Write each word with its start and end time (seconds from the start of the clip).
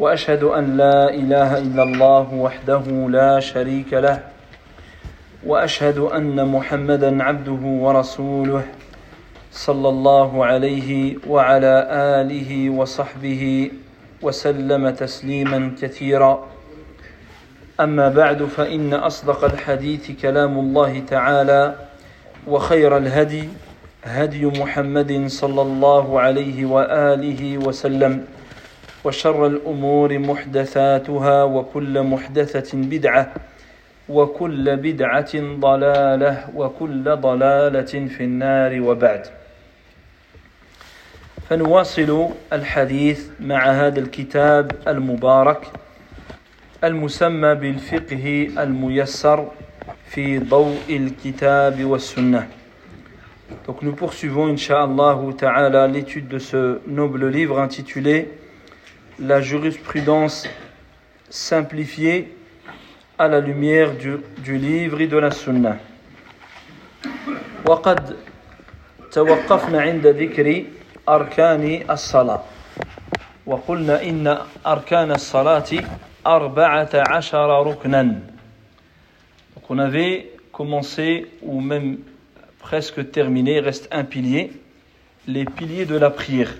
وأشهد 0.00 0.42
أن 0.42 0.76
لا 0.76 1.10
إله 1.12 1.58
إلا 1.58 1.82
الله 1.82 2.34
وحده 2.34 2.84
لا 3.08 3.40
شريك 3.40 3.92
له 3.92 4.20
وأشهد 5.46 5.98
أن 5.98 6.48
محمدا 6.48 7.22
عبده 7.22 7.62
ورسوله 7.84 8.62
صلى 9.52 9.88
الله 9.88 10.44
عليه 10.44 11.16
وعلى 11.28 11.74
آله 12.20 12.70
وصحبه 12.70 13.70
وسلم 14.22 14.90
تسليما 14.90 15.72
كثيرا. 15.82 16.48
أما 17.80 18.08
بعد 18.08 18.44
فإن 18.44 18.94
أصدق 18.94 19.44
الحديث 19.44 20.10
كلام 20.22 20.58
الله 20.58 21.02
تعالى 21.08 21.74
وخير 22.46 22.96
الهدي 22.96 23.48
هدي 24.04 24.46
محمد 24.46 25.26
صلى 25.26 25.62
الله 25.62 26.20
عليه 26.20 26.64
وآله 26.64 27.58
وسلم. 27.58 28.39
وشر 29.04 29.46
الأمور 29.46 30.18
محدثاتها 30.18 31.44
وكل 31.44 32.02
محدثة 32.02 32.78
بدعة 32.78 33.34
وكل 34.08 34.76
بدعة 34.76 35.32
ضلالة 35.36 36.48
وكل 36.56 37.16
ضلالة 37.16 37.92
في 38.08 38.24
النار 38.24 38.80
وبعد. 38.80 39.26
فنواصل 41.48 42.28
الحديث 42.52 43.28
مع 43.40 43.70
هذا 43.70 44.00
الكتاب 44.00 44.72
المبارك 44.88 45.66
المسمى 46.84 47.54
بالفقه 47.54 48.48
الميسر 48.58 49.48
في 50.06 50.38
ضوء 50.38 50.78
الكتاب 50.90 51.84
والسنة. 51.84 52.48
Donc 53.66 53.82
nous 53.82 53.92
poursuivons, 53.92 54.46
Inch'Allah 54.46 55.18
ta'ala, 55.36 55.88
l'étude 55.88 56.28
de 56.28 56.38
ce 56.38 56.78
noble 56.86 57.28
livre 57.28 57.58
intitulé 57.60 58.28
la 59.19 59.41
jurisprudence 59.41 60.47
simplifiée 61.29 62.35
à 63.17 63.27
la 63.27 63.39
lumière 63.39 63.93
du, 63.95 64.17
du 64.39 64.57
livre 64.57 65.01
et 65.01 65.07
de 65.07 65.17
la 65.17 65.31
sunna. 65.31 65.77
وقد 67.65 68.15
توقفنا 69.11 69.81
عند 69.81 70.07
ذكر 70.07 70.63
أركان 71.09 71.89
الصلاة 71.89 72.43
وقلنا 73.45 74.03
إن 74.03 74.37
أركان 74.65 75.11
الصلاة 75.11 75.71
أربعة 76.27 76.89
عشر 76.93 77.67
ركنا 77.67 78.03
Donc 79.55 79.69
on 79.69 79.79
avait 79.79 80.31
commencé 80.51 81.27
ou 81.41 81.59
même 81.59 81.97
presque 82.59 83.11
terminé, 83.11 83.55
il 83.57 83.59
reste 83.59 83.87
un 83.91 84.03
pilier, 84.03 84.51
les 85.27 85.45
piliers 85.45 85.85
de 85.85 85.97
la 85.97 86.09
prière. 86.09 86.53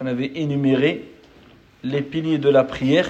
On 0.00 0.06
avait 0.06 0.32
énuméré 0.34 1.04
les 1.82 2.02
piliers 2.02 2.38
de 2.38 2.48
la 2.48 2.64
prière 2.64 3.08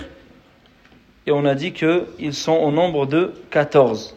et 1.26 1.32
on 1.32 1.44
a 1.44 1.54
dit 1.54 1.72
qu'ils 1.72 2.34
sont 2.34 2.52
au 2.56 2.70
nombre 2.70 3.06
de 3.06 3.32
14 3.50 4.16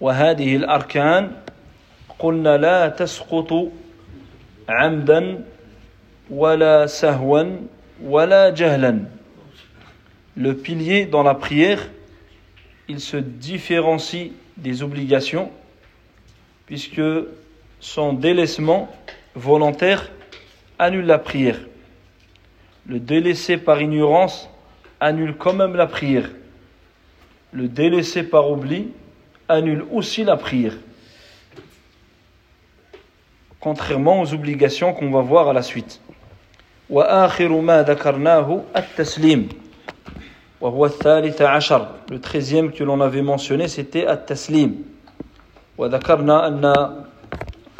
وهذه 0.00 0.56
الأركان 0.56 1.32
قلنا 2.18 2.56
لا 2.56 2.88
تسقط 2.88 3.72
عمدا 4.68 5.44
ولا 6.30 6.86
سهوا 6.86 7.44
ولا 8.04 8.50
جهلا 8.50 9.04
le 10.36 10.52
pilier 10.54 11.06
dans 11.06 11.22
la 11.22 11.34
prière 11.34 11.88
il 12.88 13.00
se 13.00 13.16
différencie 13.16 14.32
des 14.56 14.82
obligations 14.82 15.50
puisque 16.66 17.02
son 17.80 18.12
délaissement 18.12 18.88
volontaire 19.34 20.10
annule 20.78 21.06
la 21.06 21.18
prière 21.18 21.58
le 22.86 23.00
délaissé 23.00 23.56
par 23.56 23.80
ignorance 23.80 24.48
annule 25.00 25.36
quand 25.36 25.52
même 25.54 25.74
la 25.74 25.86
prière. 25.86 26.30
Le 27.52 27.68
délaissé 27.68 28.22
par 28.22 28.50
oubli 28.50 28.88
annule 29.48 29.84
aussi 29.92 30.24
la 30.24 30.36
prière. 30.36 30.74
Contrairement 33.60 34.20
aux 34.20 34.34
obligations 34.34 34.92
qu'on 34.92 35.10
va 35.10 35.22
voir 35.22 35.48
à 35.48 35.52
la 35.52 35.62
suite. 35.62 36.00
Le 36.88 37.00
treizième 42.20 42.72
que 42.72 42.84
l'on 42.84 43.00
avait 43.00 43.22
mentionné, 43.22 43.68
c'était 43.68 44.06
At-Taslim. 44.06 44.84
وذكرنا 45.78 46.46
أن 46.46 46.72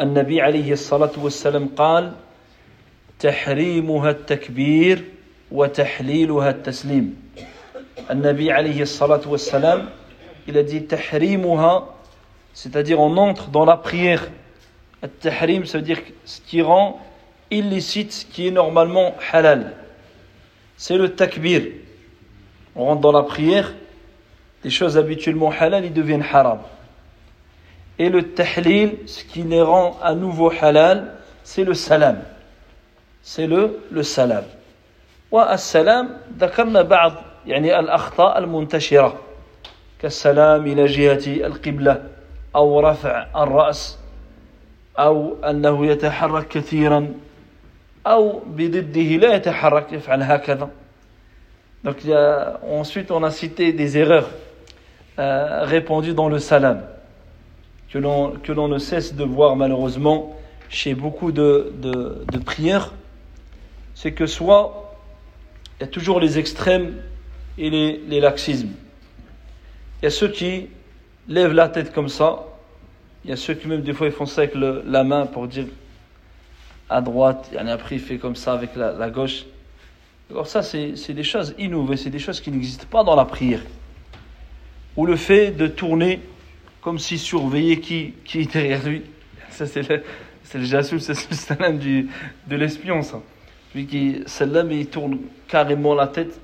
النبي 0.01 0.41
عليه 0.41 0.73
الصلاة 0.73 1.11
والسلام 1.17 1.69
قال 1.77 2.13
تحريمها 3.21 4.11
التكبير 4.11 5.05
وتحليلها 5.51 6.51
التسليم 6.51 7.17
النبي 8.11 8.53
عليه 8.53 8.83
الصلاة 8.83 9.21
والسلام 9.27 9.89
il 10.49 10.57
a 10.57 10.63
dit 10.63 10.85
tahrimuha 10.85 11.89
c'est-à-dire 12.55 13.01
on 13.01 13.17
entre 13.17 13.49
dans 13.49 13.65
la 13.65 13.77
prière 13.77 14.29
tahrim 15.21 15.65
ça 15.67 15.79
veut 15.79 15.85
dire 15.85 15.99
ce 16.25 16.41
qui 16.41 16.63
rend 16.63 17.01
illicite 17.51 18.13
ce 18.13 18.25
qui 18.25 18.49
est 18.49 18.51
normalement 18.51 19.15
halal 19.33 19.75
c'est 20.77 20.97
le 20.97 21.15
takbir 21.15 21.63
on 22.75 22.85
rentre 22.87 23.01
dans 23.01 23.13
la 23.13 23.23
prière 23.23 23.73
des 24.63 24.71
choses 24.71 24.97
habituellement 24.97 25.51
halal 25.51 25.85
ils 25.85 25.93
deviennent 25.93 26.25
haram 26.33 26.61
et 27.99 28.09
le 28.09 28.23
tahlil 28.35 28.99
ce 29.07 29.25
qui 29.25 29.43
les 29.43 29.63
rend 29.63 29.99
à 30.03 30.15
nouveau 30.15 30.53
halal 30.61 31.13
c'est 31.45 31.65
le 31.65 31.75
salam 31.75 32.19
c'est 33.23 33.47
le, 33.47 33.81
le 33.91 34.03
salam. 34.03 34.45
والسلام 35.31 36.09
ذكرنا 36.39 36.83
بعض 36.83 37.13
يعني 37.47 37.79
الأخطاء 37.79 38.39
المنتشرة 38.39 39.21
كالسلام 40.03 40.67
إلى 40.67 40.87
جهة 40.87 41.47
القبلة 41.47 42.03
أو 42.57 42.81
رفع 42.81 43.27
الرأس 43.37 43.99
أو 44.99 45.37
أنه 45.45 45.87
يتحرك 45.87 46.49
كثيرا 46.49 47.15
أو 48.07 48.43
بضده 48.47 49.01
لا 49.17 49.35
يتحرك 49.35 49.93
يفعل 49.93 50.23
هكذا 50.23 50.69
Donc, 51.85 52.03
il 52.03 52.11
y 52.11 52.15
a, 52.15 52.59
ensuite, 52.69 53.13
on 53.13 53.23
a 53.23 53.31
cité 53.31 53.73
des 53.73 53.97
erreurs 53.97 54.29
euh, 55.21 55.63
répandues 55.63 56.15
dans 56.15 56.29
le 56.29 56.41
salam, 56.41 56.83
que 57.93 57.99
l'on, 57.99 58.33
que 58.43 58.51
l'on 58.51 58.67
ne 58.67 58.79
cesse 58.79 59.15
de 59.15 59.23
voir 59.23 59.55
malheureusement 59.55 60.35
chez 60.69 60.95
beaucoup 60.95 61.31
de, 61.31 61.73
de, 61.81 62.25
de 62.33 62.39
prières 62.39 62.93
c'est 63.96 64.12
que 64.12 64.26
soit 64.26 64.92
il 65.82 65.86
y 65.86 65.88
a 65.88 65.88
toujours 65.88 66.20
les 66.20 66.38
extrêmes 66.38 67.02
et 67.58 67.72
les, 67.72 68.20
laxismes. 68.20 68.70
Il 70.00 70.06
y 70.06 70.08
a 70.08 70.12
ceux 70.12 70.28
qui 70.28 70.68
lèvent 71.28 71.54
la 71.54 71.70
tête 71.70 71.92
comme 71.92 72.08
ça. 72.08 72.46
Il 73.24 73.32
y 73.32 73.34
a 73.34 73.36
ceux 73.36 73.56
qui 73.56 73.68
même 73.68 73.82
des 73.82 73.94
fois 73.94 74.06
ils 74.06 74.14
font 74.14 74.28
ça 74.28 74.42
avec 74.42 74.54
le, 74.54 74.84
la 74.86 75.04
main 75.04 75.26
pour 75.26 75.48
dire 75.48 75.66
à 76.88 77.02
droite. 77.02 77.50
Et 77.52 77.58
après 77.58 77.96
il 77.96 78.02
fait 78.02 78.18
comme 78.18 78.36
ça 78.36 78.54
avec 78.54 78.76
la, 78.76 79.10
gauche. 79.10 79.46
Alors 80.30 80.46
ça 80.46 80.62
c'est 80.62 81.14
des 81.14 81.24
choses 81.24 81.56
innovées, 81.58 81.98
c'est 81.98 82.12
des 82.12 82.20
choses 82.20 82.42
qui 82.42 82.52
n'existent 82.52 82.86
pas 82.88 83.04
dans 83.04 83.16
la 83.16 83.26
prière. 83.26 83.62
Ou 84.96 85.08
le 85.08 85.16
fait 85.16 85.50
de 85.50 85.66
tourner 85.66 86.20
comme 86.82 87.00
s'il 87.00 87.20
surveillait 87.20 87.80
qui, 87.80 88.14
qui 88.24 88.42
est 88.42 88.54
derrière 88.54 88.84
lui. 88.86 89.02
Ça 89.50 89.66
c'est 89.66 89.82
le, 89.90 89.96
le 89.96 90.02
c'est 90.44 91.60
le 91.60 91.74
du, 91.74 92.08
de 92.46 92.56
l'espion 92.56 93.02
ça. 93.02 93.20
Celui 93.72 93.86
qui, 93.86 94.24
celle-là, 94.26 94.64
il 94.70 94.88
tourne 94.88 95.20
carrément 95.48 95.94
la 95.96 96.08
tête. 96.08 96.40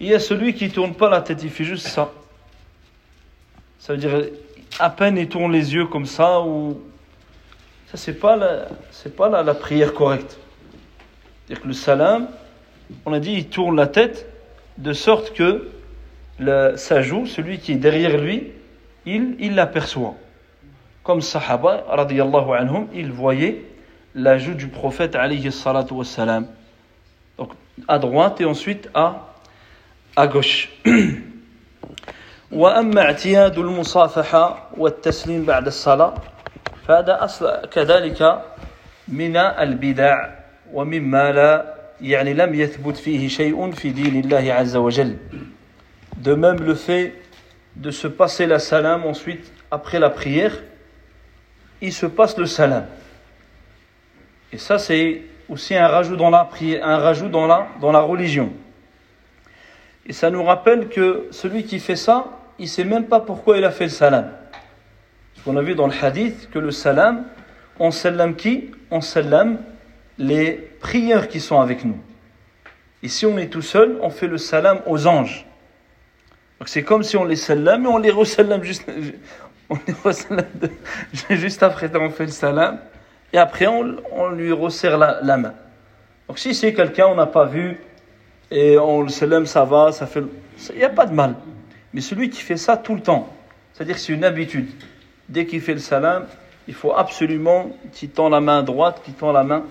Il 0.00 0.08
y 0.08 0.14
a 0.14 0.18
celui 0.18 0.54
qui 0.54 0.64
ne 0.64 0.70
tourne 0.70 0.94
pas 0.94 1.10
la 1.10 1.20
tête, 1.20 1.42
il 1.42 1.50
fait 1.50 1.64
juste 1.64 1.86
ça. 1.86 2.10
Ça 3.78 3.92
veut 3.92 3.98
dire, 3.98 4.28
à 4.78 4.90
peine 4.90 5.18
il 5.18 5.28
tourne 5.28 5.52
les 5.52 5.74
yeux 5.74 5.86
comme 5.86 6.06
ça, 6.06 6.40
ou. 6.40 6.80
Ça, 7.90 7.98
c'est 7.98 8.14
pas 8.14 8.36
la, 8.36 8.66
c'est 8.90 9.14
pas 9.14 9.28
la, 9.28 9.54
prière 9.54 9.92
correcte. 9.92 10.38
C'est-à-dire 11.46 11.62
que 11.62 11.68
le 11.68 11.74
salam, 11.74 12.28
on 13.04 13.12
a 13.12 13.20
dit, 13.20 13.32
il 13.32 13.48
tourne 13.48 13.76
la 13.76 13.86
tête 13.86 14.26
de 14.78 14.92
sorte 14.92 15.34
que 15.34 15.68
le, 16.38 16.74
ça 16.76 17.02
joue, 17.02 17.26
celui 17.26 17.58
qui 17.58 17.72
est 17.72 17.76
derrière 17.76 18.16
lui, 18.16 18.52
il, 19.06 19.36
il 19.38 19.54
l'aperçoit. 19.54 20.14
Comme 21.02 21.20
Sahaba, 21.20 21.84
radiyallahu 21.88 22.52
anhum, 22.58 22.88
ils 22.94 23.12
voyaient 23.12 23.62
l'ajout 24.15 24.55
du 24.55 24.67
prophète 24.67 25.15
alayhi 25.15 25.51
salatu 25.51 25.93
wassalam. 25.93 26.47
Donc 27.37 27.51
à 27.87 27.99
droite 27.99 28.41
et 28.41 28.45
ensuite 28.45 28.89
à, 28.93 29.27
à 30.15 30.27
gauche. 30.27 30.69
وأما 32.51 33.01
اعتياد 33.01 33.57
المصافحة 33.57 34.69
والتسليم 34.77 35.45
بعد 35.45 35.67
الصلاة 35.67 36.13
فهذا 36.87 37.23
أصل 37.23 37.69
كذلك 37.71 38.41
من 39.07 39.37
البدع 39.37 40.29
ومما 40.73 41.31
لا 41.31 41.75
يعني 42.01 42.33
لم 42.33 42.55
يثبت 42.55 42.97
فيه 42.97 43.27
شيء 43.27 43.71
في 43.71 43.89
دين 43.89 44.19
الله 44.19 44.53
عز 44.53 44.75
وجل 44.75 45.15
De 46.17 46.33
même 46.33 46.61
le 46.63 46.75
fait 46.75 47.13
de 47.75 47.91
se 47.91 48.07
passer 48.07 48.45
la 48.45 48.59
salam 48.59 49.05
ensuite 49.05 49.51
après 49.71 49.99
la 49.99 50.09
prière, 50.09 50.51
il 51.81 51.93
se 51.93 52.07
passe 52.07 52.37
le 52.37 52.45
salam. 52.45 52.85
Et 54.54 54.58
ça 54.58 54.78
c'est 54.78 55.22
aussi 55.48 55.74
un 55.74 55.88
rajout 55.88 56.14
dans 56.14 56.30
la 56.30 56.44
prière, 56.44 56.86
un 56.86 56.98
rajout 56.98 57.28
dans 57.28 57.48
la, 57.48 57.66
dans 57.80 57.90
la 57.90 57.98
religion. 57.98 58.52
Et 60.06 60.12
ça 60.12 60.30
nous 60.30 60.44
rappelle 60.44 60.88
que 60.88 61.26
celui 61.32 61.64
qui 61.64 61.80
fait 61.80 61.96
ça, 61.96 62.26
il 62.60 62.66
ne 62.66 62.68
sait 62.68 62.84
même 62.84 63.06
pas 63.06 63.18
pourquoi 63.18 63.58
il 63.58 63.64
a 63.64 63.72
fait 63.72 63.84
le 63.84 63.90
salam. 63.90 64.30
Parce 65.34 65.44
qu'on 65.44 65.56
a 65.56 65.62
vu 65.62 65.74
dans 65.74 65.88
le 65.88 65.92
hadith 66.00 66.48
que 66.50 66.60
le 66.60 66.70
salam, 66.70 67.24
on 67.80 67.90
salam 67.90 68.36
qui? 68.36 68.70
On 68.92 69.00
salam 69.00 69.58
les 70.18 70.52
prières 70.78 71.26
qui 71.26 71.40
sont 71.40 71.60
avec 71.60 71.84
nous. 71.84 71.98
Et 73.02 73.08
si 73.08 73.26
on 73.26 73.36
est 73.38 73.48
tout 73.48 73.60
seul, 73.60 73.98
on 74.02 74.10
fait 74.10 74.28
le 74.28 74.38
salam 74.38 74.82
aux 74.86 75.08
anges. 75.08 75.46
Donc 76.60 76.68
c'est 76.68 76.84
comme 76.84 77.02
si 77.02 77.16
on 77.16 77.24
les 77.24 77.34
salam, 77.34 77.82
mais 77.82 77.88
on 77.88 77.98
les 77.98 78.12
resalam 78.12 78.62
juste, 78.62 78.88
juste 81.30 81.62
après 81.64 81.90
on 81.96 82.10
fait 82.10 82.26
le 82.26 82.30
salam. 82.30 82.78
Et 83.34 83.38
après 83.38 83.66
on, 83.66 83.96
on 84.12 84.28
lui 84.28 84.52
resserre 84.52 84.96
la, 84.96 85.18
la, 85.20 85.36
main. 85.36 85.54
Donc 86.28 86.38
si 86.38 86.54
c'est 86.54 86.72
quelqu'un 86.72 87.08
on 87.08 87.16
n'a 87.16 87.26
pas 87.26 87.44
vu, 87.44 87.80
et 88.50 88.78
on 88.78 89.02
le 89.02 89.08
salam, 89.08 89.44
ça 89.44 89.64
va, 89.64 89.90
ça 89.90 90.06
fait. 90.06 90.22
Il 90.70 90.76
n'y 90.76 90.84
a 90.84 90.88
pas 90.88 91.06
de 91.06 91.12
mal. 91.12 91.34
Mais 91.92 92.00
celui 92.00 92.30
qui 92.30 92.40
fait 92.40 92.56
ça 92.56 92.76
tout 92.76 92.94
le 92.94 93.00
temps, 93.00 93.28
c'est-à-dire 93.72 93.96
que 93.96 94.00
c'est 94.00 94.12
une 94.12 94.22
habitude. 94.22 94.70
Dès 95.28 95.46
qu'il 95.46 95.60
fait 95.60 95.74
le 95.74 95.80
salam, 95.80 96.26
il 96.68 96.74
faut 96.74 96.94
absolument 96.94 97.70
qu'il 97.92 98.10
tend 98.10 98.28
la 98.28 98.40
main 98.40 98.62
droite, 98.62 99.02
qu'il 99.04 99.14
tend 99.14 99.32
la 99.32 99.42
main 99.42 99.64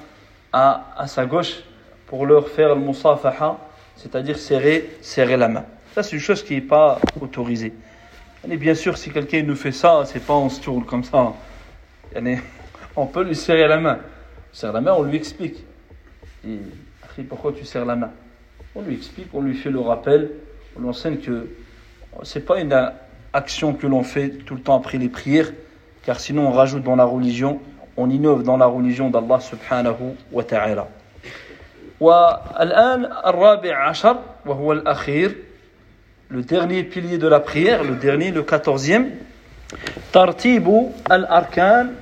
à, 0.51 0.94
à 0.98 1.07
sa 1.07 1.25
gauche 1.25 1.63
pour 2.07 2.25
leur 2.25 2.50
faire 2.50 2.75
le 2.75 2.81
musafaha, 2.81 3.57
c'est-à-dire 3.95 4.38
serrer, 4.38 4.89
serrer 5.01 5.38
la 5.38 5.48
main. 5.48 5.63
Ça, 5.95 6.04
c'est 6.04 6.18
une 6.18 6.21
chose 6.21 6.44
qui 6.44 6.56
n'est 6.56 6.62
pas 6.62 7.00
autorisée. 7.21 7.74
Et 8.50 8.57
bien 8.57 8.75
sûr, 8.75 8.98
si 8.98 9.09
quelqu'un 9.09 9.42
nous 9.44 9.56
fait 9.56 9.71
ça, 9.71 10.04
c'est 10.06 10.25
pas 10.25 10.33
on 10.33 10.50
se 10.50 10.59
tourne 10.59 10.83
comme 10.83 11.06
ça 11.06 11.31
On 12.97 13.06
peut 13.06 13.23
lui 13.23 13.37
serrer 13.37 13.69
la 13.69 13.79
main. 13.79 13.99
On 14.53 14.55
serre 14.55 14.73
la 14.73 14.81
main, 14.81 14.93
on 14.97 15.03
lui 15.03 15.17
explique. 15.17 15.65
Et 16.47 17.23
pourquoi 17.23 17.53
tu 17.53 17.65
serres 17.65 17.85
la 17.85 17.97
main 17.97 18.11
On 18.75 18.82
lui 18.82 18.94
explique, 18.94 19.29
on 19.32 19.43
lui 19.43 19.55
fait 19.55 19.70
le 19.70 19.81
rappel, 19.81 20.31
on 20.76 20.81
lui 20.81 20.88
enseigne 20.88 21.19
que 21.19 21.49
c'est 22.23 22.44
pas 22.44 22.61
une 22.61 22.93
action 23.32 23.75
que 23.75 23.87
l'on 23.87 24.03
fait 24.03 24.31
tout 24.31 24.55
le 24.55 24.61
temps 24.61 24.76
après 24.76 24.99
les 24.99 25.09
prières, 25.09 25.53
car 26.05 26.20
sinon 26.20 26.49
on 26.49 26.53
rajoute 26.53 26.82
dans 26.85 26.97
la 26.97 27.05
religion, 27.05 27.61
on 27.97 28.09
innove 28.09 28.43
dans 28.43 28.56
la 28.56 28.67
religion 28.67 29.11
d'Allah 29.11 29.41
subhanahu 29.41 30.15
wa 30.32 30.44
ta'ala. 30.44 30.88
والآن 32.00 33.05
الرابع 33.26 33.88
عشر 33.88 34.17
وهو 34.47 34.73
الأخير 34.73 35.35
le 36.31 36.43
dernier 36.43 36.85
pilier 36.85 37.19
de 37.19 37.26
la 37.26 37.41
prière, 37.41 37.82
le 37.82 37.97
dernier, 37.97 38.31
le 38.31 38.43
quatorzième, 38.43 39.11
ترتيب 40.12 40.93
الأركان 41.12 41.94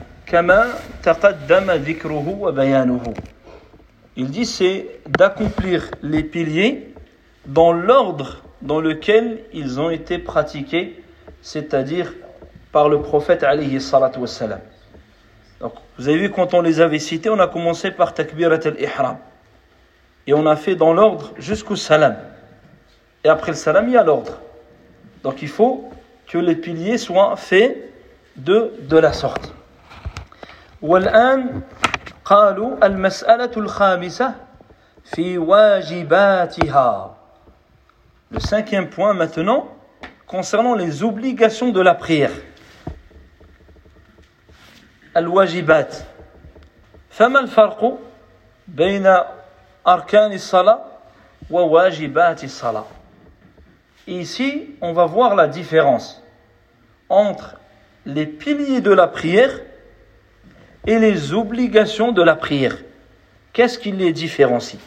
il 4.15 4.29
dit 4.29 4.45
c'est 4.45 4.87
d'accomplir 5.09 5.91
les 6.01 6.23
piliers 6.23 6.93
dans 7.45 7.73
l'ordre 7.73 8.41
dans 8.61 8.79
lequel 8.79 9.43
ils 9.51 9.81
ont 9.81 9.89
été 9.89 10.19
pratiqués, 10.19 11.03
c'est-à-dire 11.41 12.13
par 12.71 12.87
le 12.87 13.01
prophète 13.01 13.43
alayhi 13.43 13.81
salatu 13.81 14.19
wassalam. 14.19 14.61
Donc, 15.59 15.73
vous 15.97 16.07
avez 16.07 16.17
vu 16.17 16.29
quand 16.29 16.53
on 16.53 16.61
les 16.61 16.79
avait 16.79 16.99
cités, 16.99 17.29
on 17.29 17.39
a 17.39 17.47
commencé 17.47 17.91
par 17.91 18.13
takbirat 18.13 18.59
al-ihram. 18.63 19.17
Et 20.27 20.33
on 20.33 20.45
a 20.45 20.55
fait 20.55 20.75
dans 20.75 20.93
l'ordre 20.93 21.33
jusqu'au 21.37 21.75
salam. 21.75 22.15
Et 23.25 23.27
après 23.27 23.51
le 23.51 23.57
salam, 23.57 23.87
il 23.87 23.95
y 23.95 23.97
a 23.97 24.03
l'ordre. 24.03 24.39
Donc 25.23 25.41
il 25.41 25.49
faut 25.49 25.89
que 26.27 26.37
les 26.37 26.55
piliers 26.55 26.97
soient 26.97 27.35
faits 27.35 27.77
de, 28.37 28.71
de 28.81 28.97
la 28.97 29.11
sorte. 29.11 29.53
والآن 30.82 31.60
قالوا 32.24 32.86
المسألة 32.86 33.50
الخامسة 33.56 34.34
في 35.04 35.38
واجباتها 35.38 37.16
le 38.32 38.40
cinquième 38.40 38.88
point 38.90 39.14
maintenant, 39.14 39.68
concernant 40.26 40.74
les 40.74 41.04
obligations 41.04 41.70
de 41.70 41.80
la 41.80 41.94
prière. 41.94 42.32
Al-wajibat. 45.14 46.04
فما 47.10 47.40
الفرق 47.40 47.98
بين 48.68 49.16
أركان 49.86 50.32
الصلاة 50.32 50.84
وواجبات 51.50 52.44
الصلاة 52.44 52.84
Ici, 54.08 54.76
on 54.80 54.92
va 54.92 55.06
voir 55.06 55.34
la 55.34 55.46
différence 55.48 56.22
entre 57.08 57.56
les 58.04 58.26
piliers 58.26 58.80
de 58.80 58.92
la 58.92 59.08
prière 59.08 59.50
et 60.86 60.98
les 60.98 61.32
obligations 61.32 62.12
de 62.12 62.22
la 62.22 62.36
prière. 62.36 62.76
Qu'est-ce 63.52 63.78
qui 63.78 63.92
les 63.92 64.12
différencie 64.12 64.78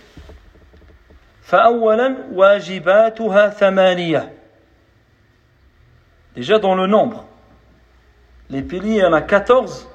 فأولا 1.50 2.16
واجباتها 2.34 3.50
ثمانية 3.50 4.34
Déjà 6.36 6.60
dans 6.60 6.76
le 6.76 6.86
nombre, 6.86 7.26
les 8.50 8.62
piliers 8.62 8.98
il 8.98 9.02
y 9.02 9.06
en 9.06 9.14
a 9.14 9.22
14, 9.22 9.90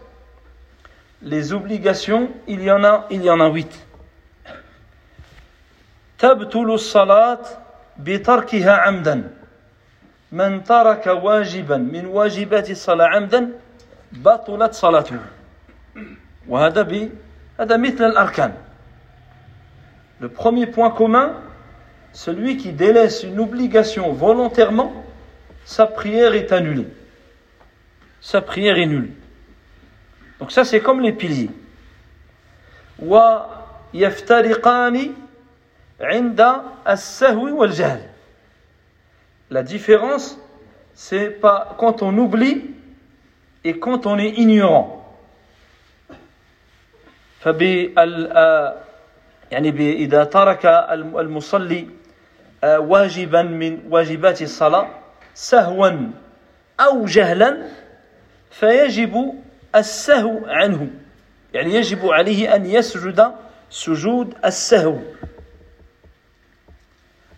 les 1.22 1.52
obligations 1.52 2.28
il 2.48 2.60
y 2.62 2.70
en 2.70 2.82
a 2.82 3.06
il 3.10 3.22
y 3.22 3.31
en 3.31 3.40
a 3.40 3.48
8. 3.48 3.86
تبطل 6.19 6.75
الصلاة 6.75 7.40
بتركها 7.98 8.72
عمدا 8.72 9.31
من 10.32 10.64
ترك 10.64 11.06
واجبا 11.06 11.76
من 11.76 12.06
واجبات 12.06 12.70
الصلاة 12.70 13.06
عمدا 13.06 13.50
بطلت 14.12 14.75
صلاته 14.75 15.16
وهذا 15.16 15.20
ب 15.20 15.38
هذا 17.58 17.76
مثل 17.76 18.04
الأركان 18.04 18.52
Le 20.20 20.28
premier 20.28 20.66
point 20.66 20.90
commun, 20.90 21.34
celui 22.12 22.56
qui 22.56 22.72
délaisse 22.72 23.25
une 23.25 23.40
obligation 23.40 24.12
volontairement, 24.12 25.04
sa 25.64 25.86
prière 25.86 26.34
est 26.34 26.52
annulée. 26.52 26.86
Sa 28.20 28.41
prière 28.41 28.79
est 28.79 28.86
nulle. 28.86 29.10
Donc 30.38 30.53
ça 30.53 30.64
c'est 30.64 30.81
comme 30.81 31.00
les 31.00 31.12
piliers. 31.12 31.50
La 39.50 39.62
différence, 39.62 40.38
c'est 40.94 41.31
pas 41.31 41.74
quand 41.79 42.03
on 42.03 42.17
oublie 42.17 42.70
et 43.64 43.79
quand 43.79 44.06
on 44.06 44.19
est 44.19 44.31
ignorant. 44.31 44.97
يعني 49.51 49.69
إذا 49.93 50.23
ترك 50.23 50.65
المصلي 51.19 51.87
واجبا 52.63 53.41
من 53.41 53.79
واجبات 53.89 54.41
الصلاة 54.41 54.87
سهوا 55.33 55.91
أو 56.79 57.05
جهلا 57.05 57.67
فيجب 58.51 59.33
السهو 59.75 60.45
عنه. 60.45 60.87
يعني 61.53 61.73
يجب 61.73 62.05
عليه 62.05 62.55
أن 62.55 62.65
يسجد 62.65 63.31
سجود 63.69 64.33
السهو. 64.45 64.99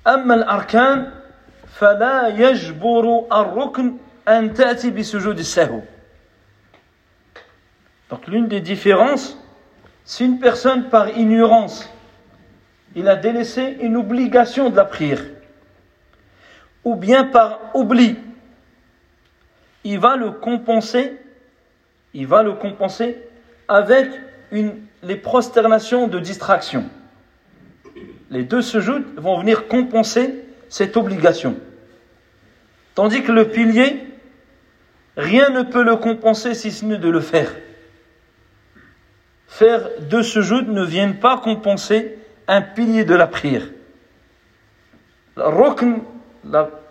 أما 0.08 0.34
الأركان 0.34 1.12
فلا 1.68 2.28
يجبر 2.28 3.26
الركن 3.32 3.98
أن 4.28 4.54
تأتي 4.54 4.90
بسجود 4.92 5.40
السهو. 5.40 5.82
Donc 8.10 8.28
l'une 8.28 8.48
des 8.48 8.60
différences, 8.60 9.38
si 10.06 10.26
une 10.26 10.40
personne 10.40 10.90
par 10.90 11.10
ignorance 11.18 11.90
il 12.96 13.08
a 13.08 13.16
délaissé 13.16 13.78
une 13.82 13.96
obligation 13.96 14.70
de 14.70 14.76
la 14.76 14.86
prière, 14.86 15.24
ou 16.84 16.96
bien 16.96 17.24
par 17.24 17.60
oubli, 17.74 18.18
il 19.84 20.00
va 20.00 20.16
le 20.16 20.32
compenser, 20.32 21.18
il 22.14 22.28
va 22.28 22.44
le 22.44 22.54
compenser 22.54 23.18
avec 23.68 24.10
les 24.52 25.16
prosternations 25.16 26.08
de 26.08 26.20
distraction. 26.20 26.86
Les 28.30 28.44
deux 28.44 28.62
se 28.62 28.80
jouent 28.80 29.04
vont 29.16 29.40
venir 29.40 29.68
compenser 29.68 30.44
cette 30.70 30.98
obligation. 30.98 31.56
Tandis 32.96 33.24
que 33.24 33.32
le 33.32 33.50
pilier, 33.50 34.06
rien 35.18 35.50
ne 35.50 35.64
peut 35.64 35.84
le 35.84 35.96
compenser 35.96 36.54
si 36.54 36.72
ce 36.72 36.86
n'est 36.86 36.98
de 36.98 37.10
le 37.10 37.22
faire 37.22 37.52
Faire 39.61 39.89
deux 40.01 40.23
sujouds 40.23 40.63
ne 40.63 40.85
viennent 40.85 41.19
pas 41.19 41.39
compenser 41.39 42.19
un 42.49 42.63
pilier 42.63 43.05
de 43.05 43.15
la 43.15 43.27
prière. 43.27 43.65
Rokn, 45.37 46.01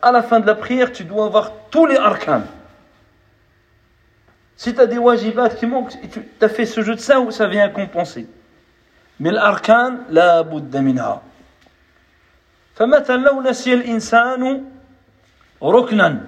à 0.02 0.12
la 0.12 0.24
fin 0.24 0.40
de 0.40 0.46
la 0.46 0.56
prière, 0.56 0.92
tu 0.92 1.04
dois 1.04 1.26
avoir 1.26 1.52
tous 1.70 1.86
les 1.86 1.98
arcanes. 1.98 2.48
Si 4.56 4.74
tu 4.74 4.80
as 4.80 4.86
des 4.86 4.98
wajibat 4.98 5.50
qui 5.50 5.66
manquent, 5.66 5.96
tu 6.12 6.22
as 6.42 6.50
fait 6.50 6.66
ce 6.66 6.82
jeu 6.82 6.96
de 6.96 7.00
ça 7.00 7.20
ou 7.20 7.32
ça 7.32 7.48
vient 7.48 7.70
compenser. 7.70 8.28
Mais 9.20 9.32
l'arkan, 9.32 10.00
la 10.10 10.44
بد 10.44 10.78
منها. 10.78 11.22
فمثلا 12.76 13.18
لو 13.18 13.42
نسي 13.42 13.74
الإنسان 13.74 14.66
ركنا 15.64 16.28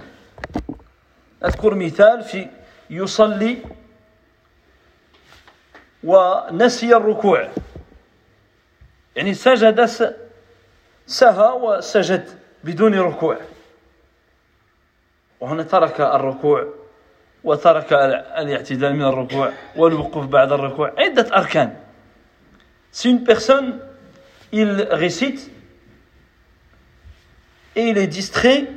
أذكر 1.46 1.76
مثال 1.76 2.24
في 2.24 2.48
يصلي 2.90 3.58
ونسي 6.05 6.97
الركوع 6.97 7.49
يعني 9.17 9.35
سجد 9.35 9.87
سهى 11.07 11.53
وسجد 11.53 12.29
بدون 12.65 12.99
ركوع 12.99 13.37
وهنا 15.41 15.63
ترك 15.63 16.01
الركوع 16.01 16.67
وترك 17.45 17.93
الاعتدال 17.93 18.95
من 18.95 19.03
الركوع 19.03 19.53
والوقوف 19.77 20.27
بعد 20.27 20.53
الركوع 20.53 20.93
عدة 20.99 21.37
أركان 21.37 21.77
Si 22.93 23.09
une 23.09 23.25
personne, 23.25 23.81
il 24.53 24.87
récite, 24.91 25.51
et 27.75 27.89
il 27.89 27.97
est 27.97 28.07
distrait, 28.07 28.69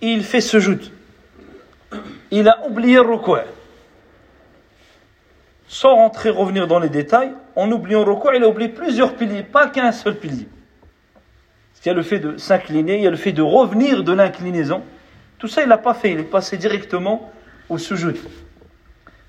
et 0.00 0.06
il 0.06 0.22
fait 0.22 0.40
ce. 0.40 0.58
Il 2.30 2.48
a 2.48 2.64
oublié 2.66 2.98
le. 2.98 3.57
Sans 5.67 5.95
rentrer, 5.95 6.29
revenir 6.29 6.67
dans 6.67 6.79
les 6.79 6.89
détails, 6.89 7.31
en 7.55 7.71
oubliant 7.71 8.03
le 8.03 8.11
recours, 8.11 8.33
il 8.33 8.43
a 8.43 8.47
oublié 8.47 8.69
plusieurs 8.69 9.15
piliers, 9.15 9.43
pas 9.43 9.67
qu'un 9.67 9.91
seul 9.91 10.15
pilier. 10.15 10.47
Il 11.83 11.87
y 11.87 11.91
a 11.91 11.93
le 11.93 12.03
fait 12.03 12.19
de 12.19 12.37
s'incliner, 12.37 12.97
il 12.97 13.03
y 13.03 13.07
a 13.07 13.11
le 13.11 13.17
fait 13.17 13.33
de 13.33 13.41
revenir 13.41 14.03
de 14.03 14.13
l'inclinaison. 14.13 14.83
Tout 15.37 15.47
ça, 15.47 15.63
il 15.63 15.67
n'a 15.67 15.77
pas 15.77 15.93
fait, 15.93 16.11
il 16.11 16.19
est 16.19 16.23
passé 16.23 16.57
directement 16.57 17.31
au 17.69 17.77
sujoud. 17.77 18.17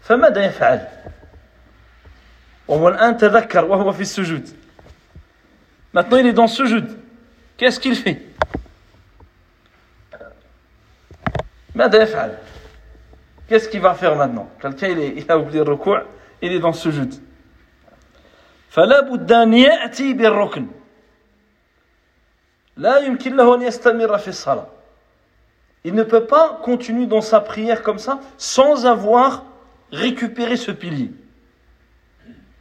فماذا 0.03 0.45
يفعل؟ 0.45 0.87
Maintenant, 5.93 6.17
il 6.17 6.27
est 6.27 6.33
dans 6.33 6.47
ce 6.47 6.57
sujoud. 6.57 6.99
Qu'est-ce 7.57 7.79
qu'il 7.79 7.95
fait 7.95 8.23
Qu'est-ce 13.47 13.69
qu'il 13.69 13.81
va 13.81 13.95
faire 13.95 14.17
maintenant 14.17 14.49
Quelqu'un, 14.61 14.89
il, 14.89 15.25
a 15.29 15.39
oublié 15.39 15.63
le 15.63 15.73
recours, 15.73 15.99
il 16.43 16.53
est 16.53 16.61
dans 16.61 16.73
ce 16.73 16.91
sujoud. 16.91 17.15
فلا 18.71 19.01
بد 19.01 19.33
أن 19.33 19.55
يأتي 19.55 20.13
بالركن 20.13 20.67
لا 22.77 22.99
يمكن 22.99 23.37
له 23.37 23.55
أن 23.55 23.63
يستمر 23.63 24.19
في 24.19 24.29
الصلاة 24.29 24.67
il 25.85 25.95
ne 25.95 26.03
peut 26.03 26.25
pas 26.25 26.61
continuer 26.63 27.07
dans 27.07 27.21
sa 27.21 27.41
prière 27.41 27.83
comme 27.83 27.99
ça 27.99 28.19
sans 28.39 28.87
avoir 28.87 29.45
récupéré 29.93 30.57
ce 30.57 30.71
pilier. 30.71 31.13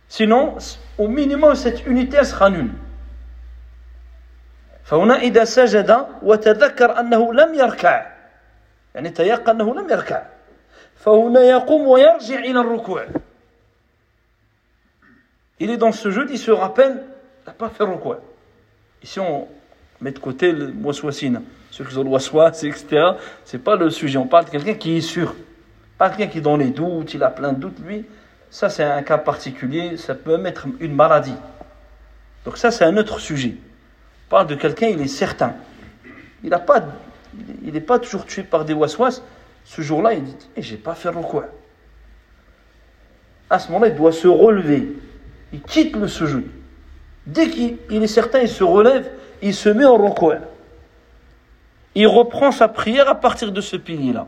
Sinon, 0.10 0.58
au 0.98 1.08
minimum, 1.08 1.56
cette 1.56 1.86
unité 1.88 2.24
sera 2.26 2.50
nulle. 2.50 2.74
فهنا 4.84 5.16
إذا 5.16 5.44
سجد 5.44 6.06
وتذكر 6.22 7.00
أنه 7.00 7.34
لم 7.34 7.54
يركع 7.54 8.12
يعني 8.96 9.10
تيقن 9.10 9.62
أنه 9.62 9.76
لم 9.76 9.90
يركع 9.90 10.22
فهنا 10.96 11.42
يقوم 11.42 11.88
ويرجع 11.88 12.40
إلى 12.40 12.60
الركوع 12.60 13.06
il 15.61 15.71
est 15.71 15.77
dans 15.77 15.93
ce 15.93 16.11
jeu, 16.11 16.27
il 16.31 16.39
se 16.39 16.51
rappelle, 16.51 17.03
il 17.43 17.47
n'a 17.47 17.53
pas 17.53 17.69
fait 17.69 17.85
rukou. 17.85 18.15
Ici, 19.03 19.21
on 19.21 19.49
met 20.01 20.13
de 20.13 20.19
côté 20.19 20.53
le 20.53 20.73
waswasina, 20.83 21.43
ceux 21.71 21.85
qui 21.85 21.97
ont 21.97 22.05
le 22.05 22.11
waswas, 22.11 22.63
etc. 22.63 23.13
C'est 23.45 23.63
pas 23.63 23.77
le 23.77 23.91
sujet. 23.91 24.19
On 24.19 24.27
parle 24.27 24.47
de 24.47 24.51
quelqu'un 24.51 24.75
qui 24.75 24.97
est 24.97 25.01
sûr. 25.01 25.35
Pas 25.97 26.11
quelqu'un 26.11 26.29
qui 26.29 26.39
est 26.39 26.43
dans 26.43 26.57
les 26.57 26.71
doutes, 26.71 27.15
il 27.15 27.23
a 27.23 27.31
plein 27.31 27.53
de 27.53 27.59
doutes, 27.59 27.81
lui. 27.85 28.05
Ça, 28.51 28.71
c'est 28.71 28.85
un 28.85 29.03
cas 29.03 29.19
particulier, 29.19 29.97
ça 29.97 30.15
peut 30.15 30.37
mettre 30.37 30.67
une 30.81 30.95
maladie. 30.95 31.35
Donc 32.45 32.57
ça, 32.57 32.71
c'est 32.71 32.85
un 32.85 32.97
autre 32.97 33.19
sujet. 33.19 33.57
On 34.27 34.31
parle 34.31 34.47
de 34.47 34.55
quelqu'un, 34.55 34.87
il 34.87 35.01
est 35.01 35.09
certain. 35.09 35.55
Il 36.43 36.51
n'est 36.51 37.81
pas 37.81 37.99
toujours 37.99 38.25
tué 38.25 38.43
par 38.43 38.65
des 38.65 38.75
waswas. 38.75 39.23
Ce 39.65 39.83
jour-là, 39.83 40.15
il 40.15 40.25
dit, 40.25 40.37
eh, 40.57 40.63
j'ai 40.63 40.77
pas 40.77 40.95
fait 40.95 41.11
quoi. 41.13 41.47
À 43.51 43.59
ce 43.59 43.69
moment-là, 43.69 43.89
il 43.89 43.97
doit 43.97 44.13
se 44.13 44.29
relever. 44.29 44.97
Il 45.53 45.63
quitte 45.63 45.97
le 45.97 46.09
sujoud. 46.09 46.45
Dès 47.27 47.49
qu'il 47.49 48.03
est 48.03 48.07
certain, 48.07 48.41
il 48.41 48.49
se 48.49 48.65
relève, 48.65 49.11
il 49.43 49.55
se 49.55 49.69
met 49.69 49.85
en 49.85 49.97
recours. 49.97 50.35
Il 51.95 52.07
reprend 52.07 52.53
sa 52.53 52.69
prière 52.69 53.09
à 53.09 53.15
partir 53.15 53.53
de 53.53 53.61
ce 53.61 53.77
pilier-là. 53.77 54.27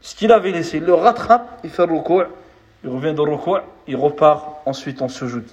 Ce 0.00 0.14
qu'il 0.14 0.32
avait 0.32 0.52
laissé, 0.52 0.78
il 0.78 0.84
le 0.84 0.94
rattrape, 0.94 1.60
il 1.64 1.70
fait 1.70 1.82
recours 1.82 2.26
il 2.86 2.90
revient 2.90 3.14
de 3.14 3.20
recours, 3.20 3.60
il 3.88 3.96
repart 3.96 4.58
ensuite 4.64 5.02
en 5.02 5.08
sujoud. 5.08 5.44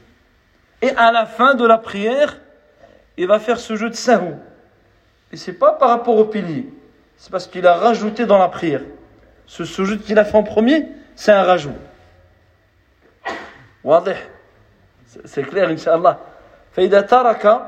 Et 0.83 0.91
à 0.91 1.11
la 1.11 1.25
fin 1.25 1.55
de 1.55 1.65
la 1.65 1.79
prière, 1.79 2.37
il 3.17 3.27
va 3.27 3.39
faire 3.39 3.59
ce 3.59 3.75
jeu 3.75 3.89
de 3.89 3.95
sahou. 3.95 4.35
Et 5.31 5.37
c'est 5.37 5.53
pas 5.53 5.73
par 5.73 5.89
rapport 5.89 6.15
au 6.15 6.25
pilier, 6.25 6.71
c'est 7.17 7.31
parce 7.31 7.47
qu'il 7.47 7.65
a 7.65 7.73
rajouté 7.73 8.27
dans 8.27 8.37
la 8.37 8.49
prière. 8.49 8.81
Ce 9.47 9.65
sujoud 9.65 10.03
qu'il 10.03 10.19
a 10.19 10.25
fait 10.25 10.37
en 10.37 10.43
premier, 10.43 10.87
c'est 11.15 11.31
un 11.31 11.43
rajout. 11.43 11.73
C'est 15.25 15.43
clair, 15.43 15.69
Inch'Allah. 15.69 16.17
فإذا 16.73 17.01
ترك 17.01 17.61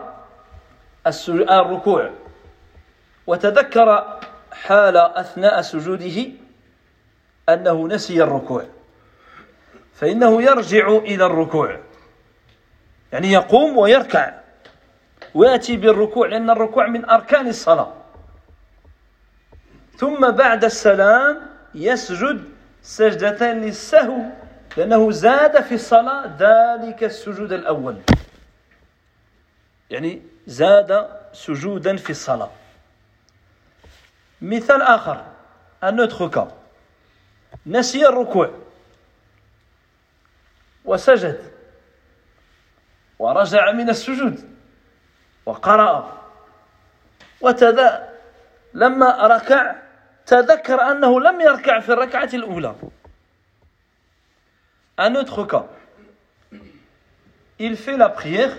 الركوع 1.49 2.09
وتذكر 3.27 4.19
حال 4.51 4.97
أثناء 4.97 5.61
سجوده 5.61 6.27
أنه 7.49 7.87
نسي 7.87 8.23
الركوع. 8.23 8.65
فإنه 9.93 10.41
يرجع 10.41 10.87
إلى 10.87 11.25
الركوع. 11.25 11.79
يعني 13.11 13.31
يقوم 13.31 13.77
ويركع. 13.77 14.33
ويأتي 15.33 15.77
بالركوع 15.77 16.27
لأن 16.27 16.49
الركوع 16.49 16.87
من 16.87 17.09
أركان 17.09 17.47
الصلاة. 17.47 17.93
ثم 19.97 20.31
بعد 20.31 20.63
السلام 20.63 21.41
يسجد 21.75 22.43
سجدتين 22.81 23.61
للسهو 23.61 24.44
لأنه 24.77 25.12
زاد 25.12 25.63
في 25.63 25.75
الصلاة 25.75 26.36
ذلك 26.39 27.03
السجود 27.03 27.51
الأول. 27.53 28.01
يعني 29.89 30.22
زاد 30.48 31.08
سجودا 31.34 31.96
في 31.96 32.10
الصلاة. 32.10 32.51
مثال 34.41 34.82
آخر 34.82 35.25
un 35.84 36.00
autre 36.00 36.39
نسي 37.65 38.08
الركوع 38.08 38.51
وسجد 40.86 41.51
ورجع 43.20 43.72
من 43.72 43.89
السجود 43.89 44.55
وقرأ 45.46 46.22
وتذا 47.41 48.10
لما 48.74 49.27
ركع 49.27 49.75
تذكر 50.25 50.82
أنه 50.82 51.22
لم 51.22 51.41
يركع 51.41 51.79
في 51.79 51.94
الركعة 51.94 52.29
الأولى. 52.34 52.75
Un 54.97 55.15
autre 55.15 55.43
cas. 55.45 55.67
Il 57.59 57.75
fait 57.75 57.97
la 57.97 58.09
prière 58.09 58.55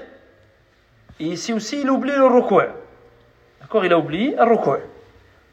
et 1.19 1.25
ici 1.25 1.53
aussi 1.53 1.81
il 1.81 1.91
oublie 1.91 2.13
le 2.13 2.27
recours. 2.27 2.63
D'accord 3.61 3.85
Il 3.85 3.93
a 3.93 3.99
oublié 3.99 4.35
le 4.37 4.43
recours. 4.43 4.79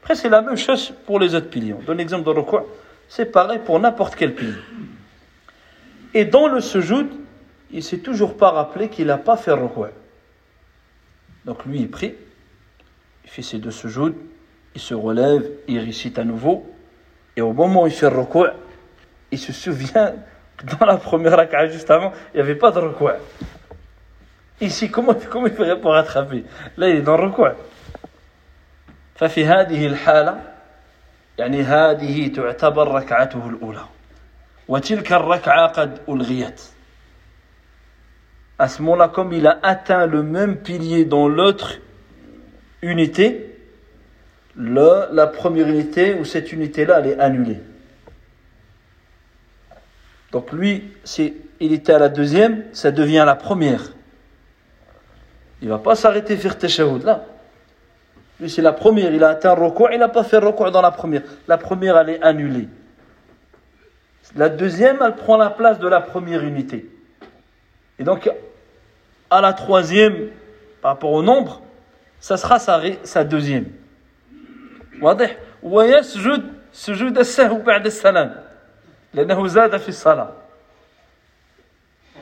Après 0.02 0.14
c'est 0.14 0.28
la 0.28 0.42
même 0.42 0.56
chose 0.56 0.92
pour 1.06 1.18
les 1.18 1.34
autres 1.34 1.48
piliers. 1.48 1.74
On 1.74 1.82
donne 1.82 1.98
l'exemple 1.98 2.24
de 2.24 2.30
recours. 2.30 2.66
C'est 3.08 3.26
pareil 3.26 3.60
pour 3.64 3.78
n'importe 3.80 4.14
quel 4.16 4.34
pilier. 4.34 4.60
Et 6.14 6.24
dans 6.24 6.48
le 6.48 6.60
sujoud, 6.60 7.08
il 7.70 7.76
ne 7.78 7.82
s'est 7.82 7.98
toujours 7.98 8.36
pas 8.36 8.50
rappelé 8.50 8.88
qu'il 8.88 9.06
n'a 9.08 9.18
pas 9.18 9.36
fait 9.36 9.52
recours. 9.52 9.88
Donc 11.44 11.64
lui, 11.66 11.80
il 11.80 11.90
prie, 11.90 12.14
il 13.24 13.30
fait 13.30 13.42
ses 13.42 13.58
deux 13.58 13.70
sujouds, 13.70 14.14
il 14.74 14.80
se 14.80 14.94
relève, 14.94 15.50
il 15.68 15.78
récite 15.78 16.18
à 16.18 16.24
nouveau, 16.24 16.66
et 17.36 17.42
au 17.42 17.52
moment 17.52 17.82
où 17.82 17.86
il 17.86 17.92
fait 17.92 18.06
recours, 18.06 18.48
il 19.30 19.38
se 19.38 19.52
souvient 19.52 20.14
dans 20.79 20.85
la 20.85 20.97
première 20.97 21.35
raka'a 21.35 21.67
juste 21.67 21.89
avant, 21.89 22.11
il 22.33 22.37
n'y 22.37 22.41
avait 22.41 22.55
pas 22.55 22.71
de 22.71 22.79
recours. 22.79 23.11
Ici, 24.61 24.91
comment, 24.91 25.15
comment 25.29 25.47
il 25.47 25.53
ferait 25.53 25.79
pour 25.79 25.93
rattraper 25.93 26.43
Là, 26.77 26.89
il 26.89 26.97
est 26.97 27.01
dans 27.01 27.17
le 27.17 27.27
recours. 27.27 27.55
ففي 29.19 29.45
هذه 29.45 29.87
الحالة 29.87 30.39
يعني 31.37 31.61
هذه 31.61 32.27
تعتبر 32.27 32.87
ركعته 32.87 33.49
الأولى 33.49 33.85
وتلك 34.67 35.11
الركعة 35.13 35.67
قد 35.67 35.99
ألغيت 36.09 36.61
à 38.59 38.67
ce 38.67 38.81
moment-là, 38.81 39.07
comme 39.07 39.31
il 39.31 39.47
a 39.47 39.57
atteint 39.63 40.05
le 40.05 40.21
même 40.21 40.57
pilier 40.57 41.05
dans 41.05 41.29
l'autre 41.29 41.79
unité, 42.81 43.57
le, 44.55 45.07
la 45.13 45.27
première 45.27 45.69
unité 45.69 46.15
ou 46.15 46.25
cette 46.25 46.51
unité-là, 46.51 46.99
elle 46.99 47.07
est 47.07 47.19
annulée. 47.19 47.59
Donc 50.33 50.51
lui, 50.51 50.91
il 51.59 51.73
était 51.73 51.93
à 51.93 51.99
la 51.99 52.09
deuxième, 52.09 52.65
ça 52.73 52.91
devient 52.91 53.23
la 53.25 53.35
première. 53.35 53.83
Il 55.61 55.67
ne 55.67 55.73
va 55.73 55.79
pas 55.79 55.95
s'arrêter 55.95 56.37
faire 56.37 56.57
Teshahoud 56.57 57.03
là. 57.03 57.25
Lui, 58.39 58.49
c'est 58.49 58.61
la 58.61 58.71
première. 58.71 59.13
Il 59.13 59.23
a 59.23 59.29
atteint 59.29 59.55
le 59.55 59.63
recours, 59.63 59.89
il 59.91 59.99
n'a 59.99 60.07
pas 60.07 60.23
fait 60.23 60.39
le 60.39 60.47
recours 60.47 60.71
dans 60.71 60.81
la 60.81 60.91
première. 60.91 61.23
La 61.47 61.57
première, 61.57 61.97
elle 61.97 62.09
est 62.09 62.21
annulée. 62.21 62.69
La 64.35 64.47
deuxième, 64.47 64.99
elle 65.01 65.15
prend 65.15 65.35
la 65.37 65.49
place 65.49 65.79
de 65.79 65.87
la 65.87 65.99
première 65.99 66.43
unité. 66.43 66.89
Et 67.97 68.03
donc, 68.03 68.29
à 69.29 69.41
la 69.41 69.53
troisième, 69.53 70.29
par 70.81 70.91
rapport 70.91 71.11
au 71.11 71.23
nombre, 71.23 71.61
ça 72.19 72.37
sera 72.37 72.59
sa, 72.59 72.81
sa 73.03 73.23
deuxième. 73.23 73.65
واضح 75.01 75.35
ويسجد 75.63 76.43
سجود 76.73 77.17
السهو 77.17 77.57
بعد 77.57 77.85
السلام 77.85 78.42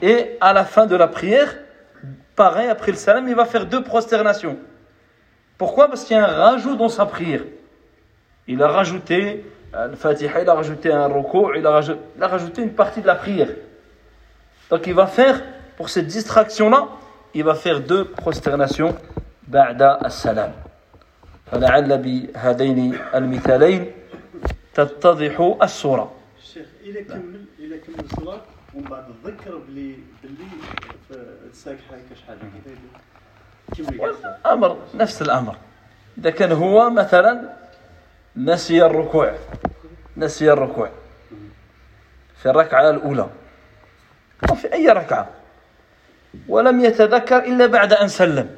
et 0.02 0.38
à 0.40 0.54
la 0.54 0.66
fin 0.66 0.86
de 0.86 0.96
la 0.96 1.08
prière 1.08 1.56
pareil 2.36 2.70
après 2.70 2.92
le 2.92 2.98
salam 2.98 3.28
il 3.28 3.36
va 3.36 3.46
faire 3.46 3.66
deux 3.66 3.84
prosternations 3.84 4.58
pourquoi 5.58 5.88
parce 5.88 6.04
qu'il 6.04 6.16
y 6.16 6.20
a 6.20 6.28
un 6.28 6.52
rajout 6.52 6.76
dans 6.76 6.90
sa 6.90 7.06
prière 7.06 7.42
il 8.48 8.62
a 8.62 8.68
rajouté 8.68 9.46
le 9.74 9.96
fatiha 9.96 10.42
il 10.42 10.50
a 10.50 10.54
rajouté 10.54 10.92
un 10.92 11.08
roko 11.08 11.54
il 11.54 11.66
a 11.66 11.72
rajouté, 11.72 12.00
il 12.16 12.24
a 12.24 12.28
rajouté 12.28 12.62
une 12.62 12.74
partie 12.74 13.02
de 13.02 13.08
la 13.08 13.16
prière 13.16 13.50
donc 14.70 14.86
il 14.88 14.94
va 14.94 15.08
faire 15.08 15.42
pour 15.76 15.90
cette 15.90 16.08
distraction 16.08 16.70
là 16.70 16.88
il 17.34 17.44
va 17.44 17.56
faire 17.56 17.82
deux 17.82 18.06
prosternations 18.06 18.96
ba'da 19.48 20.00
as-salam 20.04 20.52
فلعل 21.52 21.98
بهذين 21.98 23.00
المثالين 23.16 23.92
تتضح 24.74 25.56
الصورة 25.64 26.12
الشيخ 26.53 26.69
إذا 26.85 27.01
نعم. 27.01 27.09
كمل 27.09 27.45
إذا 27.59 27.77
كمل 27.77 28.05
الصلاة. 28.05 28.41
ومن 28.75 28.85
بعد 28.85 29.05
تذكر 29.25 29.57
بلي 29.57 29.97
بلي 30.23 30.47
الساك 31.51 31.79
حركه 31.91 32.21
شحال. 32.21 32.39
نعم. 32.39 32.53
كمل 33.77 34.15
الامر 34.25 34.79
نفس 34.95 35.23
الأمر. 35.23 35.57
إذا 36.19 36.31
كان 36.31 36.53
هو 36.53 36.91
مثلا 36.91 37.57
نسي 38.37 38.87
الركوع 38.87 39.35
نسي 40.17 40.53
الركوع 40.53 40.91
في 42.37 42.51
الركعة 42.51 42.91
الأولى. 42.91 43.31
أو 44.51 44.55
في 44.55 44.73
أي 44.73 44.89
ركعة. 44.89 45.31
ولم 46.49 46.85
يتذكر 46.85 47.39
إلا 47.39 47.67
بعد 47.67 47.93
أن 47.93 48.09
سلم. 48.09 48.57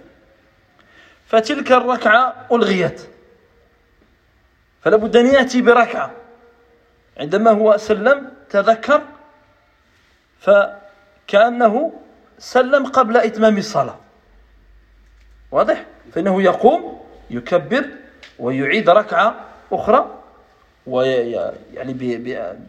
فتلك 1.26 1.72
الركعة 1.72 2.46
ألغيت. 2.52 3.06
فلا 4.82 4.96
بد 4.96 5.16
أن 5.16 5.26
يأتي 5.26 5.62
بركعة. 5.62 6.23
عندما 7.18 7.50
هو 7.50 7.76
سلم 7.76 8.32
تذكر 8.50 9.02
فكأنه 10.40 11.92
سلم 12.38 12.86
قبل 12.86 13.16
إتمام 13.16 13.58
الصلاة. 13.58 13.96
واضح؟ 15.50 15.84
فإنه 16.12 16.42
يقوم 16.42 17.00
يكبر 17.30 17.84
ويعيد 18.38 18.90
ركعة 18.90 19.34
أخرى 19.72 20.20
يعني 21.74 21.92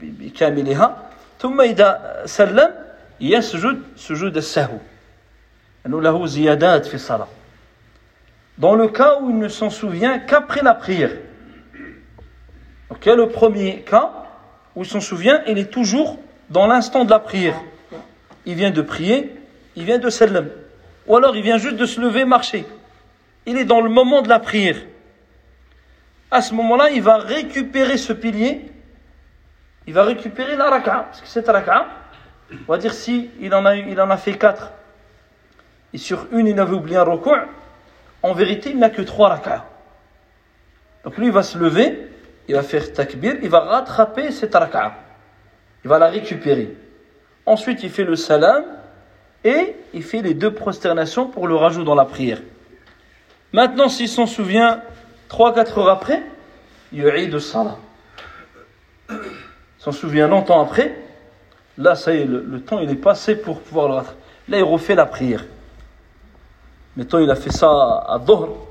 بكاملها. 0.02 1.10
ثم 1.40 1.62
إذا 1.62 2.22
سلم 2.25 2.75
يسجد 3.22 3.82
سجود 3.96 4.38
السهو. 4.38 4.78
أنه 5.86 6.02
له 6.02 6.25
زيادات 6.25 6.86
في 6.86 6.94
الصلاة. 6.96 7.28
Dans 8.58 8.75
le 8.75 8.88
cas 8.88 9.20
où 9.20 9.30
il 9.30 9.38
ne 9.38 9.50
s'en 9.50 9.70
souvient 9.70 10.20
qu'après 10.20 10.62
la 10.62 10.74
prière. 10.74 11.12
Ok, 12.90 13.06
le 13.08 13.28
premier 13.28 13.82
cas. 13.82 14.25
Où 14.75 14.84
il 14.84 14.89
s'en 14.89 15.00
souvient, 15.00 15.41
il 15.48 15.58
est 15.58 15.72
toujours 15.72 16.20
dans 16.50 16.67
l'instant 16.67 17.05
de 17.05 17.10
la 17.10 17.20
prière. 17.20 17.60
Il 18.46 18.55
vient 18.55 18.72
de 18.72 18.82
prier, 18.82 19.36
il 19.75 19.86
vient 19.86 19.98
de 19.98 20.10
salam. 20.10 20.50
Ou 21.08 21.15
alors 21.15 21.36
il 21.36 21.44
vient 21.44 21.58
juste 21.58 21.77
de 21.77 21.86
se 21.86 22.00
lever, 22.01 22.25
marcher. 22.25 22.65
Il 23.46 23.58
est 23.58 23.65
dans 23.65 23.82
le 23.82 23.89
moment 23.89 24.22
de 24.22 24.29
la 24.29 24.39
prière. 24.39 24.77
À 26.32 26.41
ce 26.41 26.53
moment-là, 26.53 26.89
il 26.89 27.01
va 27.01 27.17
récupérer 27.17 27.98
ce 27.98 28.13
pilier. 28.13 28.72
Il 29.88 29.94
va 29.94 30.03
récupérer 30.03 30.55
la 30.55 30.70
raka'a. 30.70 31.03
Parce 31.03 31.22
que 31.22 31.27
cette 31.27 31.48
raka'a, 31.48 31.88
on 32.68 32.72
va 32.72 32.77
dire 32.77 32.94
si 32.94 33.29
il 33.40 33.53
en 33.53 33.66
a, 33.66 33.75
il 33.75 34.00
en 34.01 34.09
a 34.09 34.18
fait 34.18 34.33
quatre. 34.33 34.72
Et 35.94 35.98
sur 35.98 36.27
une, 36.31 36.48
il 36.48 36.59
avait 36.59 36.74
oublié 36.74 36.98
un 36.98 37.03
recours 37.03 37.38
en 38.25 38.33
vérité, 38.33 38.72
il 38.72 38.79
n'a 38.79 38.90
que 38.90 39.03
trois 39.03 39.29
rak'ah. 39.29 39.66
Donc 41.03 41.16
lui, 41.18 41.27
il 41.27 41.31
va 41.31 41.44
se 41.44 41.59
lever, 41.59 42.09
il 42.48 42.55
va 42.55 42.64
faire 42.64 42.94
takbir, 42.94 43.36
il 43.42 43.50
va 43.50 43.62
rattraper 43.62 44.31
cette 44.31 44.55
rak'a. 44.55 44.94
Il 45.84 45.90
va 45.90 46.00
la 46.00 46.08
récupérer. 46.08 46.75
Ensuite, 47.46 47.84
il 47.84 47.90
fait 47.90 48.03
le 48.03 48.16
salam 48.16 48.64
et 49.44 49.75
il 49.94 50.03
fait 50.03 50.22
les 50.22 50.34
deux 50.34 50.53
prosternations 50.53 51.27
pour 51.27 51.48
le 51.48 51.55
rajout 51.55 51.84
dans 51.84 51.96
la 51.96 52.05
prière. 52.05 52.42
Maintenant, 53.53 53.90
s'il 53.90 54.10
s'en 54.10 54.25
souvient, 54.25 54.81
trois, 55.27 55.53
quatre 55.53 55.77
heures 55.77 55.90
après, 55.90 56.24
il 56.92 57.05
y 57.05 57.27
de 57.27 57.40
salam. 57.40 57.77
S'en 59.77 59.92
souvient 59.92 60.27
longtemps 60.27 60.62
après, 60.62 60.96
là, 61.77 61.96
ça 61.96 62.14
y 62.14 62.22
est, 62.22 62.25
le, 62.25 62.60
temps 62.62 62.79
il 62.79 62.90
est 62.90 62.96
passé 62.96 63.36
pour 63.36 63.62
pouvoir 63.62 63.88
le 63.88 63.94
rattraper. 63.96 64.20
Là, 64.48 64.58
il 64.58 64.64
refait 64.64 64.96
la 64.96 65.05
prière. 65.05 65.46
Mettons, 66.96 67.20
il 67.20 67.29
a 67.29 67.36
fait 67.36 67.51
ça 67.51 68.05
à 68.08 68.18
Dohr, 68.20 68.68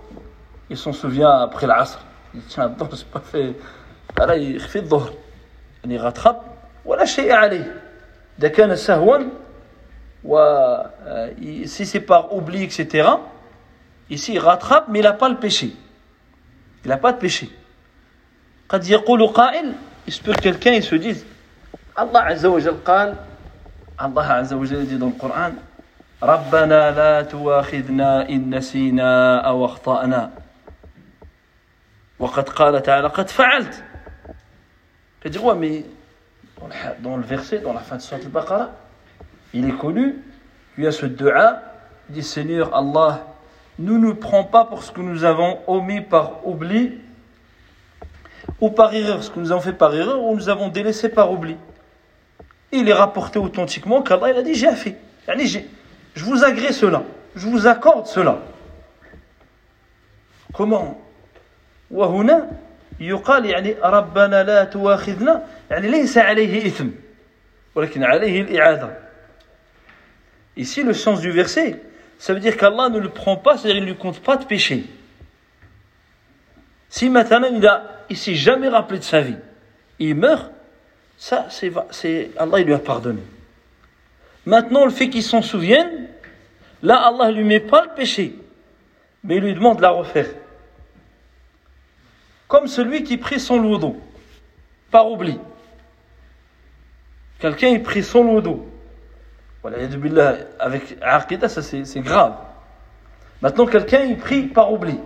il 0.71 0.77
s'en 0.77 0.93
souvient 0.93 1.31
après 1.31 1.67
l'Asr. 1.67 2.01
تشان 2.49 2.65
الظهر 2.65 2.91
في 3.33 3.55
راه 4.21 4.35
يخفي 4.35 4.79
الظهر. 4.79 5.13
يعني 5.85 5.99
غتخط 5.99 6.37
ولا 6.85 7.05
شيء 7.05 7.33
عليه. 7.33 7.81
إذا 8.39 8.49
كان 8.49 8.77
سهوا 8.77 9.19
و 10.25 10.37
سي 11.65 11.85
سي 11.85 11.99
با 11.99 12.17
اوبلي 12.17 12.65
اكسيتيرا 12.65 13.21
ici 14.11 14.35
il 14.35 14.39
rattrape 14.39 14.89
mais 14.89 14.99
il 14.99 15.03
n'a 15.03 15.13
pas 15.13 15.29
le 15.29 15.37
péché. 15.37 15.71
Il 16.85 16.89
n'a 16.89 16.97
pas 16.97 17.13
de 17.13 17.19
péché. 17.19 17.49
قد 18.69 18.85
يقول 18.85 19.27
قائل 19.27 19.73
il 20.07 20.13
se 20.13 20.21
peut 20.23 20.33
que 20.33 20.41
quelqu'un 20.41 20.73
il 20.73 20.83
se 20.83 20.95
dise 20.95 21.25
Allah 21.97 22.21
عز 22.21 22.47
وجل 22.47 22.77
قال 22.85 23.15
الله 24.03 24.27
عز 24.27 24.53
وجل 24.53 24.77
يجد 24.77 25.03
القرآن 25.03 25.57
ربنا 26.23 26.91
لا 26.91 27.23
تواخذنا 27.23 28.29
إن 28.29 28.55
نسينا 28.55 29.41
أو 29.41 29.65
أخطأنا. 29.65 30.44
وقد 32.20 32.50
قال 32.50 32.82
تعالى 32.82 33.08
قد 33.08 33.30
فعلت 33.30 33.84
dire 35.26 35.44
ouais 35.44 35.56
mais 35.56 35.86
dans 37.02 37.18
le 37.18 37.24
verset 37.24 37.60
dans 37.60 37.74
la 37.74 37.82
fin 37.82 37.98
de 37.98 38.02
Surat 38.02 38.20
al-Baqarah 38.20 38.72
il 39.54 39.68
est 39.68 39.78
connu 39.78 40.16
il 40.78 40.84
y 40.84 40.88
a 40.88 40.92
ce 40.92 41.06
dua 41.06 41.62
il 42.10 42.16
dit 42.16 42.24
Seigneur 42.24 42.76
Allah 42.76 43.26
nous 43.78 43.98
ne 43.98 44.12
prends 44.12 44.44
pas 44.44 44.66
pour 44.66 44.84
ce 44.84 44.92
que 44.92 45.02
nous 45.02 45.24
avons 45.24 45.60
omis 45.68 46.02
par 46.02 46.48
oubli 46.48 47.00
ou 48.60 48.70
par 48.70 48.94
erreur 48.94 49.24
ce 49.24 49.30
que 49.30 49.40
nous 49.40 49.52
avons 49.52 49.62
fait 49.62 49.74
par 49.74 49.94
erreur 49.96 50.22
ou 50.22 50.36
nous 50.36 50.50
avons 50.50 50.70
délaissé 50.70 51.10
par 51.10 51.32
oubli 51.32 51.58
il 52.72 52.88
est 52.88 52.94
rapporté 52.94 53.40
authentiquement 53.40 54.02
qu'Allah 54.02 54.32
il 54.32 54.38
a 54.38 54.42
dit 54.42 54.56
j'ai 54.56 54.74
fait 54.76 54.98
j'ai 55.46 55.70
je 56.16 56.26
vous 56.26 56.44
agrée 56.44 56.74
cela, 56.74 57.04
je 57.36 57.48
vous 57.48 57.68
accorde 57.68 58.08
cela. 58.08 58.40
Comment 60.54 61.00
وهنا 61.94 62.52
يقال 63.00 63.46
يعني 63.46 63.76
ربنا 63.84 64.44
لا 64.44 64.64
تواخذنا 64.64 65.46
يعني 65.72 65.88
ليس 65.88 66.18
عليه 66.18 66.68
إثم 66.68 66.88
ولكن 67.76 68.04
عليه 68.04 68.42
الإعادة 68.42 69.10
Ici, 70.58 70.84
le 70.84 70.94
sens 70.94 71.22
du 71.22 71.32
verset, 71.32 71.82
ça 72.18 72.34
veut 72.34 72.42
dire 72.42 72.58
qu'Allah 72.58 72.90
ne 72.90 73.00
le 73.00 73.08
prend 73.08 73.38
pas, 73.38 73.56
c'est-à-dire 73.56 73.76
qu'il 73.76 73.86
ne 73.86 73.92
lui 73.92 73.98
compte 73.98 74.20
pas 74.20 74.36
de 74.36 74.44
péché. 74.44 74.84
Si 76.90 77.10
maintenant 77.10 77.48
il 77.50 77.66
a, 77.66 78.04
il 78.10 78.18
s'est 78.18 78.36
jamais 78.36 78.68
rappelé 78.68 79.00
de 79.00 79.06
sa 79.06 79.22
vie, 79.22 79.38
il 80.00 80.16
meurt, 80.16 80.52
ça, 81.18 81.48
c'est, 81.50 82.32
Allah 82.38 82.60
il 82.60 82.66
lui 82.66 82.74
a 82.74 82.80
pardonné. 82.80 83.22
Maintenant, 84.46 84.86
le 84.86 84.92
fait 84.92 85.10
qu'il 85.10 85.24
s'en 85.24 85.42
souvienne, 85.42 86.08
là, 86.82 86.96
Allah 86.96 87.30
ne 87.30 87.38
lui 87.38 87.44
met 87.44 87.60
pas 87.60 87.84
le 87.84 87.94
péché, 87.96 88.36
mais 89.24 89.36
il 89.36 89.44
lui 89.44 89.54
demande 89.54 89.78
de 89.78 89.82
la 89.82 89.92
refaire. 89.92 90.28
Comme 92.49 92.67
celui 92.67 93.03
qui 93.03 93.17
prie 93.17 93.41
son 93.41 93.61
lodo, 93.61 93.97
par 94.91 95.11
oubli. 95.11 95.39
Quelqu'un, 97.39 97.69
il 97.69 97.83
prie 97.83 98.03
son 98.03 98.25
lodo. 98.25 98.69
Voilà, 99.63 99.79
avec 100.61 100.97
Aqidah, 101.01 101.49
ça 101.49 101.63
c'est 101.63 102.01
grave. 102.01 102.35
Maintenant, 103.41 103.67
quelqu'un, 103.67 104.03
il 104.03 104.19
prie 104.19 104.43
par 104.43 104.73
oubli. 104.73 104.99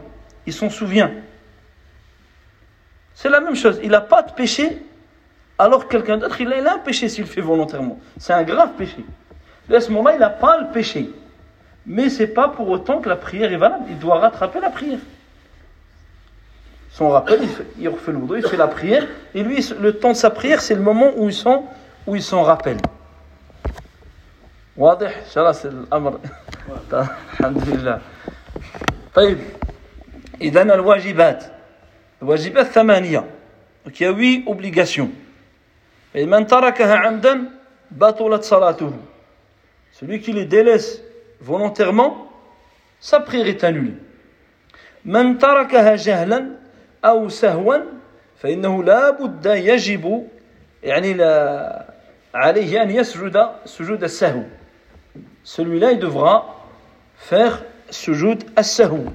Il 0.47 0.53
s'en 0.53 0.69
souvient. 0.69 1.13
C'est 3.15 3.29
la 3.29 3.41
même 3.41 3.57
chose. 3.57 3.81
Il 3.83 3.91
n'a 3.91 4.01
pas 4.01 4.23
de 4.23 4.33
péché, 4.33 4.83
alors 5.59 5.89
quelqu'un 5.89 6.19
d'autre, 6.19 6.41
il 6.41 6.53
a 6.53 6.75
un 6.75 6.79
péché 6.79 7.09
s'il 7.09 7.25
le 7.25 7.31
fait 7.31 7.41
volontairement. 7.41 7.99
C'est 8.17 8.33
un 8.33 8.45
grave 8.45 8.75
péché. 8.77 9.05
À 9.73 9.81
ce 9.81 9.91
moment-là, 9.91 10.15
il 10.15 10.21
n'a 10.21 10.31
pas 10.31 10.59
le 10.61 10.73
péché. 10.73 11.11
Mais 11.85 12.11
ce 12.11 12.23
n'est 12.23 12.29
pas 12.29 12.49
pour 12.49 12.69
autant 12.69 13.01
que 13.01 13.09
la 13.09 13.17
prière 13.17 13.53
est 13.53 13.57
valable. 13.57 13.85
Il 13.89 13.99
doit 13.99 14.19
rattraper 14.19 14.61
la 14.61 14.71
prière 14.71 15.01
Son 16.98 17.10
rappel, 17.10 17.40
il, 17.80 17.90
refait 17.90 18.12
le 18.12 18.20
il 18.38 18.48
fait 18.48 18.58
la 18.58 18.68
prière. 18.68 19.08
Et 19.34 19.42
lui, 19.42 19.68
le 19.80 19.94
temps 19.94 20.12
de 20.12 20.16
sa 20.16 20.30
prière, 20.30 20.62
c'est 20.62 20.76
le 20.76 20.82
moment 20.82 21.12
où 21.16 21.28
il 21.28 21.34
s'en, 21.34 21.68
où 22.06 22.16
il 22.16 22.22
s'en 22.22 22.44
rappelle. 22.44 22.78
واضح 24.78 25.12
c'est 25.30 25.66
الامر 25.66 26.20
الحمد 26.94 27.70
لله 27.70 28.02
طيب 29.14 29.38
إذن 30.42 30.72
الواجبات 30.72 31.44
الواجبات 32.22 32.66
ثمانية 32.66 33.24
Donc 33.86 34.00
il 34.00 34.04
y 34.04 34.06
a 34.06 34.12
huit 34.12 34.44
obligations. 34.48 35.12
Et 36.16 36.26
man 36.26 36.48
tarakaha 36.48 37.08
amdan 37.08 37.52
batulat 37.92 38.42
salatuhu. 38.42 38.94
Celui 39.92 40.22
qui 40.22 40.32
les 40.32 40.46
délaisse 40.46 41.02
volontairement, 41.42 42.32
sa 43.00 43.20
prière 43.20 43.48
est 43.48 43.64
annulée. 43.64 43.96
من 45.06 45.38
تركها 45.38 45.96
جهلا 45.96 46.57
أو 47.06 47.30
سهوا 47.30 47.78
فإنه 48.40 48.84
لا 48.84 49.10
بد 49.10 49.46
يجب 49.46 50.28
يعني 50.84 51.14
لا 51.14 51.86
عليه 52.36 52.84
أن 52.84 52.92
يسجد 52.92 53.50
سجود 53.66 54.04
السهو 54.04 54.44
celui-là 55.44 55.92
il 55.92 56.00
devra 56.00 56.56
faire 57.18 57.64
sujoud 57.90 58.44
as-sahou 58.56 59.06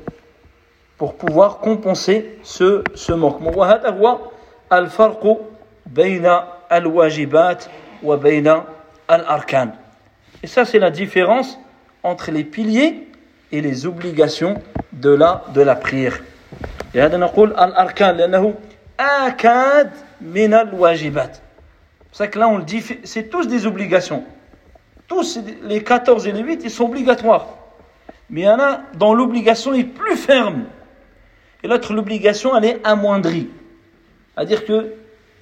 pour 0.98 1.14
pouvoir 1.16 1.58
compenser 1.58 2.38
ce, 2.42 2.84
ce 2.94 3.12
manquement 3.12 3.56
وهذا 3.56 3.90
هو 3.90 4.18
الفرق 4.72 5.40
بين 5.86 6.30
الواجبات 6.72 7.64
وبين 8.02 8.62
الأركان 9.10 9.70
et 10.42 10.46
ça 10.46 10.64
c'est 10.64 10.78
la 10.78 10.90
différence 10.90 11.58
entre 12.02 12.30
les 12.30 12.44
piliers 12.44 13.08
et 13.50 13.60
les 13.60 13.86
obligations 13.86 14.54
de 14.92 15.10
la, 15.10 15.44
de 15.54 15.62
la 15.62 15.74
prière 15.74 16.20
لهذا 16.94 17.16
نقول 17.16 17.50
الأركان 17.50 18.16
لأنه 18.16 18.54
آكاد 19.00 19.90
من 20.20 20.54
الواجبات 20.54 21.38
c'est 22.10 22.24
ça 22.24 22.26
que 22.28 22.38
là 22.38 22.48
on 22.48 22.58
le 22.58 22.64
dit 22.64 22.82
c'est 23.04 23.30
tous 23.30 23.46
des 23.46 23.66
obligations 23.66 24.24
tous 25.06 25.38
les 25.62 25.82
14 25.82 26.26
et 26.26 26.32
les 26.32 26.42
8 26.42 26.62
ils 26.64 26.70
sont 26.70 26.84
obligatoires 26.84 27.48
mais 28.30 28.42
il 28.42 28.44
y 28.44 28.48
en 28.48 28.58
a 28.58 28.80
dont 28.94 29.14
l'obligation 29.14 29.74
est 29.74 29.84
plus 29.84 30.16
ferme 30.16 30.64
et 31.62 31.68
l'autre 31.68 31.92
l'obligation 31.92 32.56
elle 32.56 32.64
est 32.64 32.80
amoindrie 32.84 33.48
c'est-à-dire 34.34 34.64
que 34.64 34.94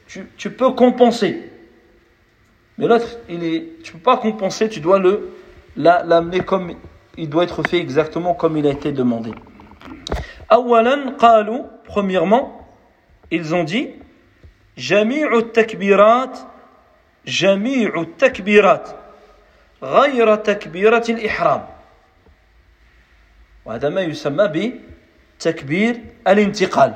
tu, 0.07 0.27
tu, 0.37 0.51
peux 0.51 0.71
compenser 0.73 1.51
mais 2.79 2.87
l'autre 2.87 3.19
il 3.29 3.45
est 3.45 3.83
tu 3.83 3.93
peux 3.93 3.99
pas 3.99 4.17
compenser 4.17 4.69
tu 4.69 4.81
dois 4.81 4.99
le 4.99 5.31
l'amener 5.77 6.41
comme 6.41 6.73
il 7.17 7.29
doit 7.29 7.45
être 7.45 7.63
fait 7.69 7.79
exactement 7.79 8.35
comme 8.35 8.57
il 8.57 8.67
a 8.67 8.71
été 8.71 8.93
demandé 8.93 9.31
أولا 10.52 11.16
قالوا 11.20 11.64
premièrement 11.88 12.68
ils 13.32 13.54
ont 13.54 13.64
dit 13.64 13.88
جميع 14.78 15.38
التكبيرات 15.38 16.40
جميع 17.26 18.02
التكبيرات 18.02 18.90
غير 19.84 20.36
تكبيرة 20.36 21.04
الإحرام. 21.10 21.66
وهذا 23.66 23.90
ما 23.90 24.02
يسمى 24.02 24.74
بتكبير 25.38 26.02
الانتقال. 26.28 26.94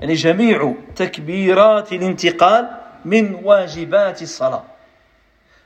يعني 0.00 0.14
جميع 0.14 0.74
تكبيرات 0.96 1.92
الانتقال 1.92 2.70
من 3.04 3.34
واجبات 3.34 4.22
الصلاة. 4.22 4.64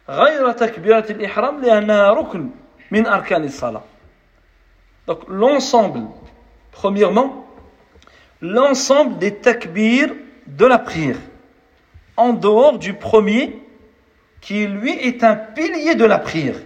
غير 0.09 0.53
تكبيرة 0.53 1.07
الإحرام 1.11 1.65
لأنها 1.65 2.11
ركن 2.11 2.51
من 2.91 3.07
أركان 3.07 3.45
الصلاة. 3.45 3.83
Donc 5.09 5.21
l'ensemble, 5.27 6.03
premièrement, 6.71 7.47
l'ensemble 8.43 9.17
des 9.17 9.37
takbirs 9.37 10.11
de 10.47 10.67
la 10.67 10.79
prière, 10.79 11.17
en 12.19 12.35
dehors 12.35 12.79
du 12.79 12.93
premier, 12.93 13.59
qui 14.43 14.67
lui 14.67 14.93
est 14.93 15.25
un 15.25 15.35
pilier 15.35 15.95
de 15.95 16.05
la 16.05 16.19
prière. 16.19 16.57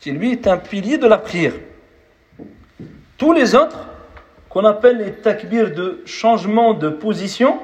Qui 0.00 0.10
lui 0.10 0.32
est 0.32 0.48
un 0.48 0.58
pilier 0.58 0.98
de 0.98 1.06
la 1.06 1.18
prière. 1.18 1.52
Tous 3.16 3.32
les 3.32 3.54
autres, 3.54 3.86
qu'on 4.48 4.64
appelle 4.64 4.98
les 4.98 5.12
takbirs 5.12 5.72
de 5.72 6.02
changement 6.06 6.74
de 6.74 6.88
position, 6.88 7.60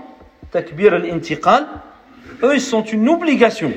takbir 0.52 0.94
al-intiqal, 0.94 1.66
eux, 2.44 2.54
ils 2.54 2.60
sont 2.60 2.84
une 2.84 3.08
obligation. 3.08 3.72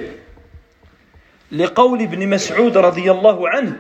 Les 1.50 1.66
ibn 1.66 2.28
Mas'ud 2.28 2.76
radiyallahu 2.76 3.46
anhu, 3.52 3.74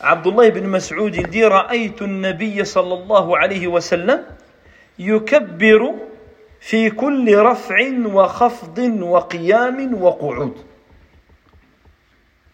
Abdullah 0.00 0.46
ibn 0.46 0.66
Mas'ud, 0.66 1.14
il 1.14 1.28
dit 1.28 1.44
رأيت 1.44 2.02
النبي 2.02 2.64
صلى 2.64 2.94
الله 2.94 3.38
عليه 3.38 3.66
وسلم 3.68 4.24
يكبر 4.98 5.94
في 6.60 6.90
كل 6.90 7.38
رفع 7.38 7.76
وخفض 8.06 8.78
وقيام 9.02 10.02
وقعود 10.02 10.54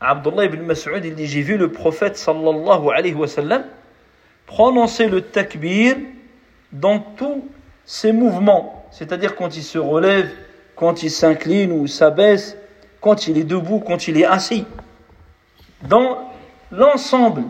Abdullah 0.00 0.44
ibn 0.46 0.62
Mas'ud, 0.62 1.04
il 1.04 1.14
dit 1.14 1.26
J'ai 1.26 1.42
vu 1.42 1.56
le 1.58 1.70
prophète 1.70 2.16
sallallahu 2.16 2.90
alayhi 2.90 3.14
wa 3.14 3.28
sallam 3.28 3.64
prononcer 4.46 5.08
le 5.08 5.20
takbir 5.20 5.96
dans 6.72 6.98
tous 6.98 7.44
ses 7.84 8.12
mouvements, 8.12 8.86
c'est-à-dire 8.90 9.36
quand 9.36 9.56
il 9.56 9.62
se 9.62 9.78
relève, 9.78 10.30
quand 10.74 11.02
il 11.02 11.10
s'incline 11.10 11.72
ou 11.72 11.86
s'abaisse, 11.86 12.56
quand 13.00 13.26
il 13.26 13.38
est 13.38 13.44
debout, 13.44 13.80
quand 13.80 14.08
il 14.08 14.18
est 14.18 14.24
assis. 14.24 14.64
Dans 15.82 16.30
l'ensemble 16.70 17.44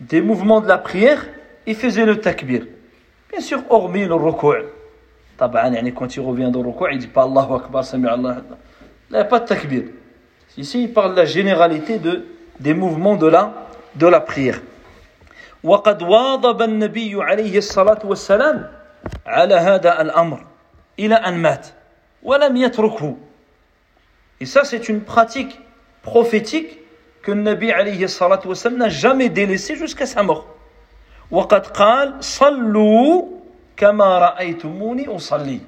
des 0.00 0.20
mouvements 0.20 0.60
de 0.60 0.68
la 0.68 0.78
prière, 0.78 1.26
il 1.66 1.74
faisait 1.74 2.04
le 2.04 2.20
takbir. 2.20 2.66
Bien 3.30 3.40
sûr, 3.40 3.62
hormis 3.70 4.04
le 4.04 4.14
recours. 4.14 4.54
quand 5.38 6.16
il 6.16 6.20
revient 6.20 6.50
dans 6.50 6.62
le 6.62 6.68
recours, 6.68 6.90
il 6.90 6.98
dit 6.98 7.06
pas 7.06 7.24
Allahu 7.24 7.54
Akbar, 7.54 7.84
Sami 7.84 8.06
Allah. 8.06 8.42
Il 9.10 9.14
n'y 9.14 9.18
a 9.18 9.24
pas 9.24 9.40
de 9.40 9.46
takbir. 9.46 9.84
Ici, 10.56 10.84
il 10.84 10.92
parle 10.92 11.12
de 11.12 11.16
la 11.16 11.24
généralité 11.24 11.98
de, 11.98 12.26
des 12.60 12.74
mouvements 12.74 13.16
de 13.16 13.26
la, 13.26 13.52
de 13.94 14.06
la 14.06 14.20
prière. 14.20 14.60
وقد 15.64 16.02
واظب 16.02 16.62
النبي 16.62 17.22
عليه 17.22 17.58
الصلاة 17.58 17.98
والسلام 18.04 18.70
على 19.26 19.54
هذا 19.54 20.00
الأمر 20.00 20.46
إلى 20.98 21.14
أن 21.14 21.34
مات 21.34 21.66
ولم 22.22 22.56
يتركه 22.56 23.16
Et 24.40 24.44
ça, 24.46 24.64
c'est 24.64 24.88
une 24.88 25.00
pratique 25.00 25.58
prophétique 26.02 26.78
que 27.22 27.32
le 27.32 27.42
Nabi 27.42 27.72
alayhi 27.72 28.08
salatu 28.08 28.48
wassalam 28.48 28.78
n'a 28.78 28.88
jamais 28.88 29.28
délaissé 29.28 29.76
jusqu'à 29.76 30.06
sa 30.06 30.22
mort. 30.22 30.46
وقد 31.30 31.66
قال 31.66 32.24
صلوا 32.24 33.24
كما 33.76 34.18
رأيتموني 34.18 35.08
أصلي 35.16 35.60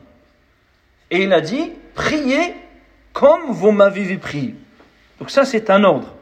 Et 1.10 1.22
il 1.22 1.32
a 1.32 1.40
dit, 1.40 1.72
priez 1.94 2.54
comme 3.12 3.50
vous 3.50 3.72
m'avez 3.72 4.02
vu 4.02 4.18
prier. 4.18 4.54
Donc 5.18 5.30
ça, 5.30 5.44
c'est 5.44 5.70
un 5.70 5.82
ordre. 5.82 6.14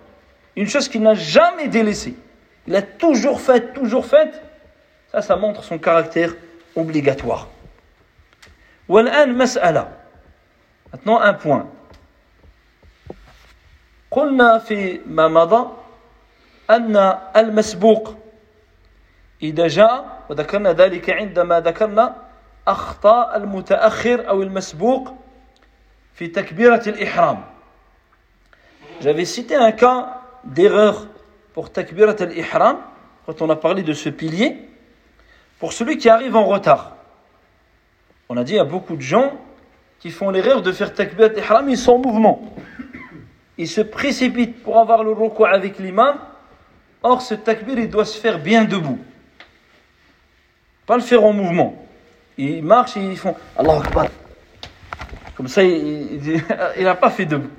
Une 0.54 0.68
chose 0.68 0.88
qu'il 0.88 1.02
n'a 1.02 1.14
jamais 1.14 1.68
délaissée. 1.68 2.14
Il 2.66 2.74
a 2.76 2.82
toujours 2.82 3.40
fait, 3.40 3.74
toujours 3.74 4.06
fait. 4.06 4.30
Ça, 5.12 5.22
ça 5.22 5.36
montre 5.36 5.64
son 5.64 5.78
caractère 5.78 6.34
obligatoire. 6.74 7.48
والآن 8.88 9.36
مسألة. 9.36 9.88
Maintenant, 10.92 11.20
un 11.20 11.34
point. 11.34 11.68
قلنا 14.10 14.58
في 14.58 15.00
ما 15.06 15.28
مضى 15.28 15.68
أن 16.70 16.96
المسبوق 17.36 18.14
إذا 19.42 19.68
جاء 19.68 20.24
وذكرنا 20.28 20.72
ذلك 20.72 21.10
عندما 21.10 21.60
ذكرنا 21.60 22.16
أخطاء 22.68 23.36
المتأخر 23.36 24.28
أو 24.28 24.42
المسبوق 24.42 25.14
في 26.14 26.28
تكبيرة 26.28 26.82
الإحرام 26.86 27.44
J'avais 29.00 29.26
cité 29.26 29.54
un 29.54 29.72
cas 29.72 30.22
d'erreur 30.44 31.06
pour 31.52 31.70
takbirat 31.70 32.16
al-ihram, 32.18 32.78
quand 33.26 33.42
on 33.42 33.50
a 33.50 33.56
parlé 33.56 33.82
de 33.82 33.92
ce 33.92 34.08
pilier, 34.08 34.70
pour 35.58 35.74
celui 35.74 35.98
qui 35.98 36.08
arrive 36.08 36.34
en 36.34 36.46
retard. 36.46 36.96
On 38.30 38.38
a 38.38 38.44
dit 38.44 38.58
à 38.58 38.64
beaucoup 38.64 38.96
de 38.96 39.02
gens 39.02 39.32
qui 39.98 40.10
font 40.10 40.30
l'erreur 40.30 40.62
de 40.62 40.72
faire 40.72 40.94
takbirat 40.94 41.28
al-ihram, 41.28 41.68
ils 41.68 41.76
sont 41.76 41.92
en 41.92 41.98
mouvement. 41.98 42.54
Ils 43.61 43.67
se 43.67 43.81
précipitent 43.81 44.63
pour 44.63 44.79
avoir 44.79 45.03
le 45.03 45.11
recours 45.11 45.45
avec 45.45 45.77
l'imam. 45.77 46.17
Or, 47.03 47.21
ce 47.21 47.35
takbir, 47.35 47.77
il 47.77 47.91
doit 47.91 48.05
se 48.05 48.17
faire 48.17 48.39
bien 48.39 48.65
debout. 48.65 48.97
Pas 50.87 50.95
le 50.95 51.03
faire 51.03 51.23
en 51.23 51.31
mouvement. 51.31 51.85
Ils 52.39 52.63
marchent 52.63 52.97
et 52.97 53.01
ils 53.01 53.19
font 53.19 53.35
Allah 53.55 53.77
Akbar. 53.77 54.07
Comme 55.37 55.47
ça, 55.47 55.61
il 55.61 56.33
n'a 56.79 56.95
pas 57.05 57.11
fait 57.11 57.25
debout. 57.25 57.51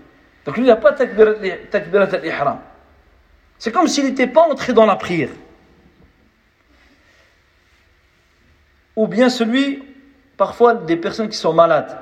Donc 0.45 0.57
lui, 0.57 0.65
il 0.65 0.67
n'a 0.67 0.75
pas 0.75 0.91
takbirat 0.91 2.09
al-ihram. 2.13 2.59
C'est 3.57 3.71
comme 3.71 3.87
s'il 3.87 4.07
n'était 4.07 4.27
pas 4.27 4.43
entré 4.43 4.73
dans 4.73 4.87
la 4.87 4.97
prière. 4.97 5.31
Ou 8.97 9.07
bien 9.07 9.29
celui, 9.29 9.85
parfois 10.37 10.75
des 10.75 10.97
personnes 10.97 11.29
qui 11.29 11.37
sont 11.37 11.53
malades, 11.53 11.97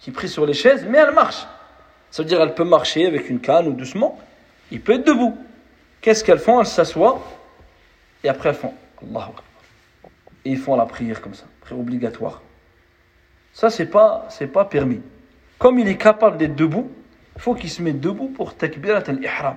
qui 0.00 0.10
prient 0.10 0.28
sur 0.28 0.44
les 0.44 0.52
chaises, 0.52 0.84
mais 0.86 0.98
elles 0.98 1.14
marchent. 1.14 1.46
Ça 2.10 2.22
veut 2.22 2.28
dire 2.28 2.38
qu'elle 2.38 2.54
peut 2.54 2.64
marcher 2.64 3.06
avec 3.06 3.28
une 3.30 3.40
canne 3.40 3.68
ou 3.68 3.72
doucement. 3.72 4.18
Il 4.70 4.80
peut 4.80 4.94
être 4.94 5.06
debout. 5.06 5.36
Qu'est-ce 6.00 6.24
qu'elles 6.24 6.38
font? 6.38 6.60
Elles 6.60 6.66
s'assoient 6.66 7.20
et 8.24 8.28
après 8.28 8.50
elles 8.50 8.54
font 8.54 8.74
Allah. 9.02 9.30
Et 10.44 10.50
ils 10.50 10.58
font 10.58 10.76
la 10.76 10.86
prière 10.86 11.20
comme 11.20 11.34
ça, 11.34 11.44
prière 11.60 11.80
obligatoire. 11.80 12.42
Ça, 13.52 13.70
c'est 13.70 13.86
pas, 13.86 14.28
pas 14.52 14.64
permis. 14.64 15.00
Comme 15.58 15.78
il 15.78 15.88
est 15.88 15.96
capable 15.96 16.36
d'être 16.36 16.54
debout, 16.54 16.90
il 17.34 17.40
faut 17.40 17.54
qu'il 17.54 17.70
se 17.70 17.82
mette 17.82 18.00
debout 18.00 18.28
pour 18.28 18.54
takbirat 18.54 19.02
al-ihram. 19.06 19.56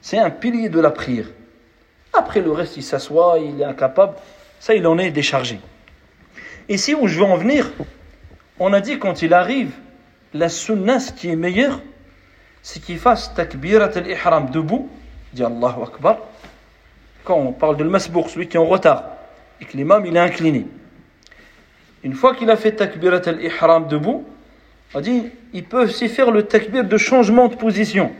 C'est 0.00 0.18
un 0.18 0.30
pilier 0.30 0.68
de 0.68 0.80
la 0.80 0.90
prière. 0.90 1.26
Après 2.12 2.40
le 2.40 2.50
reste, 2.50 2.76
il 2.76 2.82
s'assoit, 2.82 3.38
il 3.38 3.60
est 3.60 3.64
incapable. 3.64 4.14
Ça, 4.58 4.74
il 4.74 4.86
en 4.86 4.98
est 4.98 5.10
déchargé. 5.10 5.60
Ici 6.68 6.94
où 6.94 7.06
je 7.06 7.18
veux 7.18 7.24
en 7.24 7.36
venir, 7.36 7.70
on 8.58 8.72
a 8.72 8.80
dit 8.80 8.98
quand 8.98 9.22
il 9.22 9.34
arrive, 9.34 9.72
la 10.36 10.48
sunna, 10.48 11.00
ce 11.00 11.12
qui 11.12 11.28
est 11.28 11.36
meilleur, 11.36 11.80
c'est 12.62 12.80
qu'il 12.82 12.98
fasse 12.98 13.32
takbirat 13.34 13.90
al-ihram 13.94 14.50
debout, 14.50 14.88
dit 15.32 15.42
Allahu 15.42 15.82
Akbar. 15.82 16.18
Quand 17.24 17.36
on 17.36 17.52
parle 17.52 17.76
de 17.76 17.84
masbour, 17.84 18.30
celui 18.30 18.48
qui 18.48 18.56
est 18.56 18.60
en 18.60 18.66
retard, 18.66 19.04
et 19.60 19.64
que 19.64 19.76
l'imam 19.76 20.04
il 20.06 20.16
est 20.16 20.20
incliné. 20.20 20.66
Une 22.02 22.14
fois 22.14 22.34
qu'il 22.34 22.50
a 22.50 22.56
fait 22.56 22.72
takbirat 22.72 23.22
al-ihram 23.26 23.88
debout, 23.88 24.24
on 24.94 25.00
dit, 25.00 25.30
il 25.52 25.64
peut 25.64 25.84
aussi 25.84 26.08
faire 26.08 26.30
le 26.30 26.44
takbir 26.44 26.84
de 26.84 26.96
changement 26.96 27.48
de 27.48 27.56
position. 27.56 28.12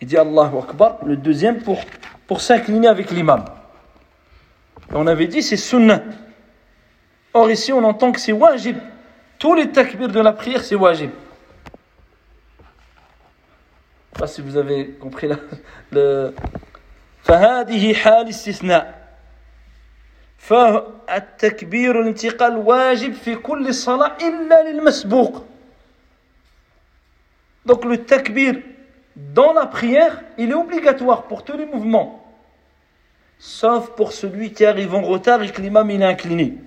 Il 0.00 0.06
dit 0.06 0.16
Allahu 0.16 0.58
Akbar, 0.58 0.98
le 1.04 1.16
deuxième 1.16 1.62
pour, 1.62 1.80
pour 2.26 2.40
s'incliner 2.40 2.88
avec 2.88 3.10
l'imam. 3.10 3.44
On 4.92 5.06
avait 5.06 5.26
dit 5.26 5.42
c'est 5.42 5.56
sunnah. 5.56 6.02
Or 7.32 7.50
ici 7.50 7.72
on 7.72 7.84
entend 7.84 8.10
que 8.12 8.20
c'est 8.20 8.32
wajib. 8.32 8.76
Tous 9.39 9.53
les 9.53 9.71
takbirs 9.71 10.09
de 10.09 10.19
la 10.19 10.33
prière 10.33 10.63
c'est 10.63 10.75
wajib. 10.75 11.11
Je 12.59 12.63
ne 12.63 14.13
sais 14.13 14.19
pas 14.19 14.27
si 14.27 14.41
vous 14.41 14.57
avez 14.57 14.91
compris 14.91 15.27
là. 15.27 15.37
Le... 15.91 16.33
فهذه 17.23 17.93
حال 17.93 18.29
استثناء 18.29 19.05
فالتكبير 20.37 22.01
الانتقال 22.01 22.57
واجب 22.57 23.13
في 23.13 23.35
كل 23.35 23.73
صلاة 23.73 24.17
إلا 24.21 24.71
للمسبوق 24.71 25.45
donc 27.65 27.83
le 27.83 28.05
takbir 28.05 28.55
dans 29.15 29.53
la 29.53 29.65
prière, 29.65 30.21
il 30.37 30.51
est 30.51 30.55
obligatoire 30.55 31.23
pour 31.23 31.43
tous 31.43 31.57
les 31.57 31.65
mouvements. 31.65 32.23
Sauf 33.39 33.89
pour 33.95 34.11
celui 34.11 34.53
qui 34.53 34.65
arrive 34.65 34.93
en 34.93 35.01
retard 35.01 35.41
et 35.41 35.49
que 35.49 35.61
l'imam 35.61 35.89
est 35.89 36.03
incliné. 36.03 36.57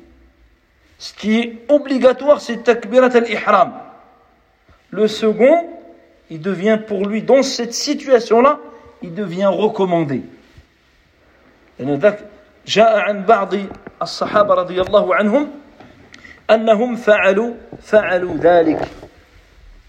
Ce 1.03 1.13
qui 1.13 1.39
est 1.39 1.59
obligatoire, 1.69 2.41
c'est 2.41 2.65
takbirat 2.65 3.15
al-ihram. 3.15 3.73
Le 4.91 5.07
second, 5.07 5.69
il 6.31 6.41
devient 6.41 6.79
pour 6.87 7.07
lui, 7.07 7.23
dans 7.23 7.43
cette 7.43 7.75
situation-là, 7.75 8.59
il 9.03 9.15
devient 9.15 9.47
recommandé. 9.47 10.23
جاء 12.69 12.99
عن 12.99 13.25
بعض 13.25 13.55
الصحابة 14.03 14.55
رضي 14.55 14.81
الله 14.81 15.15
عنهم 15.15 15.51
أنهم 16.51 16.97
فعلوا 16.97 17.55
فعلوا 17.83 18.37
ذلك 18.37 18.89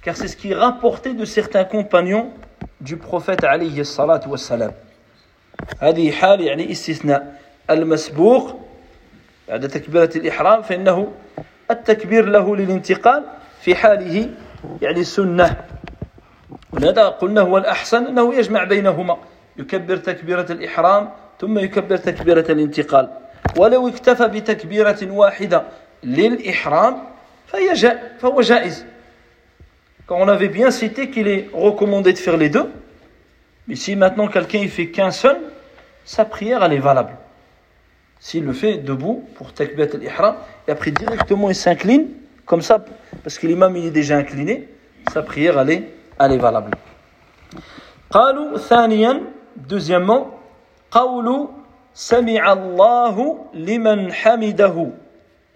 car 0.01 0.15
c'est 0.15 0.29
ce 0.29 0.37
qui 0.37 0.51
est 0.51 0.55
rapporté 0.55 1.13
de 1.13 1.25
certains 1.25 1.65
compagnons 1.65 2.31
du 2.79 2.95
prophète 2.95 3.43
عليه 3.43 3.81
الصلاة 3.81 4.21
والسلام 4.27 4.71
هذه 5.79 6.11
حال 6.11 6.41
يعني 6.41 6.71
استثناء 6.71 7.41
المسبوق 7.69 8.62
بعد 9.48 9.68
تكبيرة 9.68 10.10
الإحرام 10.16 10.62
فإنه 10.62 11.12
التكبير 11.70 12.24
له 12.26 12.56
للانتقال 12.56 13.24
في 13.60 13.74
حاله 13.74 14.30
يعني 14.82 15.04
سنة 15.04 15.56
ولهذا 16.72 17.08
قلنا 17.08 17.40
هو 17.40 17.58
الأحسن؟ 17.58 18.06
أنه 18.06 18.34
يجمع 18.34 18.64
بينهما. 18.64 19.16
يكبر 19.56 19.96
تكبيرة 19.96 20.46
الإحرام 20.50 21.10
ثم 21.40 21.58
يكبر 21.58 21.96
تكبيرة 21.96 22.46
الانتقال. 22.52 23.10
ولو 23.56 23.88
اكتفى 23.88 24.28
بتكبيرة 24.28 24.98
واحدة 25.10 25.62
للإحرام 26.02 26.96
فهو 28.20 28.40
جائز. 28.40 28.86
Quand 30.06 30.18
on 30.20 30.28
avait 30.28 30.48
bien 30.48 30.70
cité 30.70 31.08
qu'il 31.10 31.28
est 31.28 31.48
recommandé 31.54 32.12
de 32.12 32.18
faire 32.18 32.36
les 32.36 32.50
deux, 32.50 32.70
mais 33.66 33.74
si 33.74 33.96
maintenant 33.96 34.28
quelqu'un 34.28 34.58
il 34.58 34.68
fait 34.68 34.88
qu'un 34.88 35.10
seul, 35.10 35.38
sa 36.04 36.26
prière 36.26 36.62
elle 36.62 36.74
est 36.74 36.78
valable. 36.78 37.12
S'il 38.23 38.43
le 38.45 38.53
fait 38.53 38.77
debout 38.77 39.23
pour 39.35 39.53
takbiyat 39.53 39.87
al-ihram 39.93 40.35
et 40.67 40.71
après 40.71 40.91
directement 40.91 41.49
il 41.49 41.55
s'incline 41.55 42.07
comme 42.45 42.61
ça 42.61 42.83
parce 43.23 43.37
que 43.37 43.47
l'imam 43.47 43.75
il 43.77 43.85
est 43.85 43.91
déjà 43.91 44.17
incliné, 44.17 44.67
sa 45.13 45.21
prière 45.21 45.59
elle 45.59 45.69
est, 45.69 45.83
elle 46.19 46.33
est 46.33 46.37
valable. 46.37 46.71
قالوا 48.11 48.57
ثانيا 48.57 49.21
deuxièmement 49.55 50.31
قول 50.91 51.49
سمع 51.93 52.53
الله 52.53 53.45
لمن 53.53 54.13
حمده 54.13 54.87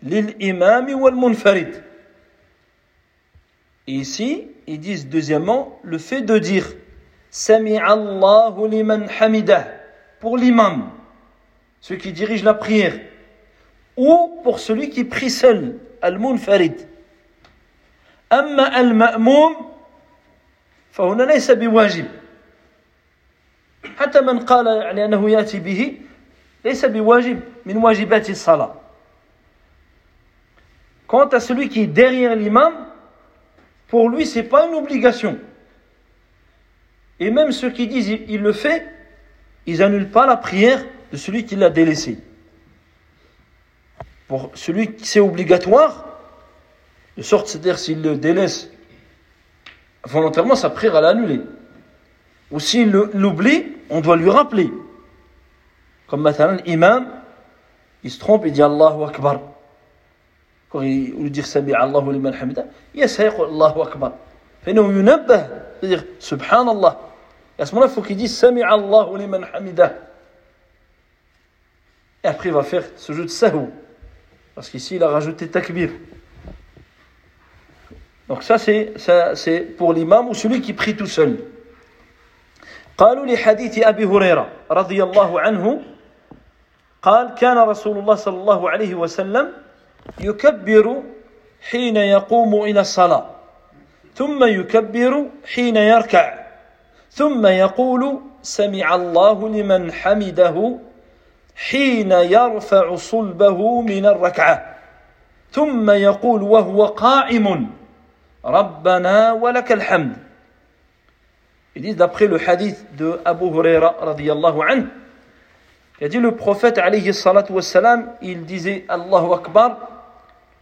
للإمام 0.03 1.01
والمنفرد 1.01 1.83
et 3.87 3.91
ici, 3.93 4.47
ils 4.65 4.79
disent 4.79 5.09
deuxièmement 5.09 5.77
le 5.83 5.97
fait 5.97 6.21
de 6.21 6.37
dire 6.37 6.67
Sami 7.29 7.77
Allahu 7.77 8.69
liman 8.69 9.07
hamidah 9.19 9.67
pour 10.19 10.37
l'imam, 10.37 10.89
celui 11.81 11.99
qui 11.99 12.11
dirige 12.11 12.43
la 12.43 12.53
prière, 12.53 12.99
ou 13.97 14.39
pour 14.43 14.59
celui 14.59 14.89
qui 14.89 15.03
prie 15.03 15.29
seul, 15.29 15.79
al-munfarid. 16.01 16.87
أما 18.33 18.79
المأموم 18.79 19.55
فهنا 20.91 21.23
ليس 21.23 21.51
بواجب 21.51 22.05
حتى 23.97 24.21
من 24.21 24.39
قال 24.39 24.67
يعني 24.67 25.05
أنه 25.05 25.29
يأتي 25.29 25.59
به 25.59 26.01
ليس 26.65 26.85
بواجب 26.85 27.39
من 27.65 27.77
واجبات 27.77 28.29
الصلاة 28.29 28.73
Quant 31.07 31.27
à 31.27 31.39
celui 31.39 31.69
qui 31.69 31.81
est 31.81 31.87
derrière 31.87 32.35
l'imam, 32.35 32.73
pour 33.87 34.09
lui, 34.09 34.25
ce 34.25 34.39
n'est 34.39 34.45
pas 34.45 34.65
une 34.65 34.73
obligation. 34.73 35.37
Et 37.19 37.29
même 37.29 37.51
ceux 37.51 37.69
qui 37.69 37.87
disent 37.87 38.09
il 38.09 38.41
le 38.41 38.51
fait, 38.51 38.87
ils 39.67 39.83
annulent 39.83 40.09
pas 40.09 40.25
la 40.25 40.37
prière 40.37 40.83
de 41.11 41.17
celui 41.17 41.45
qui 41.45 41.55
l'a 41.55 41.69
délaissé. 41.69 42.19
Pour 44.27 44.51
celui 44.55 44.95
qui 44.95 45.05
c'est 45.07 45.19
obligatoire, 45.19 46.05
de 47.17 47.21
sorte, 47.21 47.47
c'est-à-dire 47.47 47.77
s'il 47.77 48.01
le 48.01 48.15
délaisse 48.15 48.69
volontairement, 50.03 50.55
sa 50.55 50.69
prière 50.69 50.97
elle 50.97 51.05
est 51.05 51.07
annulée. 51.07 51.41
Ou 52.51 52.59
s'il 52.59 52.91
l'oublie, 52.91 53.65
on 53.89 54.01
doit 54.01 54.15
lui 54.15 54.29
rappeler. 54.29 54.71
Comme 56.07 56.21
maintenant 56.21 56.57
l'imam, 56.65 57.07
il 58.03 58.11
se 58.11 58.19
trompe, 58.19 58.43
il 58.45 58.51
dit 58.51 58.61
Allahu 58.61 59.03
Akbar. 59.05 59.39
quand 60.69 60.81
il 60.81 61.13
veut 61.13 61.29
dire 61.29 61.45
Sami 61.45 61.73
Allahu 61.73 62.11
liman 62.11 62.33
hamida, 62.33 62.65
يسهق 62.95 63.39
Allahu 63.39 63.81
Akbar. 63.81 64.13
فإنه 64.65 64.81
ينبه, 64.81 65.47
c'est-à-dire 65.79 66.03
Subhanallah. 66.19 66.99
Et 67.57 67.61
à 67.61 67.65
ce 67.65 67.75
moment-là, 67.75 67.91
il 67.91 67.95
faut 67.95 68.01
qu'il 68.01 68.17
dise 68.17 68.35
Sami 68.35 68.63
Allahu 68.63 69.17
liman 69.17 69.45
hamida. 69.53 69.93
Et 72.28 72.30
après, 72.30 72.50
il 72.50 72.54
va 72.54 72.62
faire 72.62 72.84
ce 72.94 73.14
jeu 73.14 73.22
de 73.22 73.28
sahou. 73.28 73.70
Parce 74.54 74.68
qu'ici, 74.68 74.96
il 74.96 75.02
a 75.02 75.08
rajouté 75.08 75.48
takbir. 75.48 75.88
Donc 78.28 78.42
ça, 78.42 78.58
c'est, 78.58 79.60
pour 79.78 79.94
l'imam 79.94 80.28
ou 80.28 80.34
celui 80.34 80.60
qui 80.60 80.74
prie 80.74 80.94
tout 80.94 81.06
seul. 81.06 81.38
قالوا 82.98 83.26
لحديث 83.26 83.78
أبي 83.78 84.04
هريرة 84.04 84.48
رضي 84.70 85.02
الله 85.02 85.40
عنه 85.40 85.82
قال 87.02 87.34
كان 87.38 87.58
رسول 87.58 87.98
الله 87.98 88.14
صلى 88.14 88.36
الله 88.36 88.70
عليه 88.70 88.94
وسلم 88.94 89.52
يكبر 90.20 91.02
حين 91.70 91.96
يقوم 91.96 92.62
إلى 92.62 92.80
الصلاة 92.80 93.26
ثم 94.14 94.44
يكبر 94.44 95.26
حين 95.54 95.76
يركع 95.76 96.38
ثم 97.10 97.46
يقول 97.46 98.20
سمع 98.42 98.94
الله 98.94 99.48
لمن 99.48 99.92
حمده 99.92 100.78
حين 101.57 102.11
يرفع 102.11 102.95
صلبه 102.95 103.81
من 103.81 104.05
الركعة 104.05 104.75
ثم 105.51 105.91
يقول 105.91 106.41
وهو 106.43 106.85
قائم 106.85 107.69
ربنا 108.45 109.31
ولك 109.33 109.71
الحمد 109.71 110.17
Ils 111.75 111.81
disent 111.81 111.95
d'après 111.95 112.27
le 112.27 112.39
hadith 112.39 112.85
de 112.97 113.19
Abu 113.25 113.45
Huraira 113.45 113.95
radiyallahu 113.99 114.61
anhu, 114.61 114.87
il 115.99 116.05
a 116.05 116.07
dit 116.07 116.19
le 116.19 116.35
prophète 116.35 116.77
alayhi 116.77 117.13
salatu 117.13 117.53
wassalam, 117.53 118.11
il 118.21 118.45
disait 118.45 118.85
Allahu 118.89 119.33
Akbar 119.33 119.77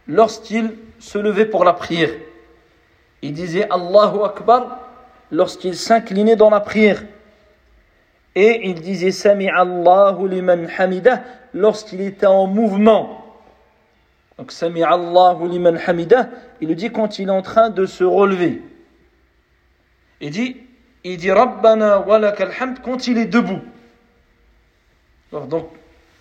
lorsqu'il 0.06 0.74
se 0.98 1.18
levait 1.18 1.44
pour 1.44 1.64
la 1.64 1.74
prière. 1.74 2.10
Il 3.20 3.34
disait 3.34 3.68
Allahu 3.68 4.24
Akbar 4.24 4.78
lorsqu'il 5.30 5.76
s'inclinait 5.76 6.36
dans 6.36 6.48
la 6.48 6.60
prière. 6.60 7.02
Et 8.36 8.68
il 8.68 8.80
disait 8.80 9.10
Sami 9.10 9.48
Allahu 9.48 10.28
liman 10.28 10.66
hamidah 10.78 11.22
lorsqu'il 11.54 12.00
était 12.00 12.26
en 12.26 12.46
mouvement. 12.46 13.24
Donc 14.38 14.52
Sami 14.52 14.82
Allahu 14.82 15.48
liman 15.48 15.76
hamidah, 15.86 16.28
il 16.60 16.68
le 16.68 16.74
dit 16.74 16.90
quand 16.90 17.18
il 17.18 17.28
est 17.28 17.32
en 17.32 17.42
train 17.42 17.70
de 17.70 17.84
se 17.84 18.04
relever. 18.04 18.62
Il 20.20 20.30
dit, 20.30 20.56
il 21.04 21.16
dit 21.18 21.30
Rabbana 21.30 22.00
walakal 22.00 22.52
hamd 22.58 22.78
quand 22.82 23.06
il 23.06 23.18
est 23.18 23.26
debout. 23.26 23.60
Alors 25.32 25.46
donc, 25.46 25.68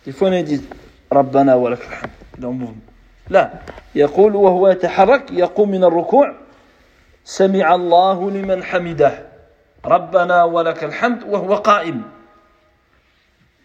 des 0.05 0.11
fois 0.11 0.29
on 0.29 0.41
dit 0.43 0.61
Rabbana 1.09 1.57
walakal 1.57 1.93
hamd, 1.93 2.11
dans 2.39 2.49
le 2.49 2.55
mouvement. 2.55 2.81
لا 3.29 3.51
يقول 3.95 4.35
وهو 4.35 4.67
يتحرك 4.67 5.31
يقوم 5.31 5.71
من 5.71 5.83
الركوع 5.83 6.35
سمع 7.23 7.75
الله 7.75 8.31
لمن 8.31 8.63
حمده 8.63 9.25
ربنا 9.85 10.43
ولك 10.43 10.83
الحمد 10.83 11.23
وهو 11.23 11.55
قائم 11.55 12.01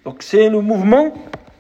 Donc 0.05 0.23
c'est 0.23 0.49
le 0.49 0.61
mouvement 0.61 1.13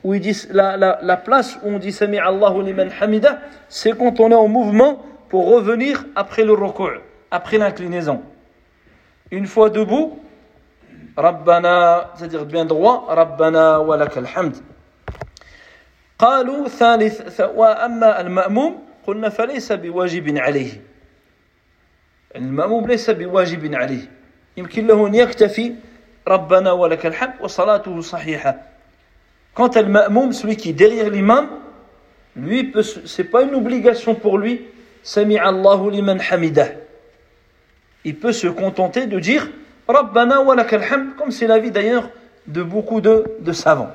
où 0.04 0.14
ils 0.14 0.20
disent 0.20 0.48
la, 0.52 0.76
la, 0.76 1.00
la 1.02 1.16
place 1.16 1.58
où 1.64 1.68
on 1.68 1.78
dit 1.78 1.90
Sami 1.90 2.16
Allahu 2.18 2.62
liman 2.62 2.88
hamida, 3.00 3.40
c'est 3.68 3.98
quand 3.98 4.20
on 4.20 4.30
est 4.30 4.34
en 4.36 4.46
mouvement 4.46 5.04
pour 5.28 5.48
revenir 5.52 6.04
après 6.14 6.44
le 6.44 6.52
ruku', 6.52 7.00
après 7.32 7.58
l'inclinaison. 7.58 8.22
Une 9.32 9.46
fois 9.46 9.68
debout, 9.68 10.20
Rabbana, 11.16 12.12
c'est-à-dire 12.14 12.44
bien 12.44 12.64
droit, 12.64 13.06
Rabbana 13.08 13.80
wa 13.80 13.96
lakal 13.96 14.26
hamd. 14.34 14.54
قالوا 16.18 16.68
ثالث 16.68 17.40
وأما 17.40 18.20
المأموم 18.20 18.78
قلنا 19.06 19.28
فليس 19.28 19.72
بواجب 19.72 20.36
عليه 20.36 20.80
المأموم 22.36 22.86
ليس 22.86 23.10
بواجب 23.10 23.74
عليه 23.74 24.10
يمكن 24.56 24.86
له 24.86 25.06
أن 25.06 25.14
يكتفي 25.14 25.74
ربنا 26.28 26.72
ولك 26.72 27.06
الحمد 27.06 27.34
وصلاته 27.40 28.00
صحيحة 28.00 28.56
Quant 29.54 29.68
à 29.68 29.80
l'ma'moum, 29.80 30.32
celui 30.34 30.56
qui 30.58 30.68
est 30.68 30.74
derrière 30.74 31.08
l'imam, 31.08 31.48
lui, 32.36 32.74
c'est 33.06 33.24
pas 33.24 33.40
une 33.40 33.54
obligation 33.54 34.14
pour 34.14 34.36
lui, 34.36 34.66
Sami 35.02 35.38
Allahu 35.38 35.90
liman 35.90 36.18
hamidah. 36.30 36.68
Il 38.04 38.16
peut 38.16 38.32
se 38.32 38.48
contenter 38.48 39.06
de 39.06 39.18
dire 39.18 39.48
Rabbana 39.88 40.42
wa 40.42 40.54
lakal 40.54 40.82
hamd, 40.84 41.16
comme 41.16 41.30
c'est 41.30 41.46
l'avis 41.46 41.70
d'ailleurs 41.70 42.10
de 42.46 42.62
beaucoup 42.62 43.00
de, 43.00 43.24
de 43.40 43.52
savants. 43.52 43.92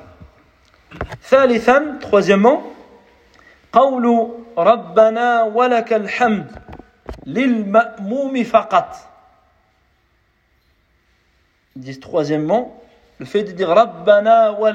ثالثا, 1.22 1.98
troisièmement, 2.00 2.72
قول 3.72 4.28
ربنا 4.58 5.42
ولك 5.42 5.92
الحمد 5.92 6.46
للمأموم 7.26 8.44
فقط. 8.44 8.96
ils 11.77 11.81
disent 11.81 11.99
troisièmement, 11.99 12.81
le 13.19 13.25
fait 13.25 13.43
de 13.43 13.51
dire 13.51 13.69
Rabbana 13.69 14.53
wa 14.53 14.73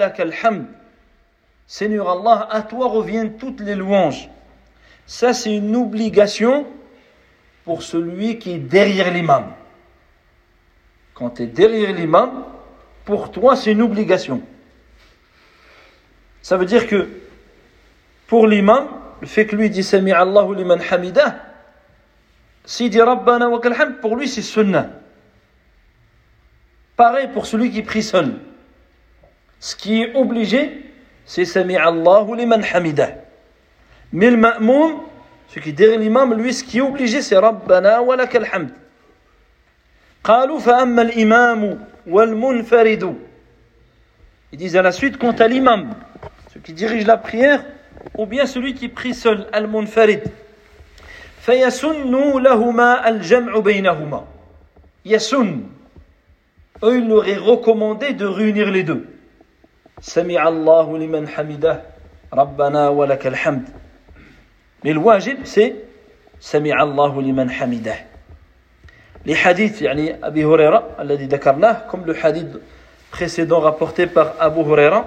Seigneur 1.66 2.08
Allah, 2.08 2.46
à 2.48 2.62
toi 2.62 2.86
reviennent 2.86 3.36
toutes 3.38 3.58
les 3.60 3.74
louanges. 3.74 4.30
Ça, 5.04 5.32
c'est 5.32 5.56
une 5.56 5.74
obligation 5.74 6.64
pour 7.64 7.82
celui 7.82 8.38
qui 8.38 8.52
est 8.52 8.58
derrière 8.58 9.12
l'imam. 9.12 9.46
Quand 11.14 11.30
tu 11.30 11.42
es 11.42 11.46
derrière 11.46 11.92
l'imam, 11.92 12.44
pour 13.04 13.32
toi, 13.32 13.56
c'est 13.56 13.72
une 13.72 13.82
obligation. 13.82 14.40
Ça 16.40 16.56
veut 16.56 16.66
dire 16.66 16.86
que 16.86 17.08
pour 18.28 18.46
l'imam, 18.46 18.86
le 19.20 19.26
fait 19.26 19.46
que 19.46 19.56
lui 19.56 19.70
dit 19.70 19.82
Sami 19.82 20.12
Allahu 20.12 20.54
liman 20.54 20.78
hamidah, 20.88 21.34
s'il 22.64 22.90
dit 22.90 23.02
Rabbana 23.02 23.48
wa 23.48 23.60
hamd, 23.60 24.00
pour 24.00 24.14
lui, 24.14 24.28
c'est 24.28 24.40
sunnah. 24.40 25.01
Pareil 26.95 27.29
pour 27.33 27.45
celui 27.45 27.71
qui 27.71 27.83
prie 27.83 28.03
seul. 28.03 28.35
Ce 29.59 29.75
qui 29.75 30.01
est 30.01 30.15
obligé, 30.15 30.83
c'est 31.25 31.45
Sami 31.45 31.75
Allahu 31.75 32.35
liman 32.35 32.61
hamidah. 32.73 33.09
Mais 34.11 34.31
le 34.31 34.37
ma'moum, 34.37 35.01
ce 35.49 35.59
qui 35.59 35.69
est 35.69 35.73
derrière 35.73 35.99
l'imam, 35.99 36.33
lui, 36.33 36.53
ce 36.53 36.63
qui 36.63 36.77
est 36.77 36.81
obligé, 36.81 37.21
c'est 37.21 37.37
Rabbana 37.37 38.01
wa 38.01 38.15
lakal 38.15 38.47
hamd. 38.51 38.69
قالوا 40.23 40.59
فأما 40.59 41.01
الإمام 41.01 41.79
والمنفرد 42.07 43.15
Ils 44.51 44.57
disent 44.57 44.75
à 44.75 44.81
la 44.81 44.91
suite, 44.91 45.17
quant 45.17 45.31
à 45.31 45.47
l'imam, 45.47 45.93
celui 46.49 46.61
qui 46.61 46.73
dirige 46.73 47.05
la 47.05 47.17
prière, 47.17 47.63
ou 48.17 48.25
bien 48.25 48.45
celui 48.45 48.73
qui 48.73 48.87
prie 48.87 49.13
seul, 49.13 49.47
al-munfarid. 49.51 50.23
فيسن 51.41 52.41
لهما 52.43 53.09
الجمع 53.09 53.59
بينهما. 53.59 54.27
يسن 55.05 55.63
eux, 56.82 56.98
il 56.98 57.08
leur 57.08 57.26
est 57.28 57.36
recommandé 57.36 58.12
de 58.12 58.26
réunir 58.26 58.70
les 58.70 58.82
deux. 58.82 59.06
Sami 60.00 60.36
Allahu 60.36 60.98
liman 60.98 61.24
hamidah, 61.36 61.82
Rabbana 62.30 62.92
wa 62.92 63.06
lakal 63.06 63.34
hamd. 63.34 63.64
Mais 64.84 64.92
le 64.92 64.98
wajib, 64.98 65.38
c'est 65.44 65.76
Sami 66.40 66.72
Allahu 66.72 67.22
liman 67.22 67.48
hamidah. 67.48 67.96
Les 69.24 69.34
hadiths, 69.34 69.80
yani 69.80 70.12
Abi 70.20 70.42
Huraira, 70.42 70.96
الذي 70.98 71.26
ذكرناه, 71.26 71.88
comme 71.88 72.04
le 72.06 72.14
hadith 72.14 72.58
précédent 73.10 73.60
rapporté 73.60 74.06
par 74.06 74.34
Abu 74.40 74.62
Huraira, 74.62 75.04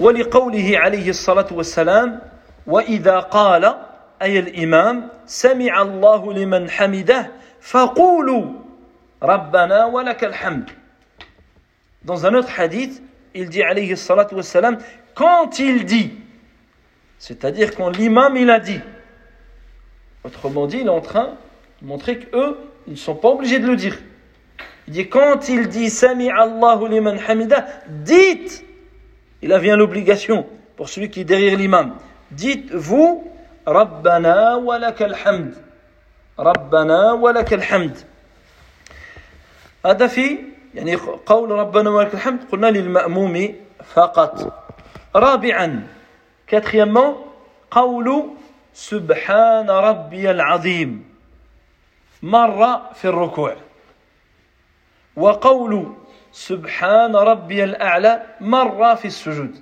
ولقوله 0.00 0.78
عليه 0.78 1.10
الصلاة 1.10 1.46
والسلام 1.50 2.20
وإذا 2.66 3.18
قال 3.18 3.74
أي 4.22 4.38
الإمام 4.38 5.08
سمع 5.26 5.82
الله 5.82 6.32
لمن 6.32 6.70
حمده 6.70 7.30
فقولوا 7.60 8.65
Rabbana 9.20 9.88
wa 9.88 10.02
lakal 10.02 10.32
hamd. 10.32 10.70
Dans 12.04 12.26
un 12.26 12.34
autre 12.34 12.50
hadith, 12.58 13.02
il 13.34 13.48
dit 13.48 13.62
alayhi 13.62 13.96
salatu 13.96 14.36
quand 15.14 15.58
il 15.58 15.84
dit, 15.84 16.12
c'est-à-dire 17.18 17.74
quand 17.74 17.90
l'imam 17.90 18.36
il 18.36 18.50
a 18.50 18.60
dit, 18.60 18.80
autrement 20.24 20.66
dit, 20.66 20.78
il 20.78 20.86
est 20.86 20.90
en 20.90 21.00
train 21.00 21.36
de 21.80 21.86
montrer 21.86 22.18
qu'eux, 22.18 22.58
ils 22.86 22.92
ne 22.92 22.98
sont 22.98 23.14
pas 23.14 23.28
obligés 23.28 23.58
de 23.58 23.66
le 23.66 23.76
dire. 23.76 23.98
Il 24.86 24.92
dit, 24.92 25.08
quand 25.08 25.48
il 25.48 25.68
dit 25.68 25.90
Sami 25.90 26.30
Allahu 26.30 26.88
liman 26.88 27.16
hamida, 27.26 27.66
dites, 27.88 28.64
il 29.42 29.52
a 29.52 29.58
vient 29.58 29.76
l'obligation 29.76 30.46
pour 30.76 30.88
celui 30.88 31.10
qui 31.10 31.22
est 31.22 31.24
derrière 31.24 31.56
l'imam, 31.56 31.96
dites-vous, 32.30 33.32
Rabbana 33.64 34.58
wa 34.58 34.78
lakal 34.78 35.16
hamd. 35.24 35.54
Rabbana 36.38 37.16
wa 37.16 37.32
lakal 37.32 37.62
hamd. 37.62 37.96
هذا 39.86 40.06
في 40.06 40.38
يعني 40.74 40.94
قول 41.26 41.50
ربنا 41.50 41.90
ولك 41.90 42.14
الحمد. 42.14 42.44
قلنا 42.52 42.66
للمأموم 42.66 43.54
فقط. 43.94 44.62
رابعا 45.16 45.86
quatrièmement 46.50 47.14
قول 47.70 48.30
سبحان 48.74 49.70
ربي 49.70 50.30
العظيم. 50.30 51.14
مرة 52.22 52.92
في 52.94 53.04
الركوع. 53.04 53.56
وقول 55.16 55.94
سبحان 56.32 57.16
ربي 57.16 57.64
الأعلى 57.64 58.22
مرة 58.40 58.94
في 58.94 59.04
السجود. 59.04 59.60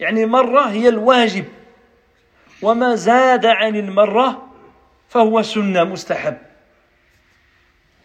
يعني 0.00 0.26
مرة 0.26 0.60
هي 0.60 0.88
الواجب. 0.88 1.44
وما 2.62 2.94
زاد 2.94 3.46
عن 3.46 3.76
المرة 3.76 4.46
فهو 5.08 5.42
سنة 5.42 5.84
مستحب. 5.84 6.38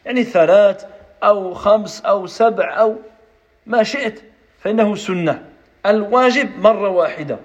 يعني 0.06 0.24
ثلاث 0.24 0.95
أو 1.25 1.55
خمس 1.55 2.01
أو 2.05 2.27
سبع 2.27 2.81
أو 2.81 2.97
ما 3.67 3.83
شئت 3.83 4.23
فإنه 4.61 4.95
سنة 4.95 5.45
الواجب 5.87 6.59
مرة 6.59 6.89
واحدة 6.89 7.39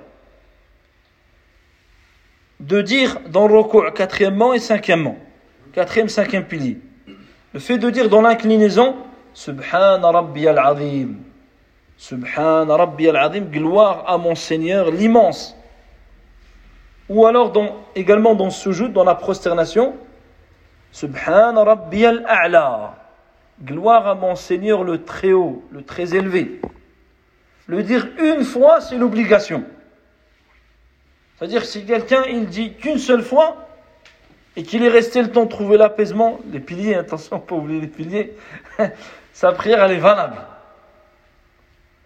de 2.60 2.82
dire 2.82 3.20
dans 3.28 3.48
le 3.48 3.58
recours 3.58 3.94
quatrièmement 3.94 4.54
et 4.54 4.60
cinquièmement 4.60 5.18
quatrième 5.74 6.08
cinquième 6.08 6.46
pilier 6.46 6.80
le 7.54 7.60
fait 7.60 7.78
de 7.78 7.90
dire 7.90 8.10
dans 8.10 8.22
l'inclinaison 8.22 8.96
Subhana 9.34 10.10
Rabbi 10.10 10.48
al-Azim 10.48 11.18
Subhana 11.98 12.76
Rabbi 12.76 13.10
al-Azim 13.10 13.46
gloire 13.52 14.06
à 14.08 14.18
mon 14.18 14.36
Seigneur 14.36 14.90
l'immense 14.90 15.56
ou 17.10 17.26
alors 17.26 17.52
dans, 17.52 17.76
également 17.94 18.36
dans 18.36 18.50
ce 18.50 18.72
jour 18.72 18.90
dans 18.90 19.04
la 19.04 19.16
prosternation 19.16 19.96
Subhana 20.92 21.62
Rabbi 21.62 22.06
al-A'la 22.06 22.99
Gloire 23.63 24.07
à 24.07 24.15
mon 24.15 24.37
Seigneur 24.37 24.85
le 24.85 25.05
très 25.05 25.33
haut, 25.33 25.63
le 25.71 25.83
très 25.83 26.15
élevé. 26.15 26.61
Le 27.67 27.83
dire 27.83 28.09
une 28.19 28.43
fois, 28.43 28.81
c'est 28.81 28.97
l'obligation. 28.97 29.65
C'est-à-dire 31.37 31.65
si 31.65 31.85
quelqu'un 31.85 32.23
il 32.29 32.47
dit 32.47 32.75
qu'une 32.75 32.99
seule 32.99 33.23
fois 33.23 33.69
et 34.57 34.63
qu'il 34.63 34.83
est 34.83 34.89
resté 34.89 35.23
le 35.23 35.31
temps 35.31 35.45
de 35.45 35.51
trouver 35.51 35.77
l'apaisement, 35.77 36.41
les 36.53 36.61
piliers, 36.61 36.95
attention, 36.95 37.39
pas 37.39 37.55
oublier 37.55 37.81
les 37.81 37.87
piliers, 37.87 38.35
sa 39.33 39.53
prière 39.53 39.83
elle 39.85 39.93
est 39.93 39.99
valable. 39.99 40.37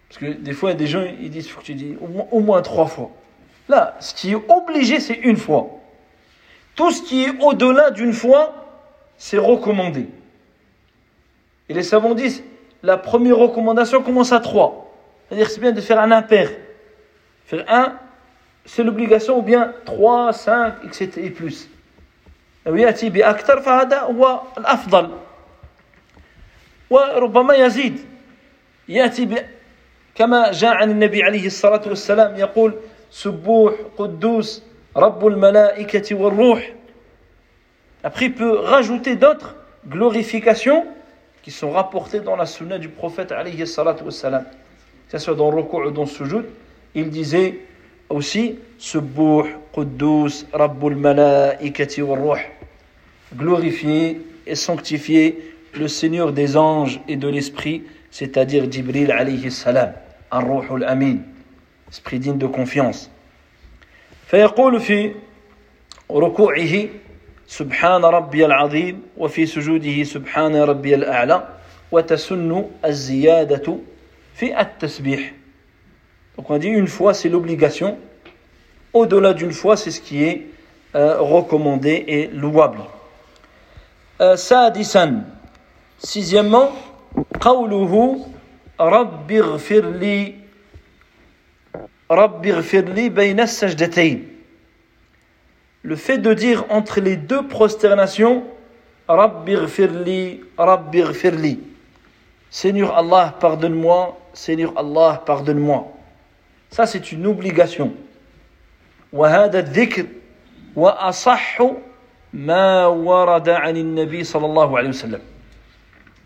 Parce 0.07 0.19
que 0.19 0.25
des 0.27 0.53
fois, 0.53 0.69
il 0.69 0.73
y 0.73 0.75
a 0.75 0.79
des 0.79 0.87
gens, 0.87 1.03
ils 1.03 1.29
disent, 1.29 1.49
faut 1.49 1.59
que 1.61 1.65
tu 1.65 1.73
dis 1.73 1.97
au 1.99 2.39
moins 2.39 2.61
trois 2.61 2.85
fois. 2.85 3.11
Là, 3.67 3.97
ce 3.99 4.13
qui 4.13 4.31
est 4.31 4.41
obligé, 4.49 4.99
c'est 4.99 5.15
une 5.15 5.37
fois. 5.37 5.67
Tout 6.75 6.91
ce 6.91 7.01
qui 7.01 7.23
est 7.23 7.41
au-delà 7.41 7.91
d'une 7.91 8.13
fois, 8.13 8.53
c'est 9.17 9.37
recommandé. 9.37 10.07
Et 11.68 11.74
les 11.74 11.82
savants 11.82 12.14
disent, 12.14 12.42
la 12.82 12.96
première 12.96 13.36
recommandation 13.36 14.02
commence 14.02 14.32
à 14.32 14.40
trois. 14.40 14.92
C'est-à-dire 15.28 15.50
c'est 15.50 15.60
bien 15.60 15.72
de 15.72 15.80
faire 15.80 16.00
un 16.00 16.10
impair. 16.10 16.50
Faire 17.44 17.64
un, 17.68 17.96
c'est 18.64 18.82
l'obligation, 18.82 19.38
ou 19.38 19.42
bien 19.42 19.72
trois, 19.84 20.32
cinq, 20.32 20.74
etc. 20.84 21.10
et 21.16 21.30
plus. 21.30 21.68
ويأتي 22.66 23.08
بأكثر 23.10 23.60
فهذا 23.60 23.98
هو 24.00 24.40
الأفضل 24.58 25.10
وربما 26.90 27.54
يزيد 27.54 27.98
يأتي 28.88 29.24
ب... 29.26 29.38
كما 30.14 30.52
جاء 30.52 30.74
عن 30.74 30.90
النبي 30.90 31.22
عليه 31.22 31.46
الصلاة 31.46 31.82
والسلام 31.86 32.36
يقول 32.36 32.74
سبوح 33.10 33.74
قدوس 33.98 34.62
رب 34.96 35.26
الملائكة 35.26 36.14
والروح 36.16 36.72
Après, 38.02 38.26
il 38.26 38.34
peut 38.34 38.58
rajouter 38.58 39.16
d'autres 39.16 39.56
glorifications 39.86 40.86
qui 41.44 41.50
sont 41.50 41.70
rapportés 41.70 42.20
dans 42.20 42.36
la 42.36 42.46
sunna 42.46 42.78
du 42.78 42.88
prophète 42.88 43.32
alayhi 43.32 43.66
salatu 43.66 44.04
wassalam. 44.04 44.44
que 45.10 45.18
ce 45.18 45.24
soit 45.24 45.34
dans 45.34 45.50
le 45.50 45.56
ruku' 45.56 45.86
ou 45.86 45.90
dans 45.90 46.02
le 46.02 46.08
sujoud, 46.08 46.46
il 46.94 47.10
disait 47.10 47.58
aussi 48.08 48.58
Subbuh, 48.78 49.56
Quddus, 49.72 50.46
Rabbul 50.52 50.96
Malaikati 50.96 52.02
wa 52.02 52.16
Ruh. 52.16 52.40
Glorifié 53.34 54.20
et 54.46 54.54
sanctifié 54.54 55.54
le 55.74 55.86
Seigneur 55.88 56.32
des 56.32 56.56
anges 56.56 57.00
et 57.08 57.16
de 57.16 57.28
l'esprit, 57.28 57.84
c'est-à-dire 58.10 58.70
Jibril 58.70 59.12
alayhi 59.12 59.50
salam, 59.50 59.92
Ar-Ruhul 60.30 60.84
Amin, 60.84 61.18
esprit 61.90 62.18
digne 62.18 62.38
de 62.38 62.46
confiance. 62.46 63.10
فيقول 64.30 64.80
في 64.80 65.14
ركوعه 66.10 66.88
سبحان 67.46 68.04
ربي 68.04 68.46
العظيم 68.46 69.02
وفي 69.16 69.46
سجوده 69.46 70.04
سبحان 70.04 70.56
ربي 70.56 70.94
الأعلى 70.94 71.48
وتسن 71.92 72.64
الزيادة 72.84 73.76
في 74.34 74.60
التسبيح 74.60 75.32
Donc 76.36 76.48
on 76.48 76.58
dit 76.58 76.68
une 76.68 76.86
fois 76.86 77.12
c'est 77.12 77.28
l'obligation, 77.28 77.98
au-delà 78.94 79.34
d'une 79.34 79.52
fois 79.52 79.76
c'est 79.76 79.90
ce 79.90 80.00
qui 80.00 80.22
est 80.24 80.46
euh, 80.94 81.20
recommandé 81.20 82.04
et 82.08 82.26
louable. 82.28 82.80
Euh, 84.20 84.36
سادسا 84.36 85.24
sixièmement 85.98 86.70
قوله 87.40 88.26
رب 88.80 89.32
اغفر 89.32 89.90
لي 89.90 90.34
رب 92.10 92.46
اغفر 92.46 92.80
لي 92.80 93.08
بين 93.08 93.40
السجدتين 93.40 94.28
le 95.84 95.96
fait 95.96 96.18
de 96.18 96.34
dire 96.34 96.64
entre 96.68 97.00
les 97.00 97.16
deux 97.16 97.46
prosternations 97.48 98.42
رب 99.10 99.48
اغفر 99.48 99.86
لي 99.86 100.40
رب 100.58 100.96
اغفر 100.96 101.30
لي 101.34 101.58
Seigneur 102.50 102.96
Allah 102.96 103.34
pardonne-moi 103.40 104.18
Seigneur 104.34 104.72
Allah 104.76 105.22
pardonne-moi 105.26 105.86
ça 106.70 106.86
c'est 106.86 107.12
une 107.12 107.26
obligation 107.26 107.90
وهذا 109.12 109.58
الذكر 109.58 110.06
وأصح 110.76 111.62
ما 112.32 112.86
ورد 112.86 113.48
عن 113.48 113.76
النبي 113.76 114.24
صلى 114.24 114.46
الله 114.46 114.78
عليه 114.78 114.88
وسلم 114.88 115.20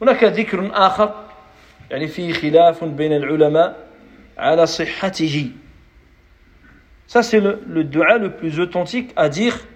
هناك 0.02 0.24
ذكر 0.24 0.70
آخر 0.74 1.14
يعني 1.90 2.08
فيه 2.08 2.32
خلاف 2.32 2.84
بين 2.84 3.12
العلماء 3.12 3.76
على 4.38 4.66
صحته 4.66 5.50
Ça, 7.08 7.22
c'est 7.22 7.40
le, 7.40 7.62
le 7.68 7.84
dua 7.84 8.18
le 8.18 8.30
plus 8.32 8.60
authentique 8.60 9.12
à 9.16 9.28
dire 9.28 9.66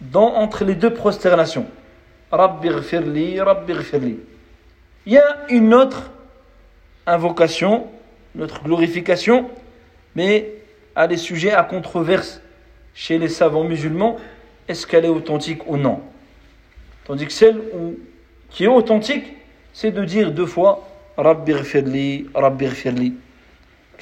dans, 0.00 0.34
entre 0.34 0.64
les 0.64 0.74
deux 0.74 0.92
prosternations. 0.92 1.66
Rabbi 2.30 2.68
ghfirli, 2.68 3.40
Rabbi 3.40 3.72
ghfirli. 3.72 4.18
Il 5.06 5.12
y 5.12 5.18
a 5.18 5.46
une 5.48 5.74
autre 5.74 6.10
invocation, 7.06 7.86
notre 8.34 8.62
glorification, 8.62 9.50
mais 10.14 10.52
elle 10.96 11.12
est 11.12 11.16
sujet 11.16 11.52
à 11.52 11.62
controverse 11.62 12.40
chez 12.94 13.18
les 13.18 13.28
savants 13.28 13.64
musulmans. 13.64 14.18
Est-ce 14.68 14.86
qu'elle 14.86 15.04
est 15.04 15.08
authentique 15.08 15.66
ou 15.68 15.76
non 15.76 16.00
Tandis 17.04 17.26
que 17.26 17.32
celle 17.32 17.58
où, 17.74 17.96
qui 18.50 18.64
est 18.64 18.68
authentique, 18.68 19.24
c'est 19.72 19.90
de 19.90 20.04
dire 20.04 20.32
deux 20.32 20.46
fois 20.46 20.88
Rabbi 21.16 21.52
ghfirli, 21.52 22.26
Rabbi 22.34 22.66
ghfirli. 22.66 23.14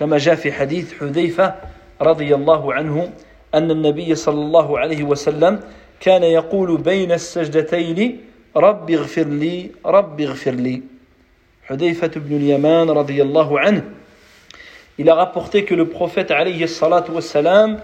كما 0.01 0.19
جاء 0.19 0.35
في 0.35 0.53
حديث 0.53 0.95
حذيفة 1.01 1.55
رضي 2.02 2.36
الله 2.36 2.74
عنه 2.74 3.10
أن 3.54 3.72
النبي 3.72 4.16
صلى 4.16 4.42
الله 4.42 4.80
عليه 4.80 5.04
وسلم 5.04 5.60
كان 6.00 6.24
يقول 6.24 6.78
بين 6.78 7.12
السجدتين 7.12 8.22
رب 8.56 8.92
اغفر 8.92 9.24
لي 9.24 9.72
رب 9.86 10.22
اغفر 10.22 10.52
لي 10.52 10.82
حذيفة 11.64 12.12
بن 12.16 12.36
اليمان 12.36 12.90
رضي 12.90 13.22
الله 13.22 13.60
عنه 13.60 13.84
il 14.98 15.10
a 15.10 15.16
rapporté 15.16 15.66
que 15.66 15.76
le 15.76 15.90
prophète 15.90 16.32
alayhi 16.32 16.68
salatu 16.68 17.12
wassalam 17.12 17.80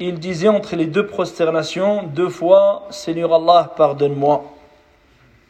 il 0.00 0.18
disait 0.18 0.48
entre 0.48 0.74
les 0.74 0.86
deux 0.86 1.06
prosternations 1.06 2.02
deux 2.02 2.28
fois 2.28 2.88
Seigneur 2.90 3.32
Allah 3.34 3.72
pardonne-moi 3.76 4.44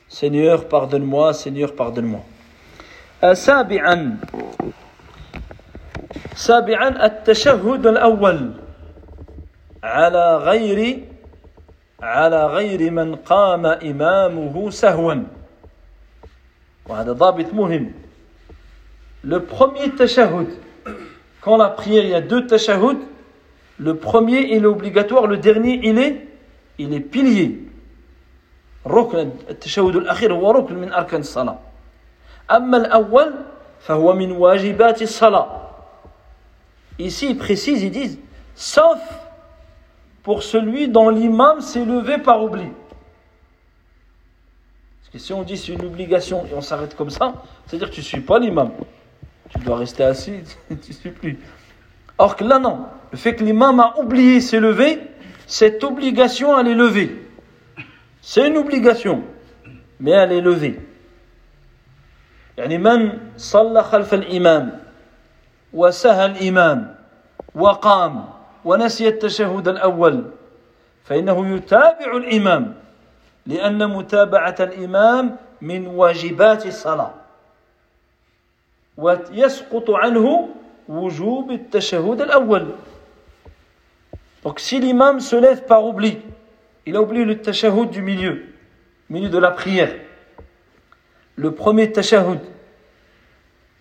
Seigneur 0.08 0.68
pardonne-moi 0.68 1.32
Seigneur 1.32 1.74
pardonne-moi 1.74 2.20
سابعا 6.34 7.06
التشهد 7.06 7.86
الأول 7.86 8.50
على 9.82 10.36
غير 10.36 11.04
على 12.02 12.46
غير 12.46 12.90
من 12.90 13.14
قام 13.14 13.66
إمامه 13.66 14.70
سهوا. 14.70 15.14
وهذا 16.88 17.12
ضابط 17.12 17.54
مهم. 17.54 17.92
Le 19.22 19.38
premier 19.40 19.90
tashahhud. 19.90 20.48
Quand 21.40 21.56
la 21.56 21.68
prière 21.68 22.04
il 22.04 22.10
y 22.10 22.14
a 22.14 22.20
deux 22.20 22.46
tashahhud 22.46 22.98
le 23.78 23.96
premier 23.96 24.56
il 24.56 24.64
est 24.64 24.66
obligatoire 24.66 25.26
le 25.26 25.36
dernier 25.36 25.80
il 25.82 25.98
est 25.98 26.26
il 26.78 26.94
est 26.94 27.00
pilier. 27.00 27.66
ركن 28.86 29.30
التشهد 29.50 29.96
الأخير 29.96 30.32
هو 30.34 30.50
ركن 30.50 30.74
من 30.74 30.92
أركان 30.92 31.20
الصلاة. 31.20 31.58
أما 32.50 32.76
الأول 32.76 33.34
فهو 33.80 34.12
من 34.14 34.32
واجبات 34.32 35.02
الصلاة. 35.02 35.59
Ici, 36.99 37.29
ils 37.31 37.37
précisent, 37.37 37.83
ils 37.83 37.91
disent, 37.91 38.19
sauf 38.55 38.99
pour 40.23 40.43
celui 40.43 40.87
dont 40.87 41.09
l'imam 41.09 41.61
s'est 41.61 41.85
levé 41.85 42.17
par 42.17 42.43
oubli. 42.43 42.67
Parce 45.01 45.11
que 45.11 45.19
si 45.19 45.33
on 45.33 45.43
dit 45.43 45.57
c'est 45.57 45.73
une 45.73 45.85
obligation 45.85 46.45
et 46.47 46.53
on 46.55 46.61
s'arrête 46.61 46.95
comme 46.95 47.11
ça, 47.11 47.43
c'est-à-dire 47.65 47.89
que 47.89 47.95
tu 47.95 48.01
ne 48.01 48.05
suis 48.05 48.21
pas 48.21 48.39
l'imam. 48.39 48.71
Tu 49.49 49.59
dois 49.59 49.77
rester 49.77 50.03
assis, 50.03 50.39
tu 50.67 50.73
ne 50.75 50.93
suis 50.93 51.11
plus. 51.11 51.37
Or 52.17 52.35
que 52.35 52.43
là, 52.43 52.59
non. 52.59 52.87
Le 53.11 53.17
fait 53.17 53.35
que 53.35 53.43
l'imam 53.43 53.79
a 53.79 53.99
oublié 53.99 54.41
s'est 54.41 54.59
levé, 54.59 54.99
cette 55.45 55.83
obligation, 55.83 56.57
elle 56.57 56.69
est 56.69 56.75
levée. 56.75 57.29
C'est 58.21 58.47
une 58.47 58.57
obligation, 58.57 59.23
mais 59.99 60.11
elle 60.11 60.31
est 60.31 60.41
levée. 60.41 60.79
يعني 62.57 62.77
من 62.77 63.19
صلى 63.37 63.83
خلف 63.83 64.13
الإمام 64.13 64.78
وسهى 65.72 66.26
الإمام 66.26 66.94
وقام 67.54 68.24
ونسي 68.64 69.08
التشهد 69.08 69.68
الأول. 69.68 70.24
فإنه 71.04 71.56
يتابع 71.56 72.16
الإمام 72.16 72.74
لأن 73.46 73.90
متابعة 73.90 74.56
الإمام 74.60 75.36
من 75.60 75.86
واجبات 75.86 76.66
الصلاة. 76.66 77.14
ويسقط 78.96 79.90
عنه 79.90 80.48
وجوب 80.88 81.50
التشهد 81.50 82.20
الأول. 82.20 82.66
Donc 84.44 84.58
si 84.58 84.80
l'imam 84.80 85.20
se 85.20 85.36
lève 85.36 85.66
par 85.66 85.84
oubli, 85.84 86.18
il 86.86 86.96
a 86.96 87.02
oublié 87.02 87.24
le 87.24 87.40
tashahhud 87.40 87.90
du 87.90 88.02
milieu, 88.02 88.46
milieu 89.10 89.28
de 89.28 89.38
la 89.38 89.50
prière, 89.50 89.94
le 91.36 91.52
premier 91.52 91.92
tashahhud, 91.92 92.40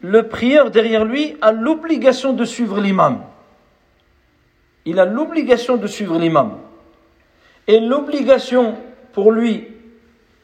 le 0.02 0.28
prieur 0.28 0.72
derrière 0.72 1.06
lui 1.06 1.36
a 1.42 1.52
l'obligation 1.52 2.34
de 2.34 2.46
suivre 2.46 2.80
l'imam. 2.80 3.22
Il 4.86 5.00
a 5.00 5.06
l'obligation 5.06 5.78
de 5.78 5.88
suivre 5.88 6.18
l'imam. 6.18 6.58
Et 7.68 7.80
l'obligation 7.80 8.76
pour 9.14 9.32
lui 9.32 9.68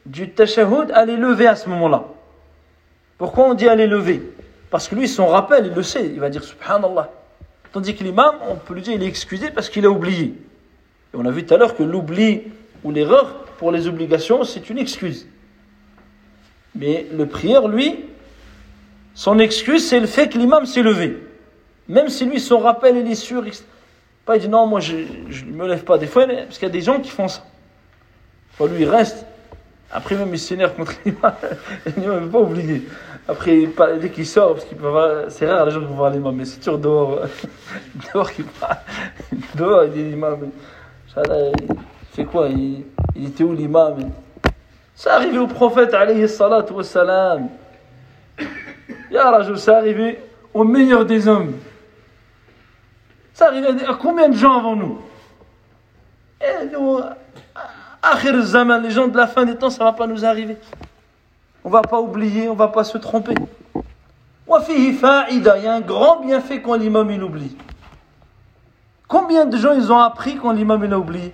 du 0.04 0.30
tashahhud, 0.30 0.92
elle 0.94 1.10
est 1.10 1.16
levée 1.16 1.46
à 1.46 1.56
ce 1.56 1.68
moment-là. 1.70 2.04
Pourquoi 3.18 3.46
on 3.46 3.54
dit 3.54 3.64
elle 3.64 3.80
est 3.80 3.86
levée 3.86 4.22
Parce 4.70 4.88
que 4.88 4.94
lui, 4.94 5.08
son 5.08 5.26
rappel, 5.26 5.66
il 5.66 5.74
le 5.74 5.82
sait, 5.82 6.04
il 6.04 6.20
va 6.20 6.28
dire 6.28 6.44
Subhanallah. 6.44 7.10
Tandis 7.72 7.96
que 7.96 8.04
l'imam, 8.04 8.36
on 8.48 8.56
peut 8.56 8.74
lui 8.74 8.82
dire 8.82 8.94
il 8.94 9.02
est 9.02 9.08
excusé 9.08 9.50
parce 9.50 9.68
qu'il 9.70 9.84
a 9.86 9.90
oublié. 9.90 10.34
Et 11.12 11.16
on 11.16 11.24
a 11.24 11.30
vu 11.30 11.44
tout 11.44 11.54
à 11.54 11.56
l'heure 11.56 11.76
que 11.76 11.82
l'oubli 11.82 12.42
ou 12.84 12.92
l'erreur 12.92 13.44
pour 13.58 13.72
les 13.72 13.88
obligations, 13.88 14.44
c'est 14.44 14.68
une 14.70 14.78
excuse. 14.78 15.26
Mais 16.74 17.06
le 17.12 17.26
prieur, 17.26 17.68
lui, 17.68 18.04
son 19.16 19.38
excuse, 19.38 19.88
c'est 19.88 19.98
le 19.98 20.06
fait 20.06 20.28
que 20.28 20.36
l'imam 20.36 20.66
s'est 20.66 20.82
levé. 20.82 21.16
Même 21.88 22.10
si 22.10 22.26
lui, 22.26 22.38
son 22.38 22.58
rappel, 22.58 22.98
il 22.98 23.10
est 23.10 23.14
sûr. 23.14 23.42
Il 23.46 24.40
dit 24.40 24.48
non, 24.48 24.66
moi 24.66 24.78
je 24.80 24.94
ne 24.94 25.52
me 25.52 25.66
lève 25.66 25.84
pas. 25.84 25.96
Des 25.96 26.06
fois, 26.06 26.26
parce 26.26 26.58
qu'il 26.58 26.68
y 26.68 26.70
a 26.70 26.72
des 26.72 26.82
gens 26.82 27.00
qui 27.00 27.08
font 27.08 27.26
ça. 27.26 27.42
Enfin, 28.52 28.70
lui, 28.70 28.82
il 28.82 28.88
reste. 28.88 29.24
Après, 29.90 30.16
même, 30.16 30.28
il 30.34 30.38
s'énerve 30.38 30.74
contre 30.74 30.92
l'imam. 31.06 31.32
L'imam 31.96 32.14
ne 32.16 32.20
veut 32.26 32.30
pas 32.30 32.40
oublier. 32.40 32.86
Après, 33.26 33.66
dès 34.02 34.10
qu'il 34.10 34.26
sort, 34.26 34.52
parce 34.52 34.66
qu'il 34.66 34.76
peut 34.76 34.88
voir, 34.88 35.30
c'est 35.30 35.50
rare 35.50 35.64
les 35.64 35.70
gens 35.70 35.80
qui 35.80 35.86
vont 35.86 35.94
voir 35.94 36.10
l'imam, 36.10 36.36
mais 36.36 36.44
c'est 36.44 36.58
toujours 36.58 36.78
dehors. 36.78 37.20
dehors 38.12 38.30
qu'il 38.30 38.44
parle. 38.44 38.76
Dehors, 39.54 39.84
il 39.84 39.92
dit 39.92 40.02
l'imam. 40.10 40.50
Il 41.16 41.52
fait 42.12 42.24
quoi 42.26 42.48
il, 42.48 42.84
il 43.14 43.28
était 43.28 43.44
où 43.44 43.54
l'imam? 43.54 44.10
Ça 44.94 45.14
arrivé 45.14 45.38
au 45.38 45.46
prophète, 45.46 45.94
alayhi 45.94 46.28
salatu 46.28 46.74
wassalam. 46.74 47.48
Ya 49.10 49.30
Rajul, 49.30 49.58
c'est 49.58 49.72
arrivé 49.72 50.20
au 50.52 50.64
meilleur 50.64 51.04
des 51.04 51.28
hommes. 51.28 51.54
C'est 53.32 53.44
arrivé 53.44 53.68
à 53.86 53.94
combien 53.94 54.28
de 54.28 54.34
gens 54.34 54.58
avant 54.58 54.74
eh, 54.74 54.78
nous 54.78 55.00
Et 56.40 56.66
nous, 56.72 57.00
Akhir 58.02 58.34
les 58.34 58.90
gens 58.90 59.08
de 59.08 59.16
la 59.16 59.26
fin 59.26 59.44
des 59.44 59.56
temps, 59.56 59.70
ça 59.70 59.84
ne 59.84 59.90
va 59.90 59.92
pas 59.92 60.06
nous 60.06 60.24
arriver. 60.24 60.56
On 61.64 61.68
ne 61.68 61.72
va 61.72 61.82
pas 61.82 62.00
oublier, 62.00 62.48
on 62.48 62.52
ne 62.52 62.58
va 62.58 62.68
pas 62.68 62.84
se 62.84 62.98
tromper. 62.98 63.34
Il 64.78 64.94
y 64.94 65.66
a 65.66 65.72
un 65.72 65.80
grand 65.80 66.20
bienfait 66.20 66.62
quand 66.62 66.74
l'imam 66.74 67.10
il 67.10 67.22
oublie. 67.22 67.56
Combien 69.08 69.44
de 69.44 69.56
gens 69.56 69.72
ils 69.72 69.92
ont 69.92 69.98
appris 69.98 70.36
quand 70.36 70.52
l'imam 70.52 70.84
il 70.84 70.92
a 70.92 70.98
oublié? 70.98 71.32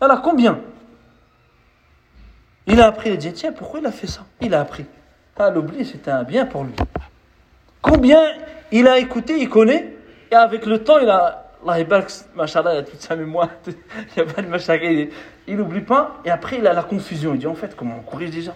Alors 0.00 0.20
combien? 0.20 0.60
Il 2.66 2.80
a 2.80 2.86
appris, 2.86 3.10
il 3.10 3.12
a 3.14 3.16
dit 3.16 3.32
tiens 3.32 3.52
pourquoi 3.52 3.80
il 3.80 3.86
a 3.86 3.92
fait 3.92 4.06
ça? 4.06 4.22
Il 4.40 4.54
a 4.54 4.60
appris. 4.60 4.84
Ah 5.38 5.50
l'oubli 5.50 5.84
c'était 5.84 6.10
un 6.10 6.22
bien 6.22 6.46
pour 6.46 6.64
lui. 6.64 6.74
Combien 7.82 8.22
il 8.72 8.88
a 8.88 8.98
écouté, 8.98 9.38
il 9.38 9.48
connaît, 9.48 9.94
et 10.30 10.34
avec 10.34 10.66
le 10.66 10.82
temps 10.82 10.98
il 10.98 11.08
a 11.08 11.46
Allah 11.66 11.80
il 11.80 11.92
a 11.92 12.82
toute 12.82 13.00
sa 13.00 13.16
mémoire, 13.16 13.48
il 13.66 13.74
n'y 14.16 14.22
a 14.22 14.32
pas 14.32 14.42
de 14.42 14.46
machallah, 14.46 15.08
il 15.48 15.56
n'oublie 15.56 15.80
pas, 15.80 16.16
et 16.24 16.30
après 16.30 16.58
il 16.58 16.66
a 16.66 16.72
la 16.72 16.82
confusion, 16.82 17.34
il 17.34 17.40
dit 17.40 17.46
en 17.46 17.54
fait 17.54 17.74
comment 17.74 17.96
on 17.98 18.02
corrige 18.02 18.30
déjà? 18.30 18.54